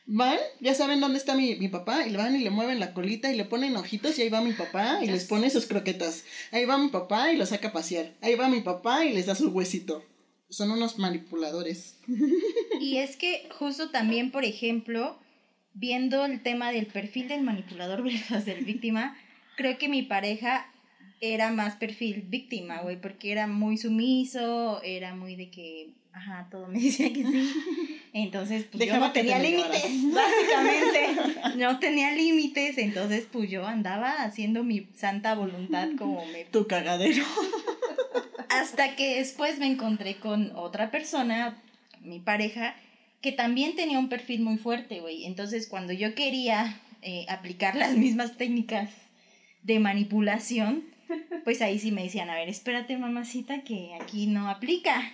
van, 0.06 0.38
ya 0.60 0.74
saben 0.74 1.00
dónde 1.00 1.18
está 1.18 1.34
mi, 1.34 1.56
mi 1.56 1.68
papá, 1.68 2.06
y 2.06 2.10
le 2.10 2.16
van 2.16 2.36
y 2.36 2.38
le 2.38 2.48
mueven 2.48 2.80
la 2.80 2.94
colita 2.94 3.30
y 3.30 3.36
le 3.36 3.44
ponen 3.44 3.76
ojitos 3.76 4.18
y 4.18 4.22
ahí 4.22 4.28
va 4.30 4.40
mi 4.40 4.54
papá 4.54 5.00
y 5.02 5.08
les 5.08 5.24
pone 5.24 5.50
sus 5.50 5.66
croquetas. 5.66 6.24
Ahí 6.50 6.64
va 6.64 6.78
mi 6.78 6.88
papá 6.88 7.32
y 7.32 7.36
lo 7.36 7.44
saca 7.44 7.68
a 7.68 7.72
pasear. 7.72 8.14
Ahí 8.22 8.34
va 8.34 8.48
mi 8.48 8.60
papá 8.60 9.04
y 9.04 9.12
les 9.12 9.26
da 9.26 9.34
su 9.34 9.50
huesito 9.50 10.02
son 10.52 10.70
unos 10.70 10.98
manipuladores. 10.98 11.96
Y 12.80 12.98
es 12.98 13.16
que 13.16 13.48
justo 13.58 13.90
también, 13.90 14.30
por 14.30 14.44
ejemplo, 14.44 15.18
viendo 15.72 16.24
el 16.26 16.42
tema 16.42 16.70
del 16.72 16.86
perfil 16.86 17.28
del 17.28 17.42
manipulador 17.42 18.02
versus 18.04 18.44
del 18.44 18.64
víctima, 18.64 19.16
creo 19.56 19.78
que 19.78 19.88
mi 19.88 20.02
pareja 20.02 20.66
era 21.20 21.50
más 21.50 21.76
perfil 21.76 22.24
víctima, 22.28 22.82
güey, 22.82 23.00
porque 23.00 23.32
era 23.32 23.46
muy 23.46 23.78
sumiso, 23.78 24.82
era 24.82 25.14
muy 25.14 25.36
de 25.36 25.50
que, 25.50 25.90
ajá, 26.12 26.48
todo 26.50 26.66
me 26.66 26.80
decía 26.82 27.12
que 27.12 27.24
sí. 27.24 27.52
Entonces, 28.12 28.66
pues 28.70 28.86
yo 28.86 28.98
no 28.98 29.10
tenía 29.12 29.38
límites, 29.38 29.84
básicamente. 30.12 31.56
No 31.56 31.78
tenía 31.78 32.12
límites, 32.12 32.76
entonces 32.76 33.26
pues 33.32 33.48
yo 33.48 33.66
andaba 33.66 34.22
haciendo 34.22 34.64
mi 34.64 34.86
santa 34.94 35.34
voluntad 35.34 35.88
como 35.96 36.26
me... 36.26 36.44
Tu 36.44 36.66
cagadero. 36.66 37.24
Hasta 38.52 38.96
que 38.96 39.16
después 39.16 39.58
me 39.58 39.66
encontré 39.66 40.16
con 40.16 40.54
otra 40.54 40.90
persona, 40.90 41.62
mi 42.00 42.20
pareja, 42.20 42.74
que 43.22 43.32
también 43.32 43.76
tenía 43.76 43.98
un 43.98 44.10
perfil 44.10 44.42
muy 44.42 44.58
fuerte, 44.58 45.00
güey. 45.00 45.24
Entonces, 45.24 45.66
cuando 45.66 45.94
yo 45.94 46.14
quería 46.14 46.78
eh, 47.00 47.24
aplicar 47.28 47.76
las 47.76 47.96
mismas 47.96 48.36
técnicas 48.36 48.90
de 49.62 49.78
manipulación, 49.78 50.84
pues 51.44 51.62
ahí 51.62 51.78
sí 51.78 51.92
me 51.92 52.02
decían, 52.02 52.28
a 52.28 52.34
ver, 52.34 52.50
espérate, 52.50 52.98
mamacita, 52.98 53.62
que 53.62 53.94
aquí 54.00 54.26
no 54.26 54.50
aplica. 54.50 55.12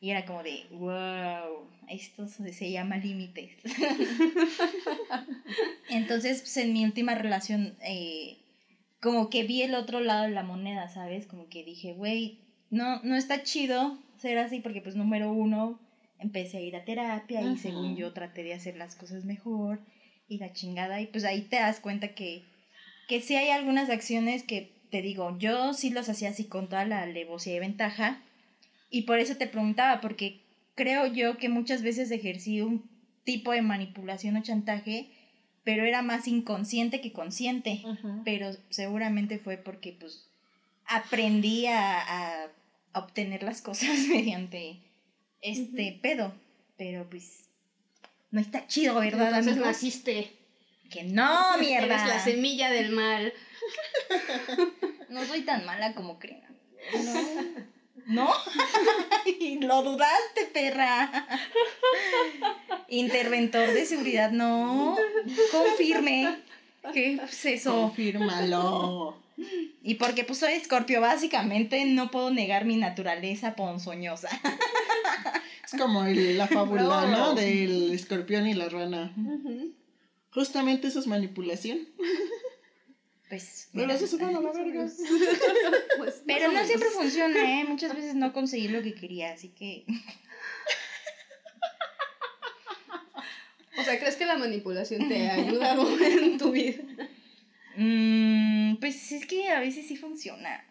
Y 0.00 0.10
era 0.10 0.24
como 0.24 0.44
de, 0.44 0.66
wow, 0.70 1.68
esto 1.88 2.28
se 2.28 2.70
llama 2.70 2.98
límites. 2.98 3.50
Entonces, 5.90 6.42
pues 6.42 6.56
en 6.58 6.72
mi 6.72 6.84
última 6.84 7.16
relación, 7.16 7.76
eh, 7.82 8.36
como 9.00 9.30
que 9.30 9.42
vi 9.42 9.62
el 9.62 9.74
otro 9.74 9.98
lado 9.98 10.24
de 10.24 10.30
la 10.30 10.44
moneda, 10.44 10.88
¿sabes? 10.88 11.26
Como 11.26 11.48
que 11.48 11.64
dije, 11.64 11.94
güey, 11.94 12.38
no, 12.70 13.00
no 13.02 13.16
está 13.16 13.42
chido 13.42 13.98
ser 14.18 14.38
así 14.38 14.60
porque 14.60 14.80
pues 14.80 14.96
número 14.96 15.32
uno, 15.32 15.78
empecé 16.18 16.58
a 16.58 16.60
ir 16.60 16.76
a 16.76 16.84
terapia 16.84 17.42
y 17.42 17.56
según 17.56 17.96
yo 17.96 18.12
traté 18.12 18.42
de 18.42 18.54
hacer 18.54 18.76
las 18.76 18.96
cosas 18.96 19.24
mejor 19.24 19.80
y 20.28 20.38
la 20.38 20.52
chingada 20.52 21.00
y 21.00 21.06
pues 21.06 21.24
ahí 21.24 21.42
te 21.42 21.56
das 21.56 21.80
cuenta 21.80 22.08
que, 22.08 22.42
que 23.06 23.20
sí 23.20 23.36
hay 23.36 23.50
algunas 23.50 23.88
acciones 23.88 24.42
que 24.42 24.72
te 24.90 25.02
digo, 25.02 25.36
yo 25.38 25.74
sí 25.74 25.90
los 25.90 26.08
hacía 26.08 26.30
así 26.30 26.44
con 26.44 26.68
toda 26.68 26.84
la 26.84 27.02
alevosía 27.02 27.54
y 27.54 27.60
ventaja 27.60 28.20
y 28.90 29.02
por 29.02 29.18
eso 29.18 29.36
te 29.36 29.46
preguntaba 29.46 30.00
porque 30.00 30.40
creo 30.74 31.06
yo 31.06 31.36
que 31.36 31.48
muchas 31.48 31.82
veces 31.82 32.10
ejercí 32.10 32.60
un 32.60 32.88
tipo 33.24 33.52
de 33.52 33.62
manipulación 33.62 34.36
o 34.36 34.42
chantaje 34.42 35.08
pero 35.62 35.84
era 35.84 36.00
más 36.00 36.26
inconsciente 36.26 37.02
que 37.02 37.12
consciente, 37.12 37.82
pero 38.24 38.52
seguramente 38.70 39.38
fue 39.38 39.58
porque 39.58 39.92
pues 39.92 40.26
aprendí 40.86 41.66
a 41.66 42.48
obtener 42.98 43.42
las 43.42 43.62
cosas 43.62 43.98
mediante 44.08 44.80
este 45.40 45.98
pedo. 46.02 46.32
Pero 46.76 47.08
pues 47.08 47.48
no 48.30 48.40
está 48.40 48.66
chido, 48.66 48.94
¿verdad? 49.00 49.28
Entonces 49.28 49.56
naciste. 49.56 50.32
Que 50.90 51.04
no, 51.04 51.58
mierda. 51.58 51.86
Eres 51.86 52.08
la 52.08 52.24
semilla 52.24 52.70
del 52.70 52.92
mal. 52.92 53.32
no 55.10 55.24
soy 55.26 55.42
tan 55.42 55.66
mala 55.66 55.94
como 55.94 56.18
creen. 56.18 56.42
No. 57.04 57.68
¿No? 58.06 58.30
Lo 59.60 59.82
dudaste, 59.82 60.46
perra. 60.54 61.26
Interventor 62.88 63.70
de 63.70 63.84
seguridad, 63.84 64.30
no. 64.30 64.96
Confirme. 65.52 66.38
¿Qué 66.94 67.14
es 67.22 67.44
eso? 67.44 67.72
Confírmalo. 67.72 69.27
Y 69.82 69.94
porque 69.94 70.24
pues 70.24 70.38
soy 70.40 70.52
escorpio, 70.54 71.00
básicamente 71.00 71.84
no 71.84 72.10
puedo 72.10 72.30
negar 72.30 72.64
mi 72.64 72.76
naturaleza 72.76 73.54
ponzoñosa. 73.54 74.28
Es 75.70 75.78
como 75.78 76.06
el- 76.06 76.38
la 76.38 76.46
fábula, 76.48 76.82
No. 76.82 77.06
¿no? 77.08 77.34
Del 77.34 77.92
escorpión 77.92 78.46
y 78.46 78.54
la 78.54 78.70
rana. 78.70 79.14
Justamente 80.30 80.88
eso 80.88 80.98
es 80.98 81.06
manipulación. 81.06 81.80
Pues. 83.28 83.68
Mira, 83.74 83.88
vas 83.88 84.02
a 84.02 84.06
sacar 84.06 84.30
a 84.30 84.40
la 84.40 84.50
verga. 84.52 84.86
Pues, 85.98 86.22
Pero 86.26 86.50
no 86.52 86.64
siempre 86.64 86.88
menos. 86.88 87.02
funciona, 87.02 87.60
¿eh? 87.60 87.64
Muchas 87.68 87.94
veces 87.94 88.14
no 88.14 88.32
conseguí 88.32 88.68
lo 88.68 88.82
que 88.82 88.94
quería, 88.94 89.32
así 89.34 89.50
que. 89.50 89.84
O 93.78 93.82
sea, 93.84 93.98
¿crees 94.00 94.16
que 94.16 94.26
la 94.26 94.36
manipulación 94.36 95.08
te 95.08 95.28
ha 95.28 95.34
ayudado 95.34 95.86
en 96.00 96.36
tu 96.38 96.50
vida? 96.50 96.82
Mm, 97.78 98.76
pues 98.80 99.12
es 99.12 99.24
que 99.26 99.48
a 99.48 99.60
veces 99.60 99.86
sí 99.86 99.96
funciona. 99.96 100.64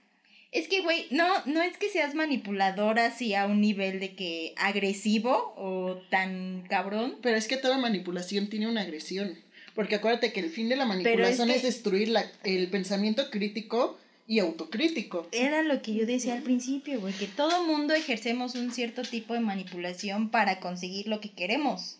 Es 0.51 0.67
que, 0.67 0.81
güey, 0.81 1.05
no, 1.11 1.25
no 1.45 1.61
es 1.61 1.77
que 1.77 1.89
seas 1.89 2.15
manipuladora 2.15 3.05
así 3.07 3.33
a 3.33 3.45
un 3.45 3.61
nivel 3.61 3.99
de 3.99 4.15
que 4.15 4.53
agresivo 4.57 5.53
o 5.57 6.01
tan 6.09 6.63
cabrón. 6.69 7.15
Pero 7.21 7.37
es 7.37 7.47
que 7.47 7.57
toda 7.57 7.77
manipulación 7.77 8.47
tiene 8.49 8.67
una 8.67 8.81
agresión. 8.81 9.37
Porque 9.75 9.95
acuérdate 9.95 10.33
que 10.33 10.39
el 10.39 10.49
fin 10.49 10.69
de 10.69 10.75
la 10.75 10.83
es 10.83 10.89
manipulación 10.89 11.49
es, 11.49 11.61
que- 11.61 11.67
destruir 11.67 12.09
la, 12.09 12.25
el 12.43 12.67
pensamiento 12.69 13.29
crítico 13.29 13.97
y 14.25 14.39
autocrítico. 14.39 15.27
Era 15.31 15.63
lo 15.63 15.81
que 15.81 15.93
yo 15.93 16.05
decía 16.05 16.33
al 16.33 16.41
principio, 16.43 16.99
güey, 16.99 17.13
que 17.13 17.27
todo 17.27 17.63
mundo 17.65 17.93
ejercemos 17.93 18.55
un 18.55 18.71
cierto 18.73 19.03
tipo 19.03 19.33
de 19.33 19.39
manipulación 19.39 20.29
para 20.29 20.59
conseguir 20.59 21.07
lo 21.07 21.21
que 21.21 21.29
queremos. 21.29 21.99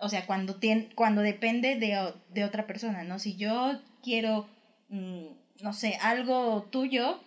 O 0.00 0.08
sea, 0.08 0.26
cuando, 0.26 0.58
tien- 0.58 0.88
cuando 0.94 1.20
depende 1.22 1.76
de, 1.76 2.12
de 2.32 2.44
otra 2.44 2.66
persona, 2.66 3.04
¿no? 3.04 3.18
Si 3.18 3.36
yo 3.36 3.78
quiero, 4.02 4.48
mm, 4.88 5.26
no 5.60 5.72
sé, 5.72 5.96
algo 6.00 6.66
tuyo, 6.70 7.20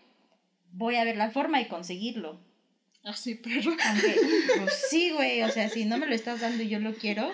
voy 0.71 0.95
a 0.95 1.03
ver 1.03 1.15
la 1.17 1.29
forma 1.29 1.59
de 1.59 1.67
conseguirlo. 1.67 2.39
Así, 3.03 3.35
perro. 3.35 3.71
Aunque, 3.85 4.15
pues 4.59 4.85
sí, 4.89 5.11
güey, 5.11 5.43
o 5.43 5.49
sea, 5.49 5.69
si 5.69 5.85
no 5.85 5.97
me 5.97 6.07
lo 6.07 6.15
estás 6.15 6.39
dando 6.41 6.63
y 6.63 6.69
yo 6.69 6.79
lo 6.79 6.93
quiero, 6.95 7.31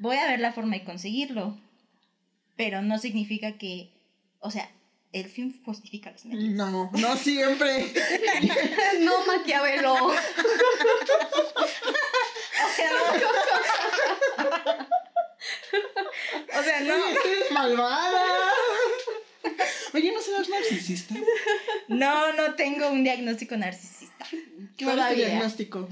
voy 0.00 0.16
a 0.16 0.26
ver 0.28 0.40
la 0.40 0.52
forma 0.52 0.76
de 0.76 0.84
conseguirlo. 0.84 1.56
Pero 2.56 2.82
no 2.82 2.98
significa 2.98 3.52
que, 3.56 3.90
o 4.40 4.50
sea, 4.50 4.68
el 5.12 5.26
fin 5.28 5.62
justifica 5.64 6.10
los 6.10 6.26
medios. 6.26 6.52
No, 6.54 6.90
no 6.92 7.16
siempre. 7.16 7.86
No, 9.00 9.24
Maquiavelo. 9.26 9.94
O 12.60 12.70
sea, 12.74 12.90
no. 12.90 14.17
O 16.58 16.62
sea, 16.62 16.80
no. 16.80 16.94
Eres 16.94 17.50
malvada. 17.52 18.52
Oye, 19.94 20.12
¿no 20.12 20.20
serás 20.20 20.48
narcisista? 20.48 21.14
No, 21.88 22.32
no 22.34 22.54
tengo 22.54 22.88
un 22.90 23.04
diagnóstico 23.04 23.56
narcisista. 23.56 24.26
¿Qué 24.76 24.84
va 24.84 25.06
a 25.06 25.10
tu 25.10 25.16
diagnóstico? 25.16 25.88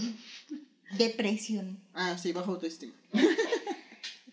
Depresión. 0.92 1.78
Ah, 1.94 2.16
sí, 2.18 2.32
bajo 2.32 2.52
autoestima. 2.52 2.92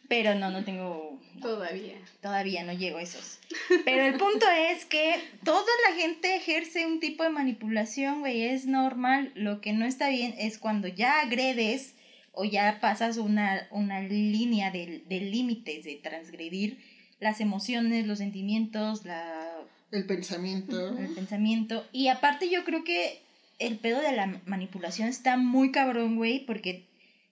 Pero 0.07 0.35
no, 0.35 0.51
no 0.51 0.63
tengo. 0.63 1.19
Todavía. 1.41 1.95
Todavía 2.21 2.63
no 2.63 2.73
llego 2.73 2.97
a 2.99 3.01
esos. 3.01 3.39
Pero 3.85 4.05
el 4.05 4.17
punto 4.17 4.45
es 4.49 4.85
que 4.85 5.19
toda 5.43 5.65
la 5.89 5.95
gente 5.95 6.35
ejerce 6.35 6.85
un 6.85 6.99
tipo 6.99 7.23
de 7.23 7.29
manipulación, 7.29 8.19
güey. 8.19 8.43
Es 8.43 8.65
normal. 8.65 9.31
Lo 9.35 9.61
que 9.61 9.73
no 9.73 9.85
está 9.85 10.09
bien 10.09 10.35
es 10.37 10.57
cuando 10.57 10.87
ya 10.87 11.21
agredes 11.21 11.95
o 12.33 12.43
ya 12.43 12.79
pasas 12.81 13.17
una, 13.17 13.67
una 13.71 14.01
línea 14.01 14.71
de, 14.71 15.03
de 15.07 15.19
límites, 15.21 15.85
de 15.85 15.95
transgredir 15.95 16.79
las 17.19 17.39
emociones, 17.39 18.05
los 18.05 18.17
sentimientos, 18.17 19.05
la, 19.05 19.49
El 19.91 20.05
pensamiento. 20.05 20.97
el 20.97 21.13
pensamiento. 21.13 21.85
Y 21.91 22.07
aparte 22.09 22.49
yo 22.49 22.65
creo 22.65 22.83
que 22.83 23.21
el 23.59 23.77
pedo 23.77 24.01
de 24.01 24.11
la 24.11 24.41
manipulación 24.45 25.07
está 25.07 25.37
muy 25.37 25.71
cabrón, 25.71 26.17
güey, 26.17 26.45
porque 26.45 26.85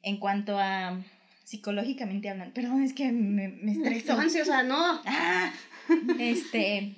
en 0.03 0.17
cuanto 0.17 0.57
a 0.59 1.03
psicológicamente 1.43 2.29
hablando, 2.29 2.53
perdón, 2.53 2.83
es 2.83 2.93
que 2.93 3.11
me, 3.11 3.49
me 3.49 3.73
estreso. 3.73 4.13
Ansiosa, 4.19 4.63
no. 4.63 5.01
Ah, 5.05 5.51
este, 6.19 6.93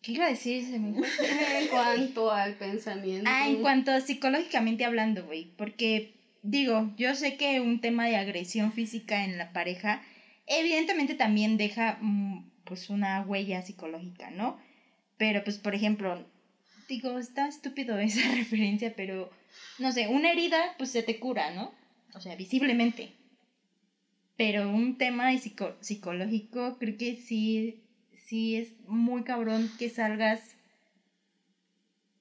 ¿qué 0.00 0.12
iba 0.12 0.26
a 0.26 0.30
decir? 0.30 0.64
Se 0.64 0.78
me. 0.78 0.96
En 1.60 1.68
cuanto 1.68 2.30
al 2.30 2.54
pensamiento. 2.54 3.28
Ah, 3.30 3.48
en 3.48 3.60
cuanto 3.60 3.90
a 3.90 4.00
psicológicamente 4.00 4.84
hablando, 4.84 5.24
güey, 5.26 5.50
porque 5.56 6.15
digo, 6.50 6.92
yo 6.96 7.14
sé 7.14 7.36
que 7.36 7.60
un 7.60 7.80
tema 7.80 8.06
de 8.06 8.16
agresión 8.16 8.72
física 8.72 9.24
en 9.24 9.38
la 9.38 9.52
pareja 9.52 10.02
evidentemente 10.46 11.14
también 11.14 11.56
deja 11.56 11.98
mm, 12.00 12.50
pues 12.64 12.88
una 12.90 13.22
huella 13.22 13.62
psicológica, 13.62 14.30
¿no? 14.30 14.58
Pero 15.18 15.42
pues 15.44 15.58
por 15.58 15.74
ejemplo, 15.74 16.24
digo, 16.88 17.18
está 17.18 17.48
estúpido 17.48 17.98
esa 18.10 18.34
referencia, 18.34 18.94
pero 18.96 19.30
no 19.78 19.92
sé, 19.92 20.08
una 20.08 20.30
herida 20.32 20.74
pues 20.78 20.90
se 20.90 21.02
te 21.02 21.18
cura, 21.18 21.50
¿no? 21.50 21.72
O 22.14 22.20
sea, 22.20 22.36
visiblemente. 22.36 23.12
Pero 24.36 24.70
un 24.70 24.98
tema 24.98 25.32
psico- 25.32 25.76
psicológico 25.80 26.76
creo 26.78 26.96
que 26.96 27.16
sí 27.16 27.80
sí 28.28 28.56
es 28.56 28.72
muy 28.86 29.22
cabrón 29.22 29.70
que 29.78 29.88
salgas 29.88 30.56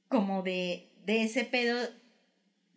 como 0.08 0.44
de, 0.44 0.88
de 1.06 1.24
ese 1.24 1.44
pedo 1.46 1.90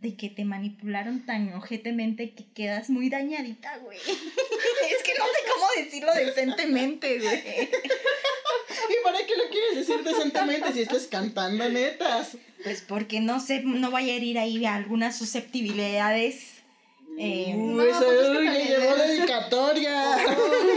de 0.01 0.15
que 0.15 0.29
te 0.29 0.45
manipularon 0.45 1.27
tan 1.27 1.53
ojetemente 1.55 2.33
que 2.33 2.45
quedas 2.55 2.89
muy 2.89 3.11
dañadita, 3.11 3.79
güey. 3.79 3.99
es 4.07 5.03
que 5.03 5.13
no 5.19 5.25
sé 5.25 5.53
cómo 5.53 5.67
decirlo 5.77 6.15
decentemente, 6.15 7.19
güey. 7.19 7.39
¿Y 8.91 9.05
para 9.05 9.19
qué 9.27 9.37
lo 9.37 9.49
quieres 9.51 9.75
decir 9.75 10.05
decentemente 10.05 10.73
si 10.73 10.83
estás 10.83 11.07
cantando 11.09 11.69
netas? 11.69 12.37
Pues 12.63 12.83
porque 12.83 13.21
no 13.21 13.41
sé, 13.41 13.61
no 13.65 13.91
vaya 13.91 14.13
a 14.13 14.17
herir 14.17 14.39
ahí 14.39 14.65
algunas 14.65 15.19
susceptibilidades. 15.19 16.59
Eh, 17.19 17.55
Uy, 17.57 17.75
No, 17.75 17.83
eso 17.83 18.05
pues 18.05 18.33
también 18.33 18.69
llevó 18.69 18.95
dedicatoria. 18.95 20.17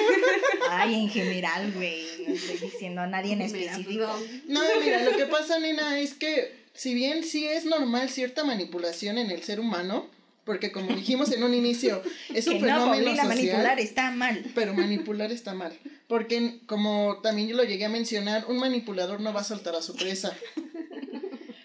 ay, 0.72 0.96
en 0.96 1.10
general, 1.10 1.72
güey. 1.74 2.08
No 2.28 2.34
estoy 2.34 2.58
diciendo 2.58 3.02
a 3.02 3.08
nadie 3.08 3.34
en 3.34 3.40
pues, 3.40 3.54
específico. 3.54 4.08
no. 4.48 4.64
No, 4.64 4.82
mira, 4.84 5.04
lo 5.04 5.16
que 5.16 5.28
pasa, 5.28 5.60
nena, 5.60 6.00
es 6.00 6.16
que 6.16 6.61
si 6.74 6.94
bien 6.94 7.24
sí 7.24 7.46
es 7.48 7.66
normal 7.66 8.10
cierta 8.10 8.44
manipulación 8.44 9.18
en 9.18 9.30
el 9.32 9.44
ser 9.44 9.60
humano, 9.60 10.08
porque 10.46 10.72
como 10.72 10.96
dijimos 10.96 11.32
en 11.32 11.44
un 11.44 11.54
inicio, 11.54 12.02
es 12.34 12.48
un 12.48 12.54
que 12.56 12.60
no, 12.62 12.66
fenómeno 12.92 13.12
social, 13.12 13.28
manipular 13.28 13.80
está 13.80 14.12
mal. 14.12 14.44
pero 14.56 14.74
manipular 14.76 15.32
está 15.32 15.54
mal. 15.54 15.74
Porque 16.08 16.60
como 16.66 17.20
también 17.22 17.48
yo 17.48 17.56
lo 17.56 17.64
llegué 17.64 17.86
a 17.86 17.90
mencionar, 17.90 18.46
un 18.48 18.58
manipulador 18.58 19.20
no 19.22 19.34
va 19.34 19.42
a 19.42 19.46
soltar 19.46 19.76
a 19.76 19.82
su 19.82 19.96
presa. 19.96 20.36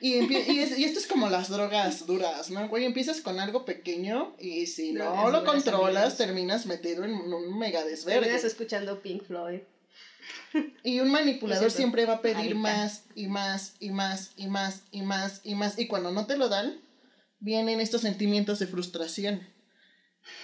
Y, 0.00 0.14
y, 0.32 0.58
es- 0.60 0.78
y 0.78 0.84
esto 0.84 1.00
es 1.00 1.06
como 1.06 1.28
las 1.28 1.48
drogas 1.48 2.06
duras, 2.06 2.50
¿no? 2.50 2.68
Güey, 2.68 2.84
empiezas 2.84 3.20
con 3.22 3.40
algo 3.40 3.64
pequeño 3.64 4.36
y 4.38 4.66
si 4.66 4.92
no 4.92 5.04
Drogas 5.04 5.32
lo 5.32 5.38
duras, 5.40 5.54
controlas, 5.54 5.96
amigos. 6.02 6.18
terminas 6.18 6.66
metido 6.66 7.04
en 7.04 7.12
un 7.14 7.58
mega. 7.58 7.82
Terminas 8.04 8.44
escuchando 8.44 9.00
Pink 9.00 9.24
Floyd. 9.24 9.60
Y 10.82 11.00
un 11.00 11.10
manipulador 11.10 11.70
siempre 11.70 12.04
va 12.06 12.14
a 12.14 12.22
pedir 12.22 12.36
Ahorita. 12.36 12.54
más 12.58 13.04
y 13.14 13.26
más 13.28 13.74
y 13.80 13.90
más 13.90 14.32
y 14.36 14.46
más 14.48 14.82
y 14.90 15.02
más 15.02 15.40
y 15.44 15.54
más. 15.54 15.78
Y 15.78 15.86
cuando 15.86 16.12
no 16.12 16.26
te 16.26 16.36
lo 16.36 16.48
dan, 16.48 16.80
vienen 17.40 17.80
estos 17.80 18.02
sentimientos 18.02 18.58
de 18.58 18.66
frustración. 18.66 19.46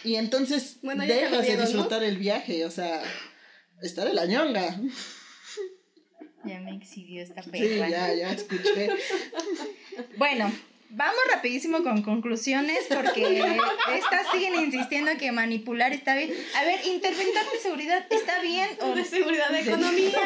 Y 0.04 0.16
entonces 0.16 0.76
Bueno, 0.82 1.04
dejas 1.04 1.46
de 1.46 1.56
disfrutar 1.56 2.02
el 2.02 2.16
viaje, 2.16 2.64
o 2.64 2.70
sea, 2.70 3.02
estar 3.82 4.06
en 4.06 4.16
la 4.16 4.26
ñonga. 4.26 4.80
Ya 6.44 6.60
me 6.60 6.74
exhibió 6.76 7.22
esta 7.22 7.42
Sí, 7.42 7.50
perra. 7.50 7.88
ya, 7.88 8.14
ya 8.14 8.32
escuché. 8.32 8.90
Bueno, 10.16 10.50
vamos 10.93 11.20
rapidísimo 11.32 11.82
con 11.82 12.03
conclusiones 12.03 12.78
porque 12.88 13.57
estas 13.97 14.30
siguen 14.30 14.55
insistiendo 14.57 15.11
que 15.18 15.32
manipular 15.32 15.93
está 15.93 16.14
bien. 16.16 16.32
A 16.57 16.64
ver, 16.64 16.84
interventor 16.86 17.51
de 17.53 17.59
seguridad 17.61 18.07
está 18.11 18.40
bien 18.40 18.68
o 18.80 18.95
De 18.95 19.05
seguridad 19.05 19.51
de 19.51 19.61
economía. 19.61 20.18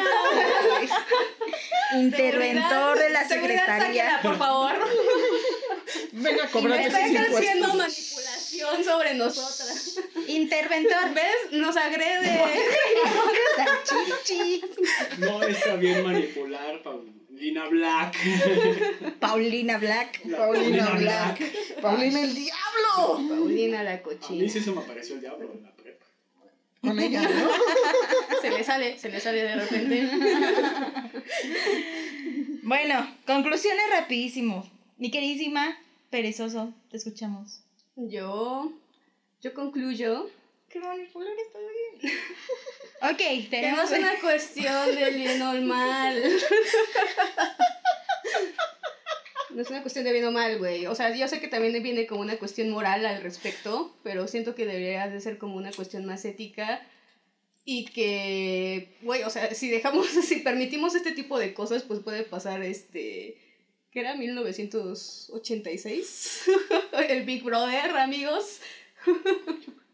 interventor 1.95 2.99
de 2.99 3.11
la 3.11 3.27
Seguridad, 3.29 3.61
secretaría. 3.67 4.05
sáquela, 4.11 4.23
por 4.23 4.39
favor. 4.39 4.73
Venga 6.13 6.45
a 6.45 6.49
cobrar 6.51 6.79
me 6.79 6.87
esos 6.87 6.99
Está 6.99 7.07
ejerciendo 7.07 7.69
impuestos. 7.69 8.15
manipulación 8.17 8.85
sobre 8.85 9.15
nosotras. 9.15 9.99
Interventor. 10.27 11.15
¿Ves? 11.15 11.53
Nos 11.53 11.77
agrede. 11.77 12.41
No 15.19 15.43
está 15.43 15.77
bien 15.77 16.05
manipular, 16.05 16.83
Paulina 17.37 17.69
Black. 17.69 18.17
Paulina 19.21 19.77
Black. 19.79 20.21
La 20.25 20.39
Paulina 20.39 20.91
Black. 20.95 21.81
Paulina 21.83 22.23
el 22.23 22.35
diablo. 22.35 23.29
Paulina 23.29 23.83
la 23.83 23.91
A 23.91 23.97
mí 23.97 24.03
cochina. 24.03 24.49
sí 24.49 24.61
se 24.61 24.73
me 24.73 24.81
apareció 24.81 25.17
el 25.17 25.21
diablo 25.21 25.53
en 25.53 25.63
la 25.63 25.71
prepa. 25.73 26.07
Con 26.81 26.99
ella, 26.99 27.21
¿no? 27.23 27.51
Se 28.41 28.51
le 28.51 28.65
sale, 28.65 28.99
se 28.99 29.11
le 29.11 29.21
sale 29.21 29.43
de 29.43 29.55
repente. 29.57 30.11
Bueno, 32.63 33.07
conclusiones 33.27 33.85
rapidísimo. 33.91 34.69
Mi 34.99 35.13
queridísima 35.13 35.79
perezoso, 36.11 36.73
te 36.91 36.97
escuchamos. 36.97 37.61
Yo, 37.95 38.73
yo 39.41 39.55
concluyo 39.55 40.29
Qué 40.69 40.81
manipular 40.81 41.33
está 41.39 41.59
bien. 41.59 42.01
ok, 43.03 43.19
que 43.19 43.43
no 43.45 43.51
tenemos 43.51 43.91
es 43.91 43.99
una 43.99 44.21
cuestión 44.21 44.95
del 44.95 45.15
bien 45.15 45.43
o 45.43 45.53
el 45.53 45.63
mal. 45.63 46.23
No 49.51 49.63
es 49.63 49.71
una 49.71 49.81
cuestión 49.81 50.05
de 50.05 50.13
bien 50.13 50.27
o 50.27 50.33
mal, 50.33 50.59
güey. 50.59 50.87
O 50.87 50.95
sea, 50.95 51.17
yo 51.17 51.27
sé 51.29 51.41
que 51.41 51.49
también 51.49 51.83
viene 51.83 52.07
como 52.07 52.21
una 52.21 52.37
cuestión 52.37 52.69
moral 52.69 53.07
al 53.07 53.23
respecto, 53.23 53.97
pero 54.03 54.29
siento 54.29 54.55
que 54.55 54.67
debería 54.67 55.09
de 55.09 55.19
ser 55.21 55.39
como 55.39 55.57
una 55.57 55.73
cuestión 55.73 56.05
más 56.05 56.27
ética 56.27 56.87
y 57.65 57.87
que, 57.87 58.99
güey, 59.03 59.23
o 59.23 59.31
sea, 59.31 59.55
si 59.55 59.71
dejamos, 59.71 60.07
si 60.27 60.37
permitimos 60.37 60.95
este 60.95 61.13
tipo 61.13 61.39
de 61.39 61.55
cosas, 61.55 61.85
pues 61.85 62.01
puede 62.01 62.23
pasar 62.23 62.63
este, 62.63 63.39
¿qué 63.91 64.01
era? 64.01 64.15
1986. 64.15 66.43
El 67.09 67.25
Big 67.25 67.43
Brother, 67.43 67.97
amigos. 67.97 68.61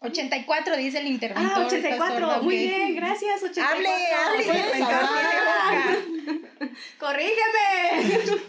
84, 0.00 0.76
dice 0.76 0.98
el 0.98 1.06
interventor. 1.06 1.52
Ah, 1.56 1.62
está 1.62 1.76
84. 1.76 2.18
sordo, 2.18 2.42
Muy 2.42 2.56
bien, 2.56 2.96
gracias, 2.96 3.42
84. 3.42 3.76
Hable, 3.76 3.88
hable. 4.12 4.78
Boca. 4.78 5.08
¡Corrígeme! 6.98 8.42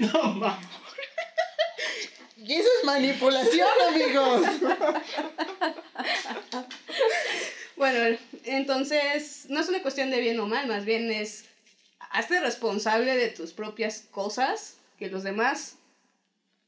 No 0.12 0.22
mames. 0.34 0.66
Y 2.36 2.54
eso 2.54 2.68
es 2.78 2.84
manipulación, 2.84 3.68
amigos. 3.88 4.42
Bueno, 7.76 8.16
entonces 8.44 9.46
no 9.50 9.60
es 9.60 9.68
una 9.68 9.82
cuestión 9.82 10.10
de 10.10 10.20
bien 10.20 10.40
o 10.40 10.46
mal, 10.46 10.66
más 10.66 10.86
bien 10.86 11.10
es 11.10 11.44
hazte 12.10 12.40
responsable 12.40 13.14
de 13.14 13.28
tus 13.28 13.52
propias 13.52 14.06
cosas, 14.10 14.78
que 14.98 15.10
los 15.10 15.22
demás 15.22 15.76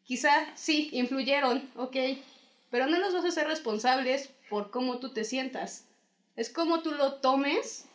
quizá 0.05 0.31
sí 0.55 0.91
influyeron, 0.93 1.67
ok, 1.77 1.97
pero 2.71 2.87
no 2.87 2.99
los 2.99 3.15
vas 3.15 3.25
a 3.25 3.29
hacer 3.29 3.47
responsables 3.47 4.31
por 4.49 4.71
cómo 4.71 4.99
tú 4.99 5.13
te 5.13 5.25
sientas. 5.25 5.85
Es 6.37 6.51
como 6.51 6.83
tú 6.83 6.93
lo 6.93 7.15
tomes. 7.15 7.87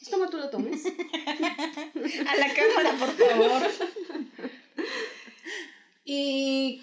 Es 0.00 0.08
como 0.08 0.28
tú 0.28 0.38
lo 0.38 0.50
tomes. 0.50 0.84
A 2.26 2.36
la 2.36 2.54
cámara, 2.54 2.96
por 2.98 3.10
favor. 3.10 3.62
y, 6.04 6.82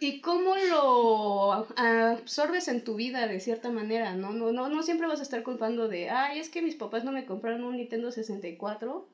y 0.00 0.20
cómo 0.20 0.56
lo 0.56 1.52
absorbes 1.76 2.68
en 2.68 2.82
tu 2.82 2.96
vida 2.96 3.28
de 3.28 3.40
cierta 3.40 3.70
manera, 3.70 4.14
¿no? 4.14 4.32
No, 4.32 4.52
no, 4.52 4.68
no 4.68 4.82
siempre 4.82 5.06
vas 5.06 5.20
a 5.20 5.24
estar 5.24 5.42
culpando 5.42 5.88
de, 5.88 6.10
ay, 6.10 6.40
es 6.40 6.48
que 6.48 6.62
mis 6.62 6.74
papás 6.74 7.04
no 7.04 7.12
me 7.12 7.26
compraron 7.26 7.64
un 7.64 7.76
Nintendo 7.76 8.10
64. 8.10 9.08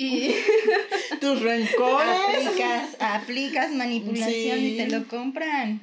Y 0.00 0.32
Tus 1.20 1.42
rencores. 1.42 2.46
Aplicas, 2.46 2.96
aplicas 3.00 3.72
manipulación 3.72 4.58
Sí. 4.58 4.74
y 4.74 4.76
te 4.76 4.86
lo 4.86 5.08
compran. 5.08 5.80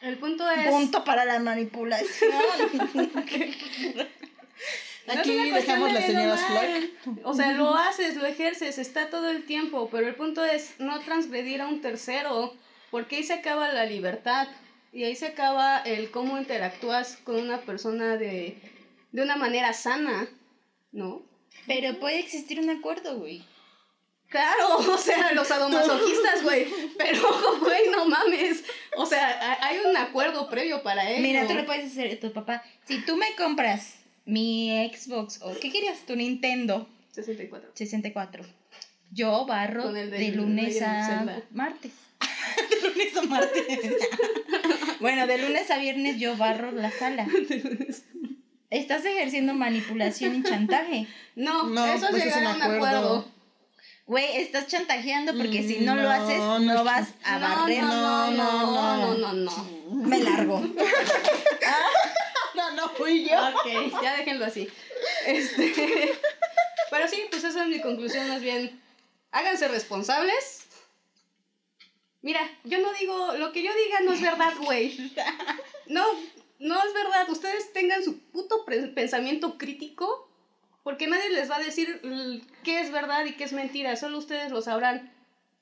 el 0.00 0.16
punto 0.18 0.48
es... 0.48 0.68
Punto 0.68 1.02
para 1.02 1.24
la 1.24 1.40
manipulación. 1.40 2.30
Aquí 5.08 5.34
dejamos 5.50 5.88
de 5.88 5.94
las 5.94 6.04
o 6.04 6.06
señoras. 6.06 6.84
O 7.24 7.34
sea, 7.34 7.52
lo 7.52 7.74
haces, 7.74 8.14
lo 8.14 8.26
ejerces, 8.26 8.78
está 8.78 9.10
todo 9.10 9.28
el 9.28 9.44
tiempo, 9.44 9.88
pero 9.90 10.06
el 10.06 10.14
punto 10.14 10.44
es 10.44 10.78
no 10.78 11.00
transgredir 11.00 11.62
a 11.62 11.66
un 11.66 11.80
tercero, 11.80 12.54
porque 12.92 13.16
ahí 13.16 13.24
se 13.24 13.34
acaba 13.34 13.72
la 13.72 13.86
libertad 13.86 14.46
y 14.92 15.02
ahí 15.02 15.16
se 15.16 15.26
acaba 15.26 15.78
el 15.78 16.12
cómo 16.12 16.38
interactúas 16.38 17.16
con 17.24 17.36
una 17.36 17.62
persona 17.62 18.16
de, 18.16 18.56
de 19.10 19.22
una 19.22 19.34
manera 19.34 19.72
sana, 19.72 20.28
¿no? 20.92 21.22
Pero 21.66 21.98
puede 21.98 22.18
existir 22.20 22.60
un 22.60 22.70
acuerdo, 22.70 23.18
güey. 23.18 23.42
Claro, 24.28 24.78
o 24.94 24.98
sea, 24.98 25.32
los 25.32 25.46
sadomasoquistas, 25.46 26.42
güey, 26.42 26.66
pero, 26.98 27.22
güey, 27.60 27.90
no 27.90 28.06
mames, 28.06 28.64
o 28.96 29.06
sea, 29.06 29.28
ha- 29.28 29.66
hay 29.68 29.78
un 29.88 29.96
acuerdo 29.96 30.48
previo 30.50 30.82
para 30.82 31.08
ello. 31.08 31.22
Mira, 31.22 31.46
tú 31.46 31.54
le 31.54 31.62
puedes 31.62 31.94
decir 31.94 32.12
a 32.12 32.20
tu 32.20 32.32
papá, 32.32 32.62
si 32.86 33.04
tú 33.04 33.16
me 33.16 33.34
compras 33.36 33.94
mi 34.24 34.90
Xbox 34.92 35.40
o 35.42 35.54
¿qué 35.60 35.70
querías? 35.70 36.00
Tu 36.06 36.16
Nintendo 36.16 36.88
64. 37.12 37.70
64. 37.74 38.44
Yo 39.12 39.46
barro 39.46 39.84
Con 39.84 39.96
el 39.96 40.10
de, 40.10 40.18
del 40.18 40.36
lunes 40.36 40.82
a 40.82 41.24
martes. 41.52 41.92
de 42.70 42.88
lunes 42.88 43.16
a 43.16 43.22
martes. 43.22 43.64
bueno, 44.98 45.28
de 45.28 45.38
lunes 45.38 45.70
a 45.70 45.78
viernes 45.78 46.18
yo 46.18 46.36
barro 46.36 46.72
la 46.72 46.90
sala. 46.90 47.28
Estás 48.70 49.04
ejerciendo 49.04 49.54
manipulación 49.54 50.36
y 50.36 50.42
chantaje. 50.42 51.06
No, 51.36 51.64
No, 51.64 51.84
eso 51.86 52.06
pues 52.10 52.22
es 52.24 52.28
es 52.28 52.36
llegar 52.36 52.52
a 52.52 52.56
un 52.56 52.62
acuerdo. 52.62 52.86
acuerdo. 52.86 53.24
Güey, 54.06 54.36
estás 54.38 54.68
chantajeando 54.68 55.36
porque 55.36 55.62
si 55.64 55.80
no, 55.80 55.94
lo 55.96 56.08
haces, 56.08 56.38
no, 56.38 56.58
no, 56.60 56.84
vas 56.84 57.08
a 57.24 57.38
no, 57.38 57.48
barrer. 57.48 57.82
no, 57.82 57.90
no, 57.90 58.30
No, 58.30 58.62
no, 58.62 58.96
no, 58.96 59.14
no, 59.14 59.32
no, 59.32 59.32
no. 59.32 60.06
Me 60.06 60.18
largo. 60.20 60.60
No, 62.54 62.70
no 62.72 62.88
fui 62.90 63.28
yo. 63.28 63.36
Ok, 63.48 64.00
ya 64.02 64.16
déjenlo 64.16 64.46
así. 64.46 64.66
Este, 65.26 65.72
pero 66.90 67.06
sí, 67.06 67.22
pues 67.30 67.44
esa 67.44 67.62
es 67.64 67.68
mi 67.68 67.80
conclusión 67.80 68.26
más 68.28 68.40
bien. 68.40 68.80
Háganse 69.30 69.68
responsables. 69.68 70.64
Mira, 72.22 72.40
yo 72.64 72.78
no 72.80 72.92
digo, 72.94 73.34
lo 73.34 73.52
que 73.52 73.62
yo 73.62 73.70
diga 73.74 74.00
no 74.04 74.12
es 74.14 74.22
verdad, 74.22 74.54
güey. 74.62 75.12
No, 75.88 76.02
no 76.58 76.76
es 76.84 76.92
verdad. 76.94 77.28
Ustedes 77.30 77.72
tengan 77.72 78.02
su 78.04 78.18
puto 78.18 78.64
pensamiento 78.94 79.58
crítico, 79.58 80.28
porque 80.82 81.06
nadie 81.06 81.30
les 81.30 81.50
va 81.50 81.56
a 81.56 81.60
decir 81.60 82.00
qué 82.64 82.80
es 82.80 82.90
verdad 82.92 83.24
y 83.24 83.32
qué 83.34 83.44
es 83.44 83.52
mentira. 83.52 83.96
Solo 83.96 84.18
ustedes 84.18 84.50
lo 84.52 84.62
sabrán. 84.62 85.10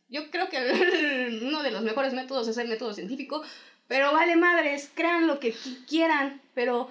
Yo 0.08 0.30
creo 0.30 0.48
que 0.50 1.40
uno 1.42 1.62
de 1.62 1.70
los 1.70 1.82
mejores 1.82 2.12
métodos 2.12 2.46
es 2.48 2.56
el 2.58 2.68
método 2.68 2.92
científico, 2.94 3.42
pero 3.88 4.12
vale 4.12 4.36
madres, 4.36 4.90
crean 4.94 5.26
lo 5.26 5.40
que 5.40 5.54
qui- 5.54 5.84
quieran, 5.86 6.40
pero 6.54 6.90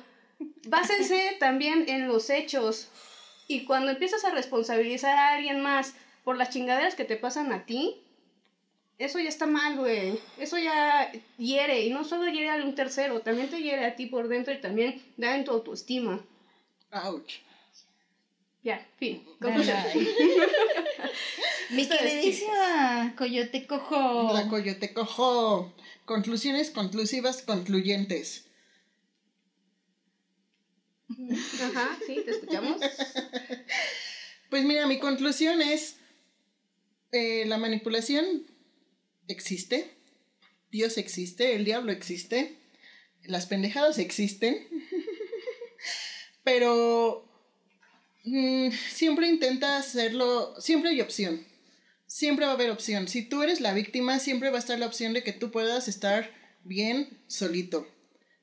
básense 0.65 1.37
también 1.39 1.85
en 1.87 2.07
los 2.07 2.29
hechos. 2.29 2.87
Y 3.47 3.65
cuando 3.65 3.91
empiezas 3.91 4.23
a 4.25 4.31
responsabilizar 4.31 5.17
a 5.17 5.33
alguien 5.33 5.61
más 5.61 5.93
por 6.23 6.37
las 6.37 6.49
chingaderas 6.49 6.95
que 6.95 7.03
te 7.05 7.17
pasan 7.17 7.51
a 7.51 7.65
ti, 7.65 7.97
eso 9.05 9.19
ya 9.19 9.29
está 9.29 9.45
mal, 9.45 9.77
güey. 9.77 10.19
Eso 10.37 10.57
ya 10.57 11.11
hiere. 11.37 11.81
Y 11.85 11.89
no 11.89 12.03
solo 12.05 12.31
hiere 12.31 12.49
a 12.49 12.55
un 12.63 12.75
tercero, 12.75 13.19
también 13.21 13.49
te 13.49 13.61
hiere 13.61 13.85
a 13.85 13.95
ti 13.95 14.05
por 14.05 14.27
dentro 14.27 14.53
y 14.53 14.61
también 14.61 15.01
da 15.17 15.35
en 15.35 15.43
tu 15.43 15.51
autoestima. 15.51 16.23
Ouch. 16.91 17.39
Ya, 18.63 18.85
fin. 18.97 19.23
Conclusión. 19.41 19.77
Mi 21.71 21.87
queridísima 21.87 23.13
Coyote 23.17 23.67
Cojo. 23.67 24.31
La 24.33 24.47
coyote 24.47 24.93
cojo. 24.93 25.73
Conclusiones 26.05 26.69
conclusivas, 26.71 27.41
concluyentes. 27.41 28.45
Ajá, 31.09 31.97
sí, 32.05 32.21
te 32.25 32.31
escuchamos. 32.31 32.79
Pues 34.49 34.65
mira, 34.65 34.85
mi 34.85 34.99
conclusión 34.99 35.63
es, 35.63 35.95
eh, 37.11 37.43
la 37.47 37.57
manipulación 37.57 38.45
existe, 39.27 39.91
Dios 40.71 40.97
existe, 40.97 41.55
el 41.55 41.65
diablo 41.65 41.91
existe, 41.91 42.57
las 43.23 43.45
pendejadas 43.45 43.99
existen, 43.99 44.67
pero 46.43 47.29
mm, 48.23 48.69
siempre 48.91 49.27
intenta 49.27 49.77
hacerlo, 49.77 50.59
siempre 50.59 50.91
hay 50.91 51.01
opción, 51.01 51.45
siempre 52.07 52.45
va 52.45 52.51
a 52.51 52.55
haber 52.55 52.71
opción. 52.71 53.07
Si 53.07 53.21
tú 53.21 53.43
eres 53.43 53.61
la 53.61 53.73
víctima, 53.73 54.19
siempre 54.19 54.49
va 54.49 54.57
a 54.57 54.59
estar 54.59 54.79
la 54.79 54.87
opción 54.87 55.13
de 55.13 55.23
que 55.23 55.33
tú 55.33 55.51
puedas 55.51 55.87
estar 55.87 56.31
bien 56.63 57.21
solito, 57.27 57.87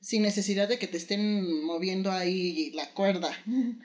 sin 0.01 0.23
necesidad 0.23 0.69
de 0.69 0.79
que 0.79 0.87
te 0.87 0.97
estén 0.97 1.65
moviendo 1.65 2.11
ahí 2.11 2.71
la 2.73 2.91
cuerda. 2.93 3.37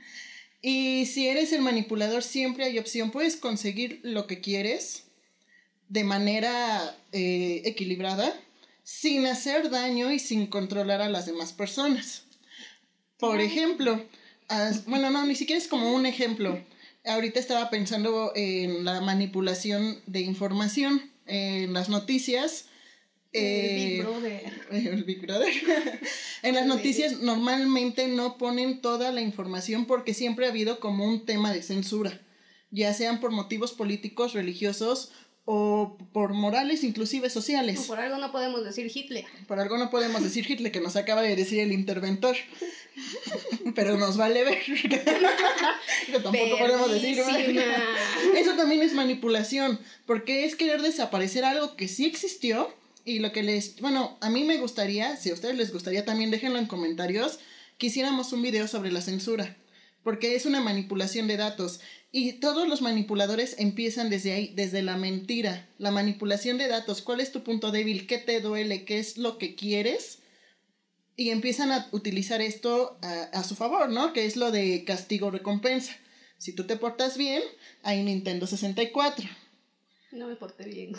Y 0.67 1.05
si 1.05 1.27
eres 1.27 1.53
el 1.53 1.61
manipulador, 1.61 2.23
siempre 2.23 2.65
hay 2.65 2.79
opción. 2.79 3.11
Puedes 3.11 3.35
conseguir 3.35 3.99
lo 4.01 4.25
que 4.25 4.41
quieres 4.41 5.04
de 5.89 6.03
manera 6.03 6.95
eh, 7.11 7.61
equilibrada, 7.65 8.33
sin 8.83 9.25
hacer 9.25 9.69
daño 9.69 10.11
y 10.11 10.19
sin 10.19 10.47
controlar 10.47 11.01
a 11.01 11.09
las 11.09 11.25
demás 11.25 11.53
personas. 11.53 12.23
Por 13.17 13.41
ejemplo, 13.41 14.03
as- 14.47 14.85
bueno, 14.85 15.09
no, 15.09 15.25
ni 15.25 15.35
siquiera 15.35 15.61
es 15.61 15.67
como 15.67 15.93
un 15.93 16.05
ejemplo. 16.05 16.59
Ahorita 17.05 17.39
estaba 17.39 17.69
pensando 17.69 18.31
en 18.35 18.83
la 18.83 18.99
manipulación 19.01 20.01
de 20.07 20.21
información 20.21 21.01
en 21.27 21.73
las 21.73 21.89
noticias. 21.89 22.65
El 23.31 23.43
eh, 23.43 23.75
Big 23.75 24.03
Brother. 24.03 24.53
el 24.71 25.03
Big 25.03 25.21
Brother. 25.21 25.53
en 26.43 26.55
las 26.55 26.65
noticias 26.65 27.19
normalmente 27.19 28.07
no 28.07 28.37
ponen 28.37 28.81
toda 28.81 29.11
la 29.11 29.21
información 29.21 29.85
porque 29.85 30.13
siempre 30.13 30.45
ha 30.45 30.49
habido 30.49 30.79
como 30.79 31.05
un 31.05 31.25
tema 31.25 31.51
de 31.53 31.61
censura, 31.61 32.21
ya 32.71 32.93
sean 32.93 33.19
por 33.19 33.31
motivos 33.31 33.73
políticos, 33.73 34.33
religiosos 34.33 35.11
o 35.45 35.95
por 36.11 36.33
morales, 36.33 36.83
inclusive 36.83 37.29
sociales. 37.29 37.81
Por 37.81 37.99
algo 37.99 38.17
no 38.17 38.31
podemos 38.31 38.63
decir 38.63 38.91
Hitler. 38.93 39.25
Por 39.47 39.59
algo 39.59 39.77
no 39.77 39.91
podemos 39.91 40.23
decir 40.23 40.49
Hitler, 40.49 40.71
que 40.71 40.81
nos 40.81 40.95
acaba 40.95 41.21
de 41.21 41.35
decir 41.35 41.59
el 41.59 41.71
interventor. 41.71 42.35
Pero 43.75 43.97
nos 43.97 44.17
vale 44.17 44.43
ver. 44.43 44.59
que 44.63 46.19
tampoco 46.23 46.57
podemos 46.57 46.91
decir. 46.91 47.23
Eso 48.35 48.55
también 48.55 48.81
es 48.81 48.93
manipulación, 48.93 49.79
porque 50.07 50.45
es 50.45 50.55
querer 50.55 50.81
desaparecer 50.81 51.45
algo 51.45 51.75
que 51.75 51.87
sí 51.87 52.05
existió 52.05 52.73
y 53.05 53.19
lo 53.19 53.31
que 53.31 53.43
les, 53.43 53.79
bueno, 53.81 54.17
a 54.21 54.31
mí 54.31 54.43
me 54.43 54.57
gustaría, 54.57 55.15
si 55.15 55.29
a 55.29 55.33
ustedes 55.33 55.55
les 55.55 55.71
gustaría 55.71 56.05
también 56.05 56.31
déjenlo 56.31 56.57
en 56.57 56.65
comentarios, 56.65 57.39
que 57.77 57.87
hiciéramos 57.87 58.33
un 58.33 58.41
video 58.41 58.67
sobre 58.67 58.91
la 58.91 59.01
censura, 59.01 59.55
porque 60.05 60.35
es 60.35 60.45
una 60.45 60.61
manipulación 60.61 61.25
de 61.27 61.35
datos 61.35 61.79
y 62.11 62.33
todos 62.33 62.67
los 62.67 62.83
manipuladores 62.83 63.55
empiezan 63.57 64.11
desde 64.11 64.33
ahí, 64.33 64.53
desde 64.55 64.83
la 64.83 64.97
mentira, 64.97 65.67
la 65.79 65.89
manipulación 65.89 66.59
de 66.59 66.67
datos, 66.67 67.01
cuál 67.01 67.21
es 67.21 67.31
tu 67.31 67.43
punto 67.43 67.71
débil, 67.71 68.05
qué 68.05 68.19
te 68.19 68.39
duele, 68.39 68.85
qué 68.85 68.99
es 68.99 69.17
lo 69.17 69.39
que 69.39 69.55
quieres 69.55 70.19
y 71.17 71.31
empiezan 71.31 71.71
a 71.71 71.89
utilizar 71.91 72.39
esto 72.39 72.99
a, 73.01 73.43
su 73.43 73.55
favor, 73.55 73.89
¿no? 73.89 74.13
Que 74.13 74.27
es 74.27 74.35
lo 74.35 74.51
de 74.51 74.83
castigo-recompensa. 74.85 75.97
Si 76.37 76.53
tú 76.53 76.67
te 76.67 76.75
portas 76.77 77.17
bien, 77.17 77.41
hay 77.81 78.03
Nintendo 78.03 78.45
64. 78.45 79.27
No 80.15 80.27
me 80.27 80.35
porté 80.35 80.63
bien. 80.63 80.93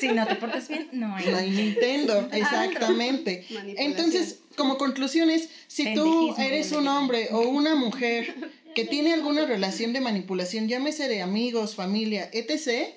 Si 0.00 0.08
no 0.08 0.26
te 0.26 0.36
portas 0.36 0.68
bien, 0.68 0.88
no 0.92 1.14
hay. 1.14 1.26
No 1.26 1.36
hay 1.36 1.50
Nintendo, 1.50 2.28
exactamente. 2.32 3.44
Entonces, 3.76 4.38
como 4.56 4.78
conclusiones, 4.78 5.48
si 5.66 5.94
tú 5.94 6.34
eres 6.38 6.72
un 6.72 6.86
hombre 6.86 7.28
o 7.32 7.40
una 7.40 7.74
mujer 7.74 8.34
que 8.74 8.84
tiene 8.84 9.12
alguna 9.12 9.44
relación 9.46 9.92
de 9.92 10.00
manipulación, 10.00 10.68
llámese 10.68 11.08
de 11.08 11.22
amigos, 11.22 11.74
familia, 11.74 12.30
etc., 12.32 12.94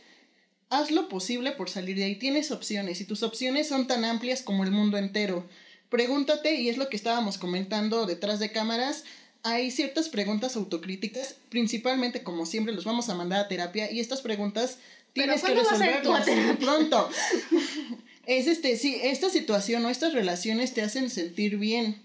haz 0.69 0.91
lo 0.91 1.09
posible 1.09 1.51
por 1.53 1.69
salir 1.69 1.97
de 1.97 2.03
ahí. 2.03 2.15
Tienes 2.15 2.51
opciones 2.51 3.01
y 3.01 3.05
tus 3.05 3.23
opciones 3.23 3.67
son 3.67 3.87
tan 3.87 4.05
amplias 4.05 4.41
como 4.41 4.63
el 4.63 4.71
mundo 4.71 4.97
entero. 4.97 5.47
Pregúntate, 5.89 6.55
y 6.55 6.69
es 6.69 6.77
lo 6.77 6.89
que 6.89 6.97
estábamos 6.97 7.37
comentando 7.37 8.05
detrás 8.05 8.39
de 8.39 8.51
cámaras, 8.51 9.05
hay 9.43 9.71
ciertas 9.71 10.09
preguntas 10.09 10.57
autocríticas, 10.57 11.35
principalmente 11.49 12.21
como 12.23 12.45
siempre 12.45 12.73
los 12.73 12.83
vamos 12.83 13.07
a 13.07 13.15
mandar 13.15 13.39
a 13.39 13.47
terapia, 13.47 13.89
y 13.89 14.01
estas 14.01 14.21
preguntas 14.21 14.79
tienes 15.17 15.41
que 15.41 15.53
¿cuándo 15.53 15.63
vas 15.63 15.81
a 15.81 15.85
ir 15.85 16.01
tú 16.01 16.13
a 16.13 16.19
resolverlas 16.19 16.57
pronto. 16.59 17.09
Es 18.27 18.47
este, 18.47 18.75
sí, 18.75 18.99
esta 19.03 19.29
situación 19.29 19.85
o 19.85 19.89
estas 19.89 20.13
relaciones 20.13 20.73
te 20.73 20.81
hacen 20.81 21.09
sentir 21.09 21.57
bien. 21.57 22.01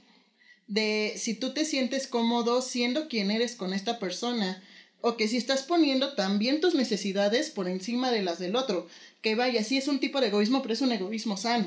De 0.68 1.14
si 1.16 1.34
tú 1.34 1.52
te 1.52 1.64
sientes 1.64 2.06
cómodo 2.06 2.62
siendo 2.62 3.08
quien 3.08 3.32
eres 3.32 3.56
con 3.56 3.74
esta 3.74 3.98
persona. 3.98 4.62
O 5.00 5.16
que 5.16 5.26
si 5.26 5.36
estás 5.36 5.64
poniendo 5.64 6.14
también 6.14 6.60
tus 6.60 6.76
necesidades 6.76 7.50
por 7.50 7.68
encima 7.68 8.12
de 8.12 8.22
las 8.22 8.38
del 8.38 8.54
otro. 8.54 8.86
Que 9.20 9.34
vaya, 9.34 9.64
sí 9.64 9.76
es 9.76 9.88
un 9.88 9.98
tipo 9.98 10.20
de 10.20 10.28
egoísmo, 10.28 10.62
pero 10.62 10.74
es 10.74 10.80
un 10.80 10.92
egoísmo 10.92 11.36
sano. 11.36 11.66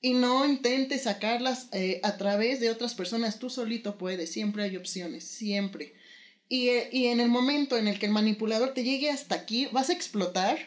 Y 0.00 0.14
no 0.14 0.46
intentes 0.46 1.02
sacarlas 1.02 1.66
eh, 1.72 1.98
a 2.04 2.16
través 2.18 2.60
de 2.60 2.70
otras 2.70 2.94
personas. 2.94 3.40
Tú 3.40 3.50
solito 3.50 3.98
puedes. 3.98 4.30
Siempre 4.30 4.62
hay 4.62 4.76
opciones. 4.76 5.24
Siempre. 5.24 5.92
Y, 6.52 6.68
eh, 6.68 6.90
y 6.92 7.06
en 7.06 7.20
el 7.20 7.30
momento 7.30 7.78
en 7.78 7.88
el 7.88 7.98
que 7.98 8.04
el 8.04 8.12
manipulador 8.12 8.74
te 8.74 8.84
llegue 8.84 9.08
hasta 9.10 9.34
aquí, 9.34 9.68
vas 9.72 9.88
a 9.88 9.94
explotar 9.94 10.58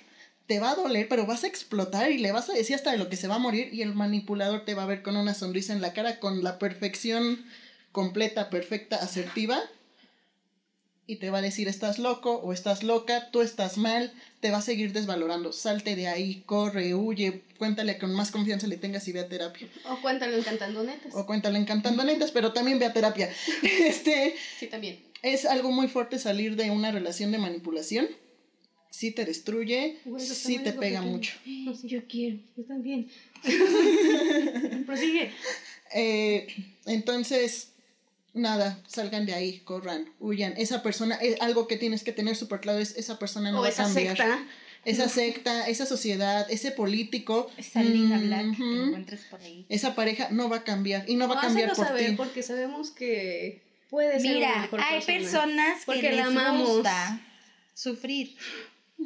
te 0.47 0.59
va 0.59 0.71
a 0.71 0.75
doler, 0.75 1.07
pero 1.07 1.25
vas 1.25 1.43
a 1.43 1.47
explotar 1.47 2.11
y 2.11 2.17
le 2.17 2.31
vas 2.31 2.49
a 2.49 2.53
decir 2.53 2.75
hasta 2.75 2.91
de 2.91 2.97
lo 2.97 3.09
que 3.09 3.17
se 3.17 3.27
va 3.27 3.35
a 3.35 3.39
morir 3.39 3.73
y 3.73 3.81
el 3.81 3.95
manipulador 3.95 4.63
te 4.63 4.75
va 4.75 4.83
a 4.83 4.87
ver 4.87 5.01
con 5.01 5.15
una 5.17 5.33
sonrisa 5.33 5.73
en 5.73 5.81
la 5.81 5.93
cara, 5.93 6.19
con 6.19 6.43
la 6.43 6.59
perfección 6.59 7.45
completa, 7.91 8.49
perfecta, 8.49 8.97
asertiva. 8.97 9.59
Y 11.07 11.17
te 11.17 11.29
va 11.29 11.37
a 11.37 11.41
decir, 11.43 11.67
estás 11.67 11.99
loco 11.99 12.33
o 12.37 12.51
estás 12.51 12.81
loca, 12.81 13.29
tú 13.29 13.41
estás 13.41 13.77
mal, 13.77 14.11
te 14.39 14.49
va 14.49 14.57
a 14.57 14.61
seguir 14.63 14.91
desvalorando. 14.91 15.53
Salte 15.53 15.95
de 15.95 16.07
ahí, 16.07 16.41
corre, 16.47 16.95
huye, 16.95 17.43
cuéntale 17.59 17.99
con 17.99 18.11
más 18.13 18.31
confianza 18.31 18.65
le 18.65 18.77
tengas 18.77 19.07
y 19.07 19.11
ve 19.11 19.19
a 19.19 19.29
terapia. 19.29 19.67
O 19.87 20.01
cuéntalo 20.01 20.35
en 20.35 20.43
Cantando 20.43 20.83
Netas. 20.83 21.13
O 21.13 21.27
cuéntale 21.27 21.59
encantando 21.59 22.03
netas, 22.03 22.31
pero 22.31 22.53
también 22.53 22.79
ve 22.79 22.85
a 22.85 22.93
terapia. 22.93 23.31
Este, 23.61 24.35
Sí, 24.59 24.65
también. 24.65 24.99
Es 25.33 25.45
algo 25.45 25.71
muy 25.71 25.87
fuerte 25.87 26.19
salir 26.19 26.55
de 26.55 26.71
una 26.71 26.91
relación 26.91 27.31
de 27.31 27.37
manipulación. 27.39 28.07
Sí 28.91 29.11
te 29.11 29.25
destruye, 29.25 29.97
los 30.05 30.23
sí 30.23 30.59
te 30.59 30.71
pega 30.71 31.01
mucho. 31.01 31.33
No, 31.45 31.73
sí, 31.75 31.87
yo 31.87 32.05
quiero. 32.07 32.37
Yo 32.55 32.63
también. 32.63 33.09
Prosigue. 34.85 35.31
Eh, 35.93 36.47
entonces, 36.85 37.69
nada, 38.33 38.81
salgan 38.87 39.25
de 39.25 39.33
ahí, 39.33 39.59
corran, 39.59 40.09
huyan. 40.19 40.53
Esa 40.57 40.81
persona, 40.83 41.15
es 41.15 41.41
algo 41.41 41.67
que 41.67 41.77
tienes 41.77 42.03
que 42.03 42.11
tener 42.11 42.35
súper 42.35 42.59
claro 42.61 42.79
es 42.79 42.95
esa 42.97 43.19
persona 43.19 43.51
no 43.51 43.59
o 43.59 43.61
va 43.61 43.67
a 43.67 43.71
esa 43.71 43.83
cambiar. 43.83 44.15
secta. 44.17 44.47
Esa 44.85 45.09
secta, 45.19 45.67
esa 45.67 45.85
sociedad, 45.85 46.45
ese 46.51 46.71
político, 46.71 47.49
Esa 47.57 47.81
Lina 47.83 48.19
Black 48.19 48.55
que 48.57 48.83
encuentres 48.83 49.21
por 49.29 49.41
ahí. 49.41 49.65
esa 49.69 49.95
pareja 49.95 50.29
no 50.31 50.47
va 50.49 50.57
a 50.57 50.63
cambiar 50.63 51.09
y 51.09 51.15
no 51.15 51.27
va 51.27 51.35
a 51.35 51.37
O 51.39 51.41
cambiar 51.41 51.73
por 51.73 51.85
saber 51.87 52.11
ti. 52.11 52.15
porque 52.15 52.43
sabemos 52.43 52.91
que 52.91 53.61
puede 53.89 54.19
ser 54.19 54.37
una 54.37 54.47
Mira, 54.47 54.61
mejor 54.61 54.79
hay 54.81 55.01
persona. 55.01 55.41
personas 55.75 55.85
que 55.85 56.11
les 56.11 56.25
amamos. 56.25 56.69
gusta 56.69 57.19
sufrir. 57.73 58.35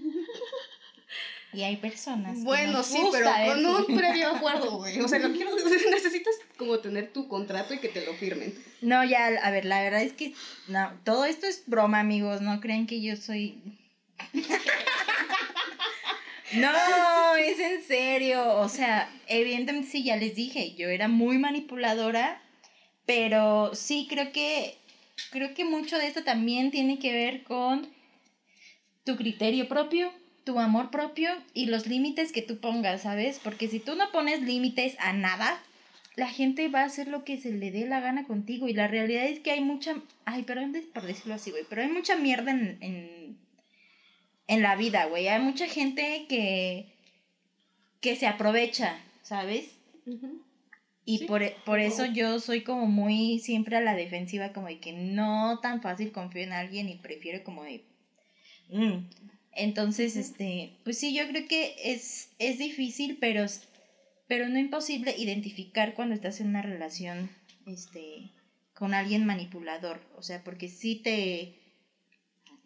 Y 1.52 1.64
hay 1.64 1.78
personas 1.78 2.38
que 2.38 2.44
Bueno, 2.44 2.74
nos 2.74 2.86
sí, 2.86 3.00
pero 3.12 3.26
con 3.48 3.66
un 3.66 3.98
previo 3.98 4.30
acuerdo, 4.36 4.78
güey. 4.78 5.00
O 5.00 5.08
sea, 5.08 5.18
lo 5.18 5.32
quiero, 5.34 5.50
necesitas 5.56 6.36
como 6.58 6.78
tener 6.78 7.12
tu 7.12 7.28
contrato 7.28 7.74
y 7.74 7.80
que 7.80 7.90
te 7.90 8.06
lo 8.06 8.14
firmen. 8.14 8.54
No, 8.82 9.04
ya, 9.04 9.26
a 9.42 9.50
ver, 9.50 9.66
la 9.66 9.82
verdad 9.82 10.04
es 10.04 10.14
que 10.14 10.36
no, 10.68 10.92
todo 11.04 11.26
esto 11.26 11.48
es 11.48 11.64
broma, 11.66 12.02
amigos. 12.02 12.42
No 12.42 12.60
crean 12.62 12.86
que 12.86 13.02
yo 13.02 13.16
soy. 13.16 13.64
no, 16.54 17.36
es 17.38 17.60
en 17.60 17.84
serio. 17.84 18.58
O 18.58 18.70
sea, 18.70 19.10
evidentemente 19.28 19.90
sí, 19.90 20.04
ya 20.04 20.18
les 20.18 20.36
dije, 20.36 20.76
yo 20.76 20.90
era 20.90 21.08
muy 21.08 21.38
manipuladora, 21.40 22.42
pero 23.10 23.74
sí 23.74 24.06
creo 24.08 24.32
que 24.32 24.78
creo 25.32 25.56
que 25.56 25.66
mucho 25.66 25.98
de 25.98 26.06
esto 26.06 26.24
también 26.24 26.70
tiene 26.70 27.00
que 27.00 27.12
ver 27.12 27.42
con 27.42 27.90
tu 29.04 29.16
criterio 29.16 29.68
propio, 29.68 30.12
tu 30.44 30.60
amor 30.60 30.92
propio 30.92 31.32
y 31.56 31.66
los 31.66 31.88
límites 31.88 32.32
que 32.32 32.44
tú 32.44 32.60
pongas, 32.60 33.02
¿sabes? 33.02 33.40
Porque 33.44 33.68
si 33.68 33.80
tú 33.80 33.96
no 33.96 34.12
pones 34.12 34.44
límites 34.44 34.96
a 35.00 35.12
nada, 35.12 35.60
la 36.18 36.28
gente 36.30 36.68
va 36.68 36.82
a 36.82 36.86
hacer 36.86 37.08
lo 37.08 37.24
que 37.24 37.42
se 37.42 37.52
le 37.52 37.72
dé 37.72 37.88
la 37.88 38.00
gana 38.00 38.26
contigo 38.26 38.68
y 38.68 38.74
la 38.74 38.88
realidad 38.88 39.26
es 39.26 39.40
que 39.40 39.54
hay 39.54 39.62
mucha, 39.62 39.96
ay, 40.26 40.44
perdón 40.44 40.76
por 40.94 41.02
decirlo 41.02 41.34
así, 41.34 41.50
güey, 41.50 41.64
pero 41.68 41.82
hay 41.82 41.88
mucha 41.88 42.16
mierda 42.16 42.52
en, 42.52 42.78
en, 42.80 43.38
en 44.46 44.62
la 44.62 44.76
vida, 44.76 45.06
güey. 45.06 45.30
Hay 45.30 45.42
mucha 45.42 45.66
gente 45.66 46.28
que, 46.30 46.86
que 48.02 48.16
se 48.16 48.28
aprovecha, 48.28 49.02
¿sabes? 49.24 49.80
Y 51.10 51.18
Sí, 51.18 51.26
por, 51.26 51.42
por 51.66 51.80
eso 51.80 52.06
yo 52.06 52.40
soy 52.40 52.62
como 52.62 52.86
muy 52.86 53.40
siempre 53.40 53.76
a 53.76 53.82
la 53.82 53.96
defensiva, 53.96 54.54
como 54.54 54.68
de 54.68 54.78
que 54.78 54.94
no 54.94 55.60
tan 55.60 55.82
fácil 55.82 56.12
confío 56.12 56.44
en 56.44 56.54
alguien 56.54 56.88
y 56.88 56.98
prefiero 56.98 57.44
como 57.44 57.64
de... 57.64 57.84
mm. 58.70 59.10
Entonces, 59.54 60.16
este, 60.16 60.72
pues 60.84 61.00
sí, 61.00 61.16
yo 61.16 61.28
creo 61.28 61.48
que 61.48 61.74
es, 61.84 62.30
es 62.38 62.60
difícil, 62.60 63.18
pero, 63.20 63.44
pero 64.28 64.48
no 64.50 64.60
imposible 64.60 65.16
identificar 65.18 65.96
cuando 65.96 66.14
estás 66.14 66.42
en 66.42 66.50
una 66.50 66.62
relación 66.62 67.32
este, 67.66 68.30
con 68.76 68.94
alguien 68.94 69.26
manipulador. 69.26 70.00
O 70.16 70.22
sea, 70.22 70.44
porque 70.44 70.70
sí 70.70 70.96
te... 70.96 71.56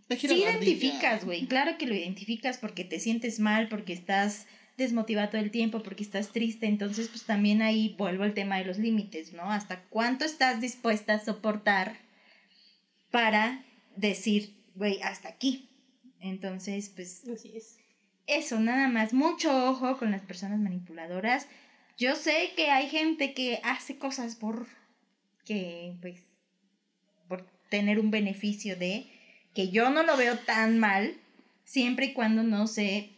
Te 0.09 0.17
Sí 0.17 0.27
identificas, 0.27 1.23
güey. 1.23 1.45
Claro 1.45 1.77
que 1.77 1.87
lo 1.87 1.95
identificas 1.95 2.57
porque 2.57 2.83
te 2.83 2.99
sientes 2.99 3.39
mal, 3.39 3.69
porque 3.69 3.93
estás 3.93 4.47
desmotivado 4.77 5.29
todo 5.29 5.41
el 5.41 5.51
tiempo, 5.51 5.83
porque 5.83 6.03
estás 6.03 6.29
triste. 6.29 6.67
Entonces, 6.67 7.07
pues 7.09 7.23
también 7.23 7.61
ahí 7.61 7.95
vuelvo 7.97 8.23
al 8.23 8.33
tema 8.33 8.57
de 8.57 8.65
los 8.65 8.77
límites, 8.77 9.33
¿no? 9.33 9.51
¿Hasta 9.51 9.81
cuánto 9.83 10.25
estás 10.25 10.61
dispuesta 10.61 11.13
a 11.13 11.19
soportar 11.19 11.97
para 13.11 13.63
decir, 13.95 14.55
güey, 14.75 15.01
hasta 15.01 15.29
aquí? 15.29 15.69
Entonces, 16.19 16.89
pues 16.89 17.23
Así 17.27 17.51
es. 17.55 17.77
eso, 18.27 18.59
nada 18.59 18.87
más. 18.87 19.13
Mucho 19.13 19.69
ojo 19.69 19.97
con 19.97 20.11
las 20.11 20.21
personas 20.21 20.59
manipuladoras. 20.59 21.47
Yo 21.97 22.15
sé 22.15 22.51
que 22.55 22.71
hay 22.71 22.89
gente 22.89 23.33
que 23.33 23.59
hace 23.63 23.97
cosas 23.97 24.35
por 24.35 24.65
que, 25.45 25.95
pues, 26.01 26.21
por 27.27 27.45
tener 27.69 27.99
un 27.99 28.09
beneficio 28.09 28.75
de 28.77 29.05
que 29.53 29.69
yo 29.69 29.89
no 29.89 30.03
lo 30.03 30.17
veo 30.17 30.37
tan 30.39 30.79
mal, 30.79 31.15
siempre 31.65 32.07
y 32.07 32.13
cuando 32.13 32.41
no 32.43 32.65
se 32.65 33.12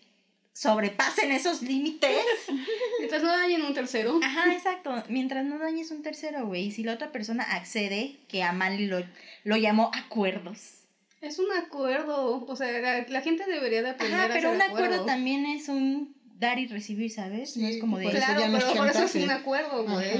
sobrepasen 0.55 1.31
esos 1.33 1.61
límites. 1.61 2.25
Mientras 2.99 3.21
no 3.21 3.29
dañen 3.29 3.61
un 3.61 3.73
tercero. 3.73 4.19
Ajá, 4.23 4.53
exacto. 4.53 5.03
Mientras 5.09 5.45
no 5.45 5.59
dañes 5.59 5.91
un 5.91 6.01
tercero, 6.01 6.47
güey. 6.47 6.67
Y 6.67 6.71
si 6.71 6.83
la 6.83 6.93
otra 6.93 7.11
persona 7.11 7.43
accede, 7.43 8.15
que 8.29 8.41
a 8.41 8.53
Mali 8.53 8.87
lo, 8.87 9.03
lo 9.43 9.57
llamó 9.57 9.91
acuerdos. 9.93 10.85
Es 11.21 11.39
un 11.39 11.51
acuerdo. 11.51 12.45
O 12.45 12.55
sea, 12.55 12.71
la, 12.79 13.05
la 13.07 13.21
gente 13.21 13.43
debería 13.45 13.83
de 13.83 13.89
aprender 13.89 14.17
Ajá, 14.19 14.25
a 14.25 14.33
pero 14.33 14.49
hacer 14.49 14.55
un 14.55 14.61
acuerdo 14.61 14.85
acuerdos. 14.85 15.05
también 15.05 15.45
es 15.45 15.67
un 15.67 16.15
dar 16.39 16.57
y 16.57 16.67
recibir, 16.67 17.11
¿sabes? 17.11 17.57
no 17.57 17.67
es 17.67 17.77
como 17.79 17.97
de... 17.97 18.05
por 18.05 18.13
Claro, 18.13 18.41
pero 18.51 18.73
por 18.75 18.87
eso 18.87 19.03
es 19.03 19.15
un 19.15 19.29
acuerdo, 19.31 19.83
güey. 19.85 20.11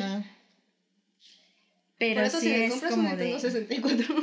Pero 1.97 2.15
Por 2.15 2.23
eso 2.25 2.39
sí 2.41 2.53
si 2.53 2.69
compras 2.71 2.91
un 2.91 2.97
como 2.97 3.09
Nintendo 3.09 3.35
de... 3.35 3.39
64, 3.39 4.15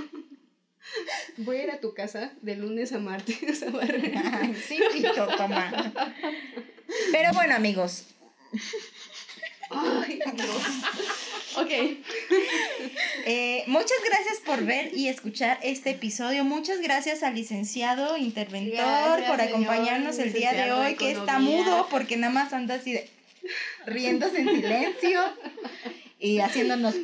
voy 1.38 1.58
a 1.58 1.64
ir 1.64 1.70
a 1.70 1.80
tu 1.80 1.94
casa 1.94 2.32
de 2.42 2.56
lunes 2.56 2.92
a 2.92 2.98
martes 2.98 3.62
a 3.62 3.70
barrer. 3.70 4.14
sí, 4.68 4.78
pito, 4.92 5.26
toma. 5.36 5.92
Pero 7.12 7.32
bueno, 7.32 7.54
amigos, 7.54 8.06
Ay, 9.74 10.20
Dios. 10.34 10.62
Ok. 11.56 11.70
Eh, 13.24 13.64
muchas 13.66 13.98
gracias 14.04 14.40
por 14.44 14.64
ver 14.64 14.90
y 14.94 15.08
escuchar 15.08 15.58
este 15.62 15.90
episodio. 15.90 16.44
Muchas 16.44 16.80
gracias 16.80 17.22
al 17.22 17.34
licenciado 17.34 18.16
interventor 18.16 18.76
Gracias, 18.76 19.30
por 19.30 19.40
acompañarnos 19.40 20.16
señor 20.16 20.28
el 20.28 20.32
día 20.34 20.52
de 20.52 20.72
hoy, 20.72 20.96
que 20.96 21.12
está 21.12 21.38
mudo 21.38 21.88
porque 21.90 22.16
nada 22.16 22.32
más 22.32 22.52
anda 22.52 22.74
así 22.74 22.92
de 22.92 23.08
riéndose 23.86 24.40
en 24.40 24.48
silencio 24.48 25.22
y 26.18 26.40
haciéndonos. 26.40 26.94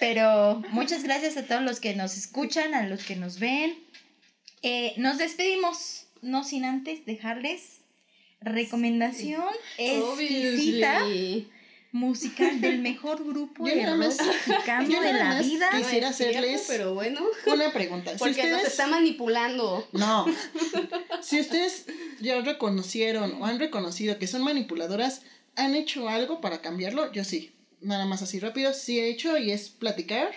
Pero 0.00 0.62
muchas 0.70 1.02
gracias 1.02 1.36
a 1.36 1.44
todos 1.46 1.62
los 1.62 1.80
que 1.80 1.94
nos 1.94 2.16
escuchan, 2.16 2.74
a 2.74 2.86
los 2.86 3.04
que 3.04 3.16
nos 3.16 3.38
ven. 3.38 3.76
Eh, 4.62 4.94
nos 4.96 5.18
despedimos, 5.18 6.06
no 6.22 6.44
sin 6.44 6.64
antes 6.64 7.04
dejarles 7.06 7.78
recomendación 8.40 9.42
exquisita 9.76 10.98
Obviously. 11.04 11.48
musical 11.92 12.60
del 12.60 12.78
mejor 12.80 13.24
grupo 13.24 13.66
Yo 13.66 13.74
de 13.74 13.86
más- 13.96 14.18
rock 14.18 14.26
mexicano 14.46 15.00
de 15.00 15.12
la 15.12 15.40
vida. 15.40 15.68
quis- 15.72 15.78
Quisiera 15.78 16.08
hacerles- 16.08 16.64
Pero 16.68 16.94
bueno, 16.94 17.20
Una 17.46 17.72
pregunta. 17.72 18.12
Si 18.12 18.18
porque 18.18 18.42
nos 18.44 18.52
ustedes- 18.52 18.68
está 18.68 18.86
manipulando. 18.86 19.88
No. 19.92 20.26
Si 21.22 21.40
ustedes 21.40 21.86
ya 22.20 22.40
reconocieron 22.40 23.40
o 23.40 23.46
han 23.46 23.58
reconocido 23.58 24.18
que 24.18 24.26
son 24.28 24.42
manipuladoras, 24.42 25.22
¿han 25.56 25.74
hecho 25.74 26.08
algo 26.08 26.40
para 26.40 26.60
cambiarlo? 26.60 27.12
Yo 27.12 27.24
sí. 27.24 27.52
Nada 27.80 28.06
más 28.06 28.22
así 28.22 28.40
rápido. 28.40 28.72
Sí 28.72 28.98
he 28.98 29.08
hecho 29.08 29.36
y 29.36 29.50
es 29.50 29.68
platicar 29.68 30.32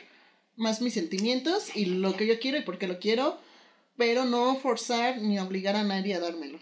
más 0.55 0.81
mis 0.81 0.93
sentimientos 0.93 1.75
y 1.75 1.85
lo 1.85 2.15
que 2.15 2.27
yo 2.27 2.39
quiero 2.39 2.57
y 2.57 2.61
por 2.61 2.77
qué 2.77 2.87
lo 2.87 2.99
quiero, 2.99 3.39
pero 3.97 4.25
no 4.25 4.55
forzar 4.57 5.21
ni 5.21 5.39
obligar 5.39 5.75
a 5.75 5.83
nadie 5.83 6.15
a 6.15 6.19
dármelo. 6.19 6.59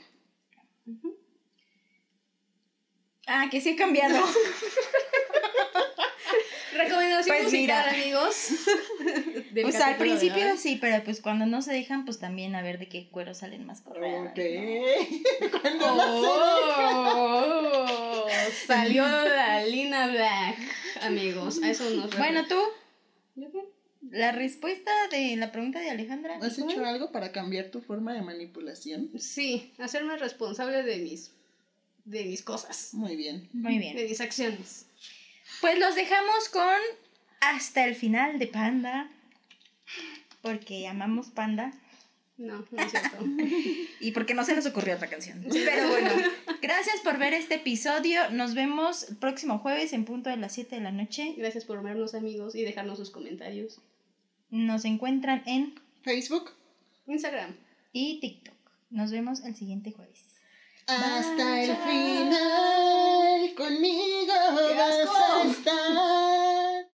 Ah, 3.27 3.47
que 3.51 3.61
sí 3.61 3.69
he 3.69 3.75
cambiado. 3.75 4.17
Recomendación 6.83 7.35
Pues 7.37 7.43
musical, 7.45 7.85
mira. 7.91 8.03
amigos. 8.03 8.47
del 9.51 9.63
pues 9.63 9.75
al 9.75 9.93
de 9.93 9.99
principio 9.99 10.57
sí, 10.57 10.77
pero 10.79 11.03
pues 11.03 11.21
cuando 11.21 11.45
no 11.45 11.61
se 11.61 11.73
dejan, 11.73 12.05
pues 12.05 12.19
también 12.19 12.55
a 12.55 12.61
ver 12.61 12.79
de 12.79 12.87
qué 12.87 13.09
cuero 13.09 13.33
salen 13.33 13.65
más 13.65 13.81
correas. 13.81 14.31
Ok. 14.31 15.51
Cuando 15.61 15.95
no 15.95 16.21
se 16.21 16.29
Oh, 16.31 18.27
salió 18.67 19.03
la 19.07 19.63
Lina 19.65 20.07
Black, 20.07 20.57
amigos. 21.01 21.61
A 21.63 21.69
eso 21.69 21.89
nos 21.91 22.15
Bueno, 22.17 22.45
tú, 22.47 22.55
¿Yo 23.35 23.51
qué? 23.51 23.59
la 24.11 24.31
respuesta 24.31 24.91
de 25.11 25.35
la 25.35 25.51
pregunta 25.51 25.79
de 25.79 25.89
Alejandra. 25.89 26.37
¿Has 26.41 26.57
hecho 26.57 26.85
algo 26.85 27.11
para 27.11 27.31
cambiar 27.31 27.65
tu 27.67 27.81
forma 27.81 28.13
de 28.13 28.21
manipulación? 28.21 29.09
Sí, 29.19 29.73
hacerme 29.79 30.17
responsable 30.17 30.83
de 30.83 30.97
mis 30.97 31.31
de 32.05 32.25
mis 32.25 32.41
cosas, 32.41 32.89
Muy 32.93 33.15
bien. 33.15 33.47
Muy 33.53 33.77
bien. 33.77 33.95
de 33.95 34.05
mis 34.05 34.19
acciones. 34.21 34.85
Pues 35.61 35.77
los 35.79 35.95
dejamos 35.95 36.49
con 36.49 36.79
hasta 37.41 37.85
el 37.85 37.95
final 37.95 38.39
de 38.39 38.47
Panda. 38.47 39.09
Porque 40.41 40.87
amamos 40.87 41.29
Panda. 41.29 41.73
No, 42.37 42.65
no 42.71 42.81
es 42.81 42.91
cierto. 42.91 43.17
Y 43.99 44.11
porque 44.11 44.33
no 44.33 44.45
se 44.45 44.55
nos 44.55 44.65
ocurrió 44.65 44.95
otra 44.95 45.09
canción. 45.09 45.45
Pero 45.51 45.89
bueno, 45.89 46.09
gracias 46.61 47.01
por 47.01 47.17
ver 47.17 47.33
este 47.33 47.55
episodio. 47.55 48.29
Nos 48.31 48.53
vemos 48.53 49.09
el 49.09 49.17
próximo 49.17 49.59
jueves 49.59 49.91
en 49.91 50.05
punto 50.05 50.29
de 50.29 50.37
las 50.37 50.53
7 50.53 50.77
de 50.77 50.81
la 50.81 50.91
noche. 50.91 51.33
Gracias 51.37 51.65
por 51.65 51.83
vernos, 51.83 52.15
amigos, 52.15 52.55
y 52.55 52.63
dejarnos 52.63 52.97
sus 52.97 53.09
comentarios. 53.09 53.81
Nos 54.51 54.85
encuentran 54.85 55.43
en 55.45 55.73
Facebook. 56.01 56.51
Instagram. 57.07 57.55
y 57.91 58.19
TikTok. 58.21 58.55
Nos 58.89 59.11
vemos 59.11 59.41
el 59.41 59.55
siguiente 59.55 59.91
jueves. 59.91 60.28
Hasta 60.91 61.61
el 61.61 61.77
final 61.77 63.53
conmigo 63.55 64.33
¡Qué 64.57 64.75
vas 64.75 65.07
a 65.07 65.43
estar. 65.43 66.58